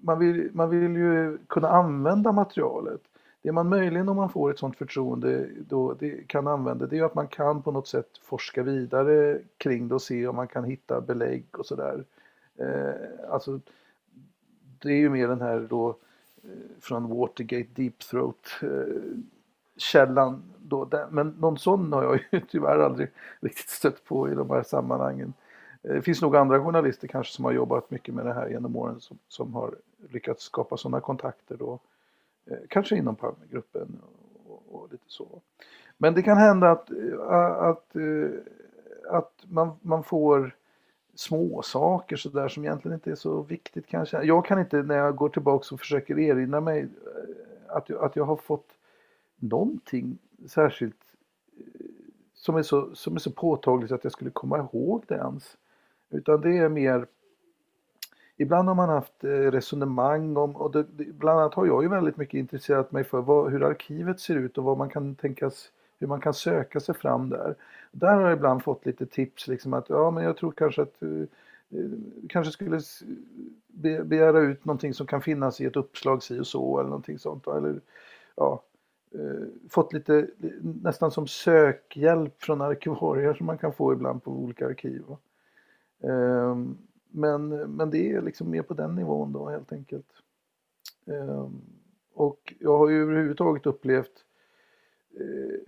man 0.00 0.18
vill, 0.18 0.50
man 0.52 0.70
vill 0.70 0.96
ju 0.96 1.38
kunna 1.46 1.68
använda 1.68 2.32
materialet. 2.32 3.00
Det 3.44 3.52
man 3.52 3.68
möjligen 3.68 4.08
om 4.08 4.16
man 4.16 4.28
får 4.30 4.50
ett 4.50 4.58
sådant 4.58 4.76
förtroende 4.76 5.48
då 5.68 5.94
det 5.94 6.28
kan 6.28 6.46
använda 6.46 6.86
det 6.86 6.98
är 6.98 7.04
att 7.04 7.14
man 7.14 7.28
kan 7.28 7.62
på 7.62 7.72
något 7.72 7.88
sätt 7.88 8.18
forska 8.22 8.62
vidare 8.62 9.40
kring 9.58 9.88
det 9.88 9.94
och 9.94 10.02
se 10.02 10.26
om 10.26 10.36
man 10.36 10.48
kan 10.48 10.64
hitta 10.64 11.00
belägg 11.00 11.44
och 11.50 11.66
sådär. 11.66 12.04
Eh, 12.56 13.30
alltså, 13.30 13.60
det 14.78 14.88
är 14.88 14.96
ju 14.96 15.08
mer 15.08 15.28
den 15.28 15.40
här 15.40 15.66
då 15.70 15.88
eh, 16.42 16.50
från 16.80 17.18
Watergate 17.18 17.68
Deep 17.74 17.98
Throat 17.98 18.48
eh, 18.62 18.68
källan. 19.76 20.42
Då, 20.58 20.88
men 21.10 21.28
någon 21.28 21.58
sån 21.58 21.92
har 21.92 22.02
jag 22.02 22.20
ju 22.30 22.40
tyvärr 22.50 22.78
aldrig 22.78 23.08
riktigt 23.40 23.68
stött 23.68 24.04
på 24.04 24.30
i 24.30 24.34
de 24.34 24.50
här 24.50 24.62
sammanhangen. 24.62 25.32
Eh, 25.82 25.94
det 25.94 26.02
finns 26.02 26.22
nog 26.22 26.36
andra 26.36 26.60
journalister 26.60 27.08
kanske 27.08 27.32
som 27.32 27.44
har 27.44 27.52
jobbat 27.52 27.90
mycket 27.90 28.14
med 28.14 28.26
det 28.26 28.34
här 28.34 28.48
genom 28.48 28.76
åren 28.76 29.00
som, 29.00 29.18
som 29.28 29.54
har 29.54 29.74
lyckats 30.10 30.44
skapa 30.44 30.76
sådana 30.76 31.00
kontakter 31.00 31.56
då. 31.56 31.80
Eh, 32.46 32.58
kanske 32.68 32.96
inom 32.96 33.16
Palmegruppen 33.16 34.02
och, 34.46 34.62
och 34.70 34.92
lite 34.92 35.04
så. 35.06 35.40
Men 35.98 36.14
det 36.14 36.22
kan 36.22 36.36
hända 36.36 36.70
att, 36.70 36.90
eh, 36.90 37.20
att, 37.58 37.96
eh, 37.96 38.30
att 39.10 39.32
man, 39.48 39.70
man 39.82 40.04
får 40.04 40.56
små 41.14 41.62
saker 41.62 42.16
sådär 42.16 42.48
som 42.48 42.64
egentligen 42.64 42.94
inte 42.94 43.10
är 43.10 43.14
så 43.14 43.42
viktigt 43.42 43.86
kanske. 43.86 44.22
Jag 44.22 44.44
kan 44.46 44.60
inte 44.60 44.82
när 44.82 44.96
jag 44.96 45.16
går 45.16 45.28
tillbaka 45.28 45.74
och 45.74 45.80
försöker 45.80 46.18
erinra 46.18 46.60
mig 46.60 46.88
att 47.66 47.88
jag, 47.88 48.04
att 48.04 48.16
jag 48.16 48.24
har 48.24 48.36
fått 48.36 48.68
någonting 49.36 50.18
särskilt 50.46 50.96
som 52.34 52.56
är, 52.56 52.62
så, 52.62 52.94
som 52.94 53.14
är 53.14 53.18
så 53.18 53.30
påtagligt 53.30 53.92
att 53.92 54.04
jag 54.04 54.12
skulle 54.12 54.30
komma 54.30 54.58
ihåg 54.58 55.04
det 55.08 55.14
ens. 55.14 55.56
Utan 56.10 56.40
det 56.40 56.58
är 56.58 56.68
mer 56.68 57.06
Ibland 58.36 58.68
har 58.68 58.74
man 58.74 58.88
haft 58.88 59.24
eh, 59.24 59.28
resonemang 59.28 60.36
om, 60.36 60.56
och 60.56 60.72
det, 60.72 60.84
bland 61.12 61.40
annat 61.40 61.54
har 61.54 61.66
jag 61.66 61.82
ju 61.82 61.88
väldigt 61.88 62.16
mycket 62.16 62.38
intresserat 62.38 62.92
mig 62.92 63.04
för 63.04 63.20
vad, 63.20 63.52
hur 63.52 63.64
arkivet 63.64 64.20
ser 64.20 64.34
ut 64.36 64.58
och 64.58 64.64
vad 64.64 64.78
man 64.78 64.90
kan 64.90 65.14
tänkas, 65.14 65.70
hur 65.98 66.06
man 66.06 66.20
kan 66.20 66.34
söka 66.34 66.80
sig 66.80 66.94
fram 66.94 67.30
där. 67.30 67.54
Där 67.92 68.14
har 68.14 68.22
jag 68.22 68.32
ibland 68.32 68.62
fått 68.62 68.86
lite 68.86 69.06
tips 69.06 69.48
liksom 69.48 69.74
att 69.74 69.88
ja 69.88 70.10
men 70.10 70.24
jag 70.24 70.36
tror 70.36 70.52
kanske 70.52 70.82
att 70.82 71.00
du 71.00 71.28
kanske 72.28 72.52
skulle 72.52 72.80
be, 73.66 74.04
begära 74.04 74.40
ut 74.40 74.64
någonting 74.64 74.94
som 74.94 75.06
kan 75.06 75.22
finnas 75.22 75.60
i 75.60 75.64
ett 75.64 75.76
uppslag 75.76 76.22
si 76.22 76.40
och 76.40 76.46
så 76.46 76.78
eller 76.78 76.90
någonting 76.90 77.18
sånt. 77.18 77.46
Eller, 77.46 77.80
ja, 78.36 78.62
fått 79.70 79.92
lite 79.92 80.26
nästan 80.82 81.10
som 81.10 81.26
sökhjälp 81.26 82.42
från 82.42 82.60
arkivarier 82.60 83.34
som 83.34 83.46
man 83.46 83.58
kan 83.58 83.72
få 83.72 83.92
ibland 83.92 84.22
på 84.22 84.30
olika 84.30 84.66
arkiv. 84.66 85.04
Men, 87.16 87.48
men 87.48 87.90
det 87.90 88.12
är 88.12 88.22
liksom 88.22 88.50
mer 88.50 88.62
på 88.62 88.74
den 88.74 88.94
nivån 88.94 89.32
då 89.32 89.48
helt 89.48 89.72
enkelt. 89.72 90.06
Ehm, 91.06 91.60
och 92.14 92.54
jag 92.58 92.78
har 92.78 92.88
ju 92.88 93.02
överhuvudtaget 93.02 93.66
upplevt 93.66 94.24
eh, 95.20 95.60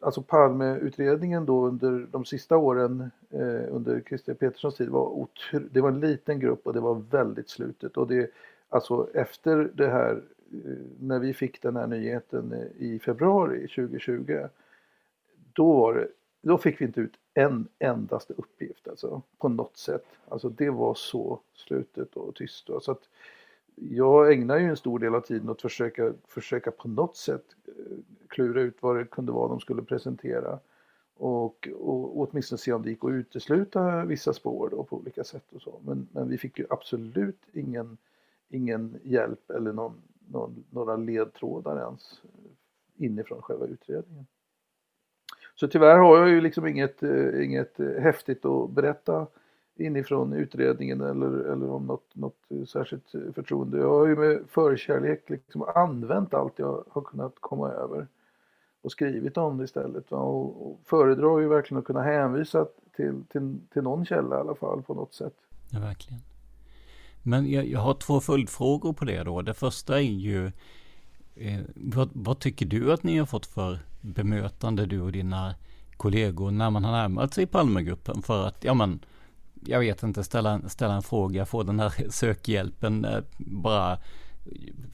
Alltså 0.00 0.22
Palmeutredningen 0.22 1.46
då 1.46 1.66
under 1.66 2.06
de 2.10 2.24
sista 2.24 2.56
åren 2.56 3.10
eh, 3.30 3.74
under 3.74 4.00
Christer 4.00 4.34
Peterssons 4.34 4.76
tid 4.76 4.88
var 4.88 5.26
det 5.70 5.80
var 5.80 5.88
en 5.88 6.00
liten 6.00 6.40
grupp 6.40 6.66
och 6.66 6.72
det 6.72 6.80
var 6.80 6.94
väldigt 7.10 7.48
slutet 7.48 7.96
och 7.96 8.08
det 8.08 8.30
alltså 8.68 9.08
efter 9.14 9.70
det 9.74 9.88
här 9.88 10.22
eh, 10.52 10.86
när 11.00 11.18
vi 11.18 11.34
fick 11.34 11.62
den 11.62 11.76
här 11.76 11.86
nyheten 11.86 12.54
i 12.78 12.98
februari 12.98 13.68
2020 13.68 14.46
då 15.52 15.72
var 15.72 15.94
det 15.94 16.08
då 16.42 16.58
fick 16.58 16.80
vi 16.80 16.84
inte 16.84 17.00
ut 17.00 17.14
en 17.34 17.68
endaste 17.78 18.34
uppgift 18.36 18.88
alltså, 18.88 19.22
på 19.38 19.48
något 19.48 19.76
sätt. 19.76 20.06
Alltså 20.28 20.48
det 20.48 20.70
var 20.70 20.94
så 20.94 21.40
slutet 21.54 22.16
och 22.16 22.34
tyst. 22.34 22.66
Då. 22.66 22.80
Så 22.80 22.92
att 22.92 23.08
jag 23.74 24.32
ägnar 24.32 24.58
ju 24.58 24.64
en 24.64 24.76
stor 24.76 24.98
del 24.98 25.14
av 25.14 25.20
tiden 25.20 25.48
åt 25.48 25.56
att 25.56 25.62
försöka, 25.62 26.12
försöka 26.26 26.70
på 26.70 26.88
något 26.88 27.16
sätt 27.16 27.44
eh, 27.66 27.96
klura 28.28 28.60
ut 28.60 28.76
vad 28.80 28.96
det 28.96 29.04
kunde 29.04 29.32
vara 29.32 29.48
de 29.48 29.60
skulle 29.60 29.82
presentera. 29.82 30.58
Och, 31.16 31.68
och, 31.74 32.18
och 32.18 32.28
åtminstone 32.30 32.58
se 32.58 32.72
om 32.72 32.82
det 32.82 32.90
gick 32.90 33.04
att 33.04 33.10
utesluta 33.10 34.04
vissa 34.04 34.32
spår 34.32 34.68
då 34.70 34.84
på 34.84 34.96
olika 34.96 35.24
sätt 35.24 35.52
och 35.52 35.62
så. 35.62 35.80
Men, 35.84 36.08
men 36.12 36.28
vi 36.28 36.38
fick 36.38 36.58
ju 36.58 36.66
absolut 36.70 37.40
ingen, 37.52 37.96
ingen 38.48 39.00
hjälp 39.02 39.50
eller 39.50 39.72
någon, 39.72 40.02
någon, 40.28 40.64
några 40.70 40.96
ledtrådar 40.96 41.78
ens 41.78 42.22
eh, 42.24 43.04
inifrån 43.04 43.42
själva 43.42 43.66
utredningen. 43.66 44.26
Så 45.60 45.68
tyvärr 45.68 45.98
har 45.98 46.18
jag 46.18 46.28
ju 46.28 46.40
liksom 46.40 46.66
inget, 46.66 47.02
eh, 47.02 47.44
inget 47.44 47.80
eh, 47.80 48.02
häftigt 48.02 48.44
att 48.44 48.70
berätta 48.70 49.26
inifrån 49.76 50.32
utredningen 50.32 51.00
eller, 51.00 51.52
eller 51.52 51.70
om 51.70 51.86
något, 51.86 52.06
något 52.12 52.68
särskilt 52.68 53.10
förtroende. 53.34 53.78
Jag 53.78 53.90
har 53.90 54.06
ju 54.06 54.16
med 54.16 54.40
förkärlek 54.48 55.30
liksom 55.30 55.62
använt 55.74 56.34
allt 56.34 56.58
jag 56.58 56.84
har 56.90 57.02
kunnat 57.02 57.34
komma 57.40 57.70
över 57.70 58.06
och 58.82 58.92
skrivit 58.92 59.36
om 59.36 59.58
det 59.58 59.64
istället. 59.64 60.12
Och, 60.12 60.66
och 60.66 60.80
föredrar 60.84 61.38
ju 61.38 61.48
verkligen 61.48 61.78
att 61.78 61.84
kunna 61.84 62.02
hänvisa 62.02 62.66
till, 62.96 63.24
till, 63.32 63.58
till 63.72 63.82
någon 63.82 64.06
källa 64.06 64.36
i 64.36 64.40
alla 64.40 64.54
fall 64.54 64.82
på 64.82 64.94
något 64.94 65.14
sätt. 65.14 65.34
Ja, 65.70 65.80
verkligen. 65.80 66.20
Men 67.22 67.50
jag, 67.50 67.66
jag 67.66 67.80
har 67.80 67.94
två 67.94 68.20
följdfrågor 68.20 68.92
på 68.92 69.04
det 69.04 69.22
då. 69.22 69.42
Det 69.42 69.54
första 69.54 69.96
är 69.96 70.00
ju 70.00 70.52
Eh, 71.40 71.60
vad, 71.74 72.10
vad, 72.12 72.38
tycker 72.38 72.66
du 72.66 72.92
att 72.92 73.02
ni 73.02 73.18
har 73.18 73.26
fått 73.26 73.46
för 73.46 73.78
bemötande 74.00 74.86
du 74.86 75.00
och 75.00 75.12
dina 75.12 75.54
kollegor 75.96 76.50
när 76.50 76.70
man 76.70 76.84
har 76.84 76.92
närmat 76.92 77.34
sig 77.34 77.46
Palmegruppen 77.46 78.22
för 78.22 78.46
att, 78.46 78.64
ja 78.64 78.74
men, 78.74 79.00
jag 79.66 79.80
vet 79.80 80.02
inte, 80.02 80.24
ställa, 80.24 80.60
ställa 80.68 80.94
en 80.94 81.02
fråga, 81.02 81.46
få 81.46 81.62
den 81.62 81.80
här 81.80 81.92
sökhjälpen, 82.10 83.04
eh, 83.04 83.20
bara 83.38 83.98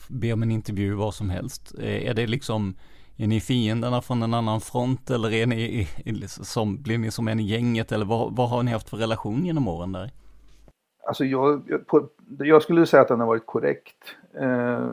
be 0.08 0.32
om 0.32 0.42
en 0.42 0.50
intervju, 0.50 0.94
vad 0.94 1.14
som 1.14 1.30
helst. 1.30 1.74
Eh, 1.78 2.08
är 2.08 2.14
det 2.14 2.26
liksom, 2.26 2.74
är 3.16 3.26
ni 3.26 3.40
fienderna 3.40 4.02
från 4.02 4.22
en 4.22 4.34
annan 4.34 4.60
front 4.60 5.10
eller 5.10 5.32
är 5.32 5.46
ni 5.46 5.88
som, 6.28 6.82
blir 6.82 6.98
ni 6.98 7.10
som 7.10 7.28
en 7.28 7.40
i 7.40 7.42
gänget 7.42 7.92
eller 7.92 8.06
vad, 8.06 8.36
vad 8.36 8.48
har 8.48 8.62
ni 8.62 8.70
haft 8.70 8.88
för 8.88 8.96
relation 8.96 9.46
genom 9.46 9.68
åren 9.68 9.92
där? 9.92 10.10
Alltså 11.06 11.24
jag, 11.24 11.62
jag, 11.68 11.86
på, 11.86 12.08
jag 12.38 12.62
skulle 12.62 12.86
säga 12.86 13.02
att 13.02 13.08
den 13.08 13.20
har 13.20 13.26
varit 13.26 13.46
korrekt. 13.46 14.16
Eh, 14.40 14.88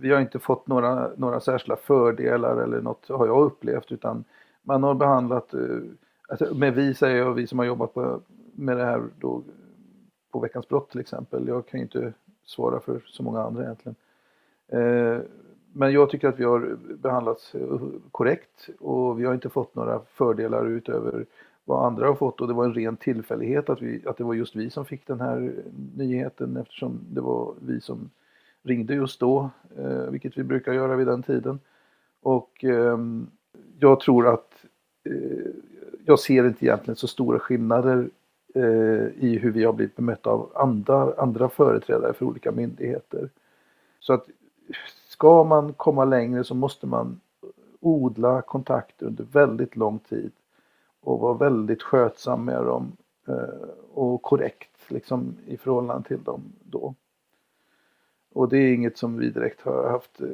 vi 0.00 0.10
har 0.10 0.20
inte 0.20 0.38
fått 0.38 0.66
några, 0.66 1.10
några 1.16 1.40
särskilda 1.40 1.76
fördelar 1.76 2.56
eller 2.56 2.80
något 2.80 3.08
har 3.08 3.26
jag 3.26 3.44
upplevt 3.44 3.92
utan 3.92 4.24
man 4.62 4.82
har 4.82 4.94
behandlat, 4.94 5.54
eh, 5.54 5.78
alltså 6.28 6.54
med 6.54 6.74
vi 6.74 6.94
säger 6.94 7.16
jag, 7.16 7.34
vi 7.34 7.46
som 7.46 7.58
har 7.58 7.66
jobbat 7.66 7.94
på, 7.94 8.20
med 8.52 8.76
det 8.76 8.84
här 8.84 9.02
då, 9.20 9.42
på 10.32 10.40
Veckans 10.40 10.68
brott 10.68 10.90
till 10.90 11.00
exempel. 11.00 11.48
Jag 11.48 11.66
kan 11.66 11.80
ju 11.80 11.84
inte 11.84 12.12
svara 12.44 12.80
för 12.80 13.00
så 13.06 13.22
många 13.22 13.42
andra 13.42 13.62
egentligen. 13.62 13.96
Eh, 14.68 15.18
men 15.72 15.92
jag 15.92 16.10
tycker 16.10 16.28
att 16.28 16.38
vi 16.38 16.44
har 16.44 16.76
behandlats 17.02 17.54
eh, 17.54 17.80
korrekt 18.10 18.68
och 18.80 19.20
vi 19.20 19.24
har 19.24 19.34
inte 19.34 19.48
fått 19.48 19.74
några 19.74 20.00
fördelar 20.00 20.66
utöver 20.66 21.26
vad 21.64 21.86
andra 21.86 22.06
har 22.06 22.14
fått 22.14 22.40
och 22.40 22.48
det 22.48 22.54
var 22.54 22.64
en 22.64 22.74
ren 22.74 22.96
tillfällighet 22.96 23.70
att, 23.70 23.82
vi, 23.82 24.02
att 24.06 24.16
det 24.16 24.24
var 24.24 24.34
just 24.34 24.56
vi 24.56 24.70
som 24.70 24.84
fick 24.84 25.06
den 25.06 25.20
här 25.20 25.52
nyheten 25.96 26.56
eftersom 26.56 27.00
det 27.08 27.20
var 27.20 27.54
vi 27.60 27.80
som 27.80 28.10
ringde 28.62 28.94
just 28.94 29.20
då, 29.20 29.50
eh, 29.78 30.10
vilket 30.10 30.38
vi 30.38 30.42
brukar 30.42 30.72
göra 30.72 30.96
vid 30.96 31.06
den 31.06 31.22
tiden. 31.22 31.58
Och 32.22 32.64
eh, 32.64 32.98
jag 33.78 34.00
tror 34.00 34.28
att 34.34 34.64
eh, 35.04 35.50
jag 36.04 36.18
ser 36.18 36.46
inte 36.46 36.64
egentligen 36.66 36.96
så 36.96 37.08
stora 37.08 37.38
skillnader 37.38 38.10
eh, 38.54 39.06
i 39.16 39.38
hur 39.42 39.50
vi 39.50 39.64
har 39.64 39.72
blivit 39.72 39.96
bemötta 39.96 40.30
av 40.30 40.50
andra, 40.54 41.14
andra 41.18 41.48
företrädare 41.48 42.12
för 42.12 42.26
olika 42.26 42.52
myndigheter. 42.52 43.28
Så 44.00 44.12
att 44.12 44.26
ska 45.08 45.44
man 45.44 45.72
komma 45.72 46.04
längre 46.04 46.44
så 46.44 46.54
måste 46.54 46.86
man 46.86 47.20
odla 47.80 48.42
kontakter 48.42 49.06
under 49.06 49.24
väldigt 49.24 49.76
lång 49.76 49.98
tid 49.98 50.32
och 51.00 51.20
vara 51.20 51.34
väldigt 51.34 51.82
skötsam 51.82 52.44
med 52.44 52.64
dem 52.64 52.92
eh, 53.28 53.68
och 53.94 54.22
korrekt 54.22 54.70
liksom 54.88 55.36
i 55.46 55.56
förhållande 55.56 56.08
till 56.08 56.22
dem 56.22 56.52
då. 56.62 56.94
Och 58.32 58.48
det 58.48 58.58
är 58.58 58.74
inget 58.74 58.98
som 58.98 59.16
vi 59.16 59.30
direkt 59.30 59.60
har 59.60 59.90
haft 59.90 60.20
eh, 60.20 60.26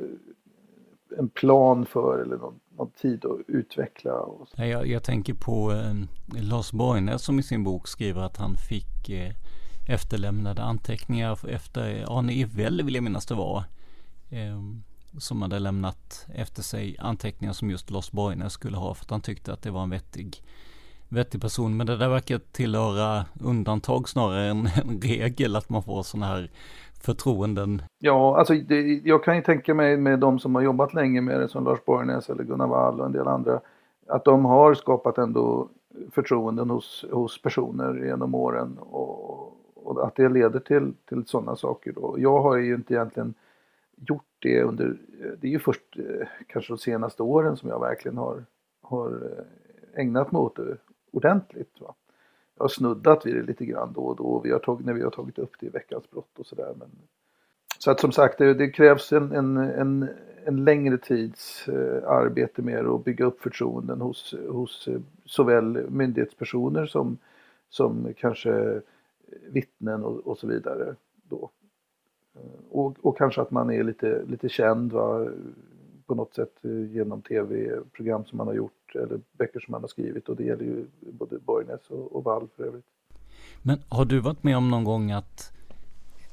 en 1.18 1.28
plan 1.28 1.86
för 1.86 2.22
eller 2.22 2.36
någon, 2.36 2.60
någon 2.76 2.90
tid 2.90 3.24
att 3.24 3.40
utveckla. 3.48 4.10
Jag, 4.56 4.86
jag 4.86 5.02
tänker 5.02 5.34
på 5.34 5.72
eh, 5.72 5.94
Lars 6.42 6.72
Borgnäs 6.72 7.22
som 7.22 7.38
i 7.38 7.42
sin 7.42 7.64
bok 7.64 7.88
skriver 7.88 8.20
att 8.20 8.36
han 8.36 8.56
fick 8.56 9.08
eh, 9.08 9.32
efterlämnade 9.88 10.62
anteckningar 10.62 11.48
efter 11.48 12.18
Arne 12.18 12.32
Ivell 12.32 12.82
vill 12.82 12.94
jag 12.94 13.04
minnas 13.04 13.26
det 13.26 13.34
var. 13.34 13.64
Eh, 14.30 14.60
som 15.18 15.42
hade 15.42 15.58
lämnat 15.58 16.26
efter 16.34 16.62
sig 16.62 16.96
anteckningar 16.98 17.52
som 17.52 17.70
just 17.70 17.90
Lars 17.90 18.10
Borgnäs 18.10 18.52
skulle 18.52 18.76
ha 18.76 18.94
för 18.94 19.04
att 19.04 19.10
han 19.10 19.20
tyckte 19.20 19.52
att 19.52 19.62
det 19.62 19.70
var 19.70 19.82
en 19.82 19.90
vettig 19.90 20.42
vettig 21.16 21.40
person. 21.40 21.76
Men 21.76 21.86
det 21.86 21.96
där 21.96 22.08
verkar 22.08 22.38
tillhöra 22.38 23.24
undantag 23.44 24.08
snarare 24.08 24.44
än 24.44 24.58
en 24.84 25.00
regel 25.00 25.56
att 25.56 25.68
man 25.68 25.82
får 25.82 26.02
sådana 26.02 26.26
här 26.26 26.50
förtroenden. 27.00 27.82
Ja, 27.98 28.38
alltså 28.38 28.54
det, 28.54 28.80
jag 29.04 29.24
kan 29.24 29.36
ju 29.36 29.42
tänka 29.42 29.74
mig 29.74 29.96
med 29.96 30.18
de 30.18 30.38
som 30.38 30.54
har 30.54 30.62
jobbat 30.62 30.94
länge 30.94 31.20
med 31.20 31.40
det 31.40 31.48
som 31.48 31.64
Lars 31.64 31.84
Borgnäs 31.84 32.30
eller 32.30 32.44
Gunnar 32.44 32.66
Wall 32.66 33.00
och 33.00 33.06
en 33.06 33.12
del 33.12 33.28
andra. 33.28 33.60
Att 34.08 34.24
de 34.24 34.44
har 34.44 34.74
skapat 34.74 35.18
ändå 35.18 35.68
förtroenden 36.12 36.70
hos, 36.70 37.04
hos 37.10 37.42
personer 37.42 38.04
genom 38.04 38.34
åren 38.34 38.78
och, 38.78 39.56
och 39.74 40.06
att 40.06 40.16
det 40.16 40.28
leder 40.28 40.60
till, 40.60 40.94
till 41.08 41.26
sådana 41.26 41.56
saker. 41.56 41.92
Då. 41.92 42.14
Jag 42.18 42.42
har 42.42 42.56
ju 42.56 42.74
inte 42.74 42.94
egentligen 42.94 43.34
gjort 43.96 44.24
det 44.38 44.62
under, 44.62 44.96
det 45.40 45.46
är 45.46 45.50
ju 45.50 45.58
först 45.58 45.98
eh, 45.98 46.26
kanske 46.46 46.72
de 46.72 46.78
senaste 46.78 47.22
åren 47.22 47.56
som 47.56 47.68
jag 47.68 47.80
verkligen 47.80 48.16
har, 48.16 48.44
har 48.82 49.08
eh, 49.08 50.00
ägnat 50.02 50.32
mig 50.32 50.40
åt 50.40 50.56
det 50.56 50.76
ordentligt. 51.16 51.80
Va? 51.80 51.94
Jag 52.56 52.64
har 52.64 52.68
snuddat 52.68 53.26
vid 53.26 53.34
det 53.34 53.42
lite 53.42 53.66
grann 53.66 53.92
då 53.92 54.00
och 54.00 54.16
då 54.16 54.40
vi 54.44 54.50
har 54.52 54.58
tagit, 54.58 54.86
när 54.86 54.92
vi 54.92 55.02
har 55.02 55.10
tagit 55.10 55.38
upp 55.38 55.52
det 55.60 55.66
i 55.66 55.68
Veckans 55.68 56.10
brott 56.10 56.38
och 56.38 56.46
sådär. 56.46 56.74
Så 57.78 57.90
att 57.90 58.00
som 58.00 58.12
sagt 58.12 58.38
det, 58.38 58.54
det 58.54 58.68
krävs 58.68 59.12
en, 59.12 59.32
en, 59.32 59.56
en, 59.56 60.08
en, 60.44 60.64
längre 60.64 60.98
tids 60.98 61.68
eh, 61.68 62.08
arbete 62.10 62.62
med 62.62 62.86
att 62.86 63.04
bygga 63.04 63.24
upp 63.24 63.40
förtroenden 63.40 64.00
hos, 64.00 64.34
hos 64.48 64.88
eh, 64.88 65.00
såväl 65.24 65.90
myndighetspersoner 65.90 66.86
som, 66.86 67.18
som 67.68 68.14
kanske 68.16 68.80
vittnen 69.48 70.04
och, 70.04 70.26
och 70.26 70.38
så 70.38 70.46
vidare. 70.46 70.94
Då. 71.28 71.50
Eh, 72.34 72.40
och, 72.70 72.96
och, 73.02 73.18
kanske 73.18 73.40
att 73.40 73.50
man 73.50 73.70
är 73.70 73.82
lite, 73.82 74.22
lite 74.26 74.48
känd 74.48 74.92
va? 74.92 75.28
På 76.06 76.14
något 76.14 76.34
sätt 76.34 76.54
genom 76.90 77.22
tv-program 77.22 78.24
som 78.24 78.38
man 78.38 78.46
har 78.46 78.54
gjort 78.54 78.94
eller 78.94 79.20
böcker 79.32 79.60
som 79.60 79.74
han 79.74 79.82
har 79.82 79.88
skrivit 79.88 80.28
och 80.28 80.36
det 80.36 80.44
gäller 80.44 80.64
ju 80.64 80.86
både 81.00 81.38
Borgnäs 81.38 81.90
och, 81.90 82.16
och 82.16 82.24
Wall 82.24 82.48
för 82.56 82.64
övrigt. 82.64 82.84
Men 83.62 83.78
har 83.88 84.04
du 84.04 84.20
varit 84.20 84.42
med 84.42 84.56
om 84.56 84.70
någon 84.70 84.84
gång 84.84 85.10
att 85.10 85.52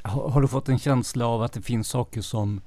har, 0.03 0.29
har 0.29 0.41
du 0.41 0.47
fått 0.47 0.69
en 0.69 0.79
känsla 0.79 1.27
av 1.27 1.41
att 1.41 1.53
det 1.53 1.61
finns 1.61 1.87
saker 1.87 2.21
som 2.21 2.61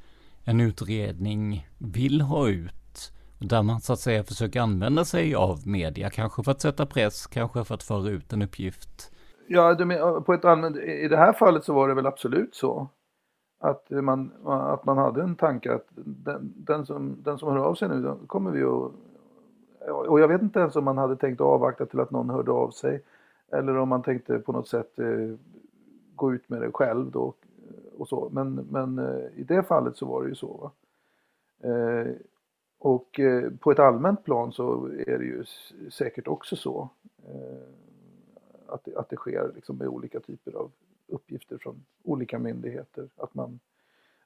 en 0.45 0.61
utredning 0.61 1.69
vill 1.79 2.21
ha 2.21 2.49
ut 2.49 3.13
där 3.39 3.63
man 3.63 3.81
så 3.81 3.93
att 3.93 3.99
säga 3.99 4.25
försöker 4.25 4.61
använda 4.61 5.05
sig 5.05 5.35
av 5.35 5.69
media, 5.69 6.11
kanske 6.11 6.43
för 6.43 6.51
att 6.51 6.61
sätta 6.61 6.87
press, 6.87 7.27
kanske 7.27 7.65
för 7.65 7.75
att 7.75 7.83
föra 7.83 8.11
ut 8.11 8.33
en 8.33 8.43
uppgift? 8.43 9.13
Ja, 9.49 9.75
på 10.27 10.35
ett 10.35 10.45
allmänt, 10.45 10.77
i 10.77 11.09
det 11.09 11.17
här 11.17 11.33
fallet 11.33 11.65
så 11.65 11.75
var 11.75 11.89
det 11.89 11.95
väl 11.95 12.07
absolut 12.07 12.55
så. 12.55 12.89
Att 13.67 13.91
man, 13.91 14.31
att 14.45 14.85
man 14.85 14.99
hade 14.99 15.23
en 15.23 15.37
tanke 15.37 15.75
att 15.75 15.87
den, 15.95 16.53
den, 16.57 16.87
som, 16.87 17.17
den 17.23 17.39
som 17.39 17.53
hör 17.53 17.59
av 17.59 17.75
sig 17.75 17.89
nu, 17.89 18.03
då 18.03 18.17
kommer 18.27 18.51
vi 18.51 18.63
att 18.63 18.93
och 19.91 20.21
jag 20.21 20.29
vet 20.29 20.43
inte 20.43 20.61
ens 20.61 20.77
om 20.77 20.85
man 20.85 20.99
hade 20.99 21.17
tänkt 21.17 21.41
avvakta 21.41 21.87
till 21.87 22.01
att 22.01 22.11
någon 22.11 22.31
hörde 22.31 22.51
av 22.51 22.71
sig. 22.71 23.03
Eller 23.53 23.77
om 23.77 23.89
man 23.89 24.03
tänkte 24.03 24.39
på 24.39 24.53
något 24.53 24.69
sätt 24.69 24.99
eh, 24.99 25.35
gå 26.15 26.35
ut 26.35 26.49
med 26.49 26.63
det 26.63 26.73
själv 26.73 27.11
då. 27.11 27.35
Och 27.99 28.09
så. 28.09 28.29
Men, 28.33 28.55
men 28.55 28.99
eh, 28.99 29.41
i 29.41 29.45
det 29.45 29.63
fallet 29.63 29.97
så 29.97 30.07
var 30.07 30.23
det 30.23 30.29
ju 30.29 30.35
så. 30.35 30.57
va 30.57 30.73
eh, 31.71 32.13
och 32.79 33.21
på 33.61 33.71
ett 33.71 33.79
allmänt 33.79 34.25
plan 34.25 34.53
så 34.53 34.87
är 34.87 35.19
det 35.19 35.25
ju 35.25 35.45
säkert 35.91 36.29
också 36.29 36.57
så. 36.57 36.89
Att, 38.67 38.85
det, 38.85 38.97
att 38.97 39.11
det 39.11 39.17
sker 39.17 39.53
liksom 39.55 39.77
med 39.77 39.89
olika 39.89 40.21
typer 40.21 40.53
av 40.53 40.71
uppgifter 41.07 41.59
från 41.59 41.85
olika 42.03 42.39
myndigheter. 42.39 43.09
Att 43.17 43.35
man, 43.35 43.61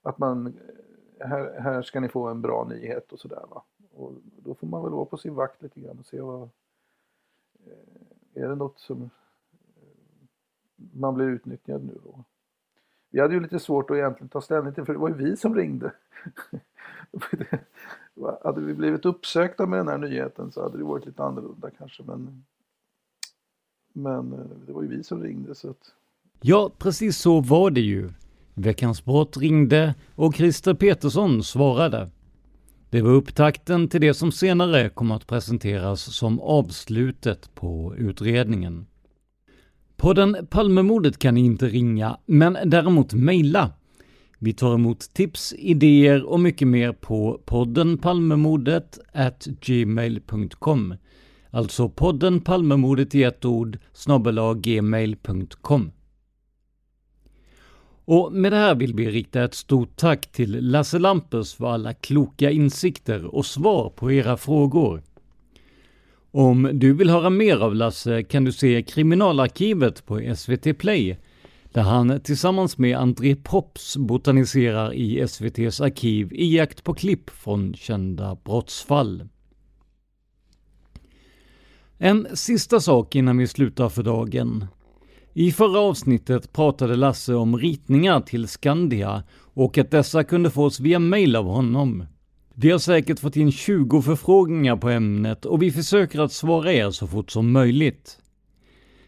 att 0.02 0.18
man 0.18 0.46
eh, 0.46 1.26
här, 1.26 1.60
här 1.60 1.82
ska 1.82 2.00
ni 2.00 2.08
få 2.08 2.28
en 2.28 2.42
bra 2.42 2.64
nyhet 2.68 3.12
och 3.12 3.20
sådär. 3.20 3.44
Och 3.92 4.12
då 4.44 4.54
får 4.54 4.66
man 4.66 4.82
väl 4.82 4.92
vara 4.92 5.04
på 5.04 5.16
sin 5.16 5.34
vakt 5.34 5.62
lite 5.62 5.80
grann 5.80 5.98
och 5.98 6.06
se 6.06 6.20
vad... 6.20 6.42
Eh, 7.66 8.42
är 8.42 8.48
det 8.48 8.54
något 8.54 8.78
som 8.78 9.02
eh, 9.02 9.08
man 10.92 11.14
blir 11.14 11.26
utnyttjad 11.26 11.84
nu 11.84 11.98
då? 12.04 12.24
Vi 13.10 13.20
hade 13.20 13.34
ju 13.34 13.40
lite 13.40 13.58
svårt 13.58 13.90
att 13.90 13.96
egentligen 13.96 14.28
ta 14.28 14.40
ställning 14.40 14.74
till 14.74 14.84
för 14.84 14.92
det 14.92 14.98
var 14.98 15.08
ju 15.08 15.14
vi 15.14 15.36
som 15.36 15.54
ringde. 15.54 15.92
hade 18.42 18.60
vi 18.60 18.74
blivit 18.74 19.04
uppsökta 19.04 19.66
med 19.66 19.78
den 19.78 19.88
här 19.88 19.98
nyheten 19.98 20.52
så 20.52 20.62
hade 20.62 20.78
det 20.78 20.84
varit 20.84 21.06
lite 21.06 21.22
annorlunda 21.22 21.70
kanske 21.70 22.02
men 22.02 22.44
men 23.92 24.30
det 24.66 24.72
var 24.72 24.82
ju 24.82 24.88
vi 24.88 25.04
som 25.04 25.22
ringde 25.22 25.54
så 25.54 25.70
att... 25.70 25.94
Ja, 26.42 26.70
precis 26.78 27.18
så 27.18 27.40
var 27.40 27.70
det 27.70 27.80
ju. 27.80 28.10
Veckans 28.54 29.04
brott 29.04 29.36
ringde 29.36 29.94
och 30.14 30.34
Christer 30.34 30.74
Petersson 30.74 31.42
svarade. 31.42 32.10
Det 32.90 33.02
var 33.02 33.10
upptakten 33.10 33.88
till 33.88 34.00
det 34.00 34.14
som 34.14 34.32
senare 34.32 34.88
kom 34.88 35.10
att 35.10 35.26
presenteras 35.26 36.16
som 36.16 36.40
avslutet 36.40 37.54
på 37.54 37.94
utredningen. 37.98 38.86
Podden 39.96 40.46
Palmemordet 40.50 41.18
kan 41.18 41.34
ni 41.34 41.40
inte 41.40 41.66
ringa, 41.66 42.18
men 42.26 42.58
däremot 42.64 43.12
mejla. 43.12 43.70
Vi 44.38 44.52
tar 44.52 44.74
emot 44.74 45.00
tips, 45.00 45.54
idéer 45.58 46.24
och 46.24 46.40
mycket 46.40 46.68
mer 46.68 46.92
på 46.92 47.40
podden 47.44 47.98
Palmemordet 47.98 48.98
gmail.com. 49.60 50.94
Alltså 51.50 51.88
podden 51.88 52.40
Palmemordet 52.40 53.14
i 53.14 53.22
ett 53.22 53.44
ord 53.44 53.78
gmail.com. 54.62 55.90
Och 58.10 58.32
med 58.32 58.52
det 58.52 58.58
här 58.58 58.74
vill 58.74 58.94
vi 58.94 59.10
rikta 59.10 59.44
ett 59.44 59.54
stort 59.54 59.96
tack 59.96 60.32
till 60.32 60.70
Lasse 60.70 60.98
Lampers 60.98 61.54
för 61.54 61.66
alla 61.66 61.94
kloka 61.94 62.50
insikter 62.50 63.34
och 63.34 63.46
svar 63.46 63.90
på 63.90 64.12
era 64.12 64.36
frågor. 64.36 65.02
Om 66.30 66.70
du 66.72 66.92
vill 66.92 67.10
höra 67.10 67.30
mer 67.30 67.56
av 67.56 67.74
Lasse 67.74 68.22
kan 68.22 68.44
du 68.44 68.52
se 68.52 68.82
Kriminalarkivet 68.82 70.06
på 70.06 70.34
SVT 70.36 70.78
Play, 70.78 71.18
där 71.72 71.82
han 71.82 72.20
tillsammans 72.20 72.78
med 72.78 72.98
André 72.98 73.36
Props 73.36 73.96
botaniserar 73.96 74.94
i 74.94 75.20
SVTs 75.20 75.80
arkiv 75.80 76.32
i 76.32 76.56
jakt 76.56 76.84
på 76.84 76.94
klipp 76.94 77.30
från 77.30 77.74
kända 77.74 78.36
brottsfall. 78.44 79.28
En 81.98 82.26
sista 82.34 82.80
sak 82.80 83.14
innan 83.14 83.38
vi 83.38 83.46
slutar 83.46 83.88
för 83.88 84.02
dagen. 84.02 84.66
I 85.40 85.52
förra 85.52 85.80
avsnittet 85.80 86.52
pratade 86.52 86.96
Lasse 86.96 87.34
om 87.34 87.58
ritningar 87.58 88.20
till 88.20 88.48
Skandia 88.48 89.22
och 89.54 89.78
att 89.78 89.90
dessa 89.90 90.24
kunde 90.24 90.50
fås 90.50 90.80
via 90.80 90.98
mail 90.98 91.36
av 91.36 91.44
honom. 91.44 92.04
Vi 92.54 92.70
har 92.70 92.78
säkert 92.78 93.18
fått 93.18 93.36
in 93.36 93.52
20 93.52 94.02
förfrågningar 94.02 94.76
på 94.76 94.88
ämnet 94.88 95.44
och 95.44 95.62
vi 95.62 95.70
försöker 95.70 96.20
att 96.20 96.32
svara 96.32 96.72
er 96.72 96.90
så 96.90 97.06
fort 97.06 97.30
som 97.30 97.52
möjligt. 97.52 98.18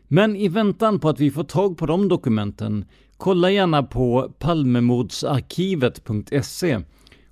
Men 0.08 0.36
i 0.36 0.48
väntan 0.48 1.00
på 1.00 1.08
att 1.08 1.20
vi 1.20 1.30
får 1.30 1.44
tag 1.44 1.78
på 1.78 1.86
de 1.86 2.08
dokumenten, 2.08 2.84
kolla 3.16 3.50
gärna 3.50 3.82
på 3.82 4.32
palmemordsarkivet.se 4.38 6.80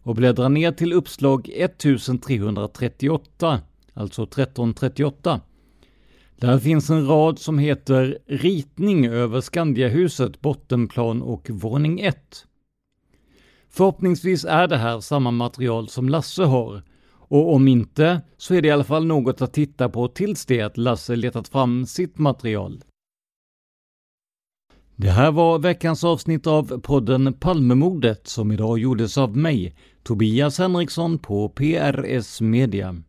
och 0.02 0.14
bläddra 0.14 0.48
ner 0.48 0.72
till 0.72 0.92
uppslag 0.92 1.48
1338, 1.48 3.60
alltså 3.94 4.22
1338. 4.22 5.40
Där 6.40 6.58
finns 6.58 6.90
en 6.90 7.06
rad 7.06 7.38
som 7.38 7.58
heter 7.58 8.18
Ritning 8.26 9.06
över 9.06 9.40
Skandiahuset, 9.40 10.40
bottenplan 10.40 11.22
och 11.22 11.50
våning 11.50 12.00
1. 12.00 12.46
Förhoppningsvis 13.68 14.44
är 14.44 14.66
det 14.66 14.76
här 14.76 15.00
samma 15.00 15.30
material 15.30 15.88
som 15.88 16.08
Lasse 16.08 16.42
har, 16.42 16.82
och 17.12 17.54
om 17.54 17.68
inte 17.68 18.20
så 18.36 18.54
är 18.54 18.62
det 18.62 18.68
i 18.68 18.70
alla 18.70 18.84
fall 18.84 19.06
något 19.06 19.42
att 19.42 19.52
titta 19.52 19.88
på 19.88 20.08
tills 20.08 20.46
det 20.46 20.60
att 20.60 20.76
Lasse 20.76 21.16
letat 21.16 21.48
fram 21.48 21.86
sitt 21.86 22.18
material. 22.18 22.84
Det 24.96 25.10
här 25.10 25.32
var 25.32 25.58
veckans 25.58 26.04
avsnitt 26.04 26.46
av 26.46 26.80
podden 26.80 27.32
Palmemordet 27.32 28.28
som 28.28 28.52
idag 28.52 28.78
gjordes 28.78 29.18
av 29.18 29.36
mig, 29.36 29.74
Tobias 30.02 30.58
Henriksson 30.58 31.18
på 31.18 31.48
PRS 31.48 32.40
Media. 32.40 33.02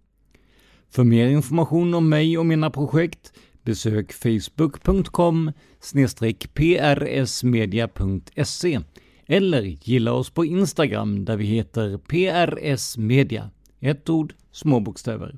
För 0.92 1.04
mer 1.04 1.28
information 1.28 1.94
om 1.94 2.10
mig 2.10 2.38
och 2.38 2.46
mina 2.46 2.70
projekt 2.70 3.34
besök 3.64 4.14
facebook.com 4.14 5.52
prsmedia.se 6.54 8.80
eller 9.26 9.62
gilla 9.62 10.14
oss 10.14 10.30
på 10.30 10.46
Instagram 10.46 11.26
där 11.26 11.38
vi 11.38 11.46
heter 11.46 11.98
prsmedia, 11.98 13.50
Ett 13.80 14.10
ord, 14.10 14.34
små 14.52 14.80
bokstäver. 14.80 15.38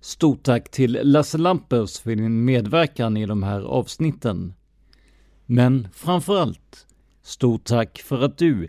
Stort 0.00 0.42
tack 0.42 0.70
till 0.70 0.98
Lasse 1.02 1.38
Lampers 1.38 2.00
för 2.00 2.16
din 2.16 2.44
medverkan 2.44 3.16
i 3.16 3.26
de 3.26 3.42
här 3.42 3.60
avsnitten. 3.60 4.54
Men 5.46 5.88
framförallt, 5.92 6.86
stort 7.22 7.64
tack 7.64 7.98
för 7.98 8.24
att 8.24 8.38
du 8.38 8.68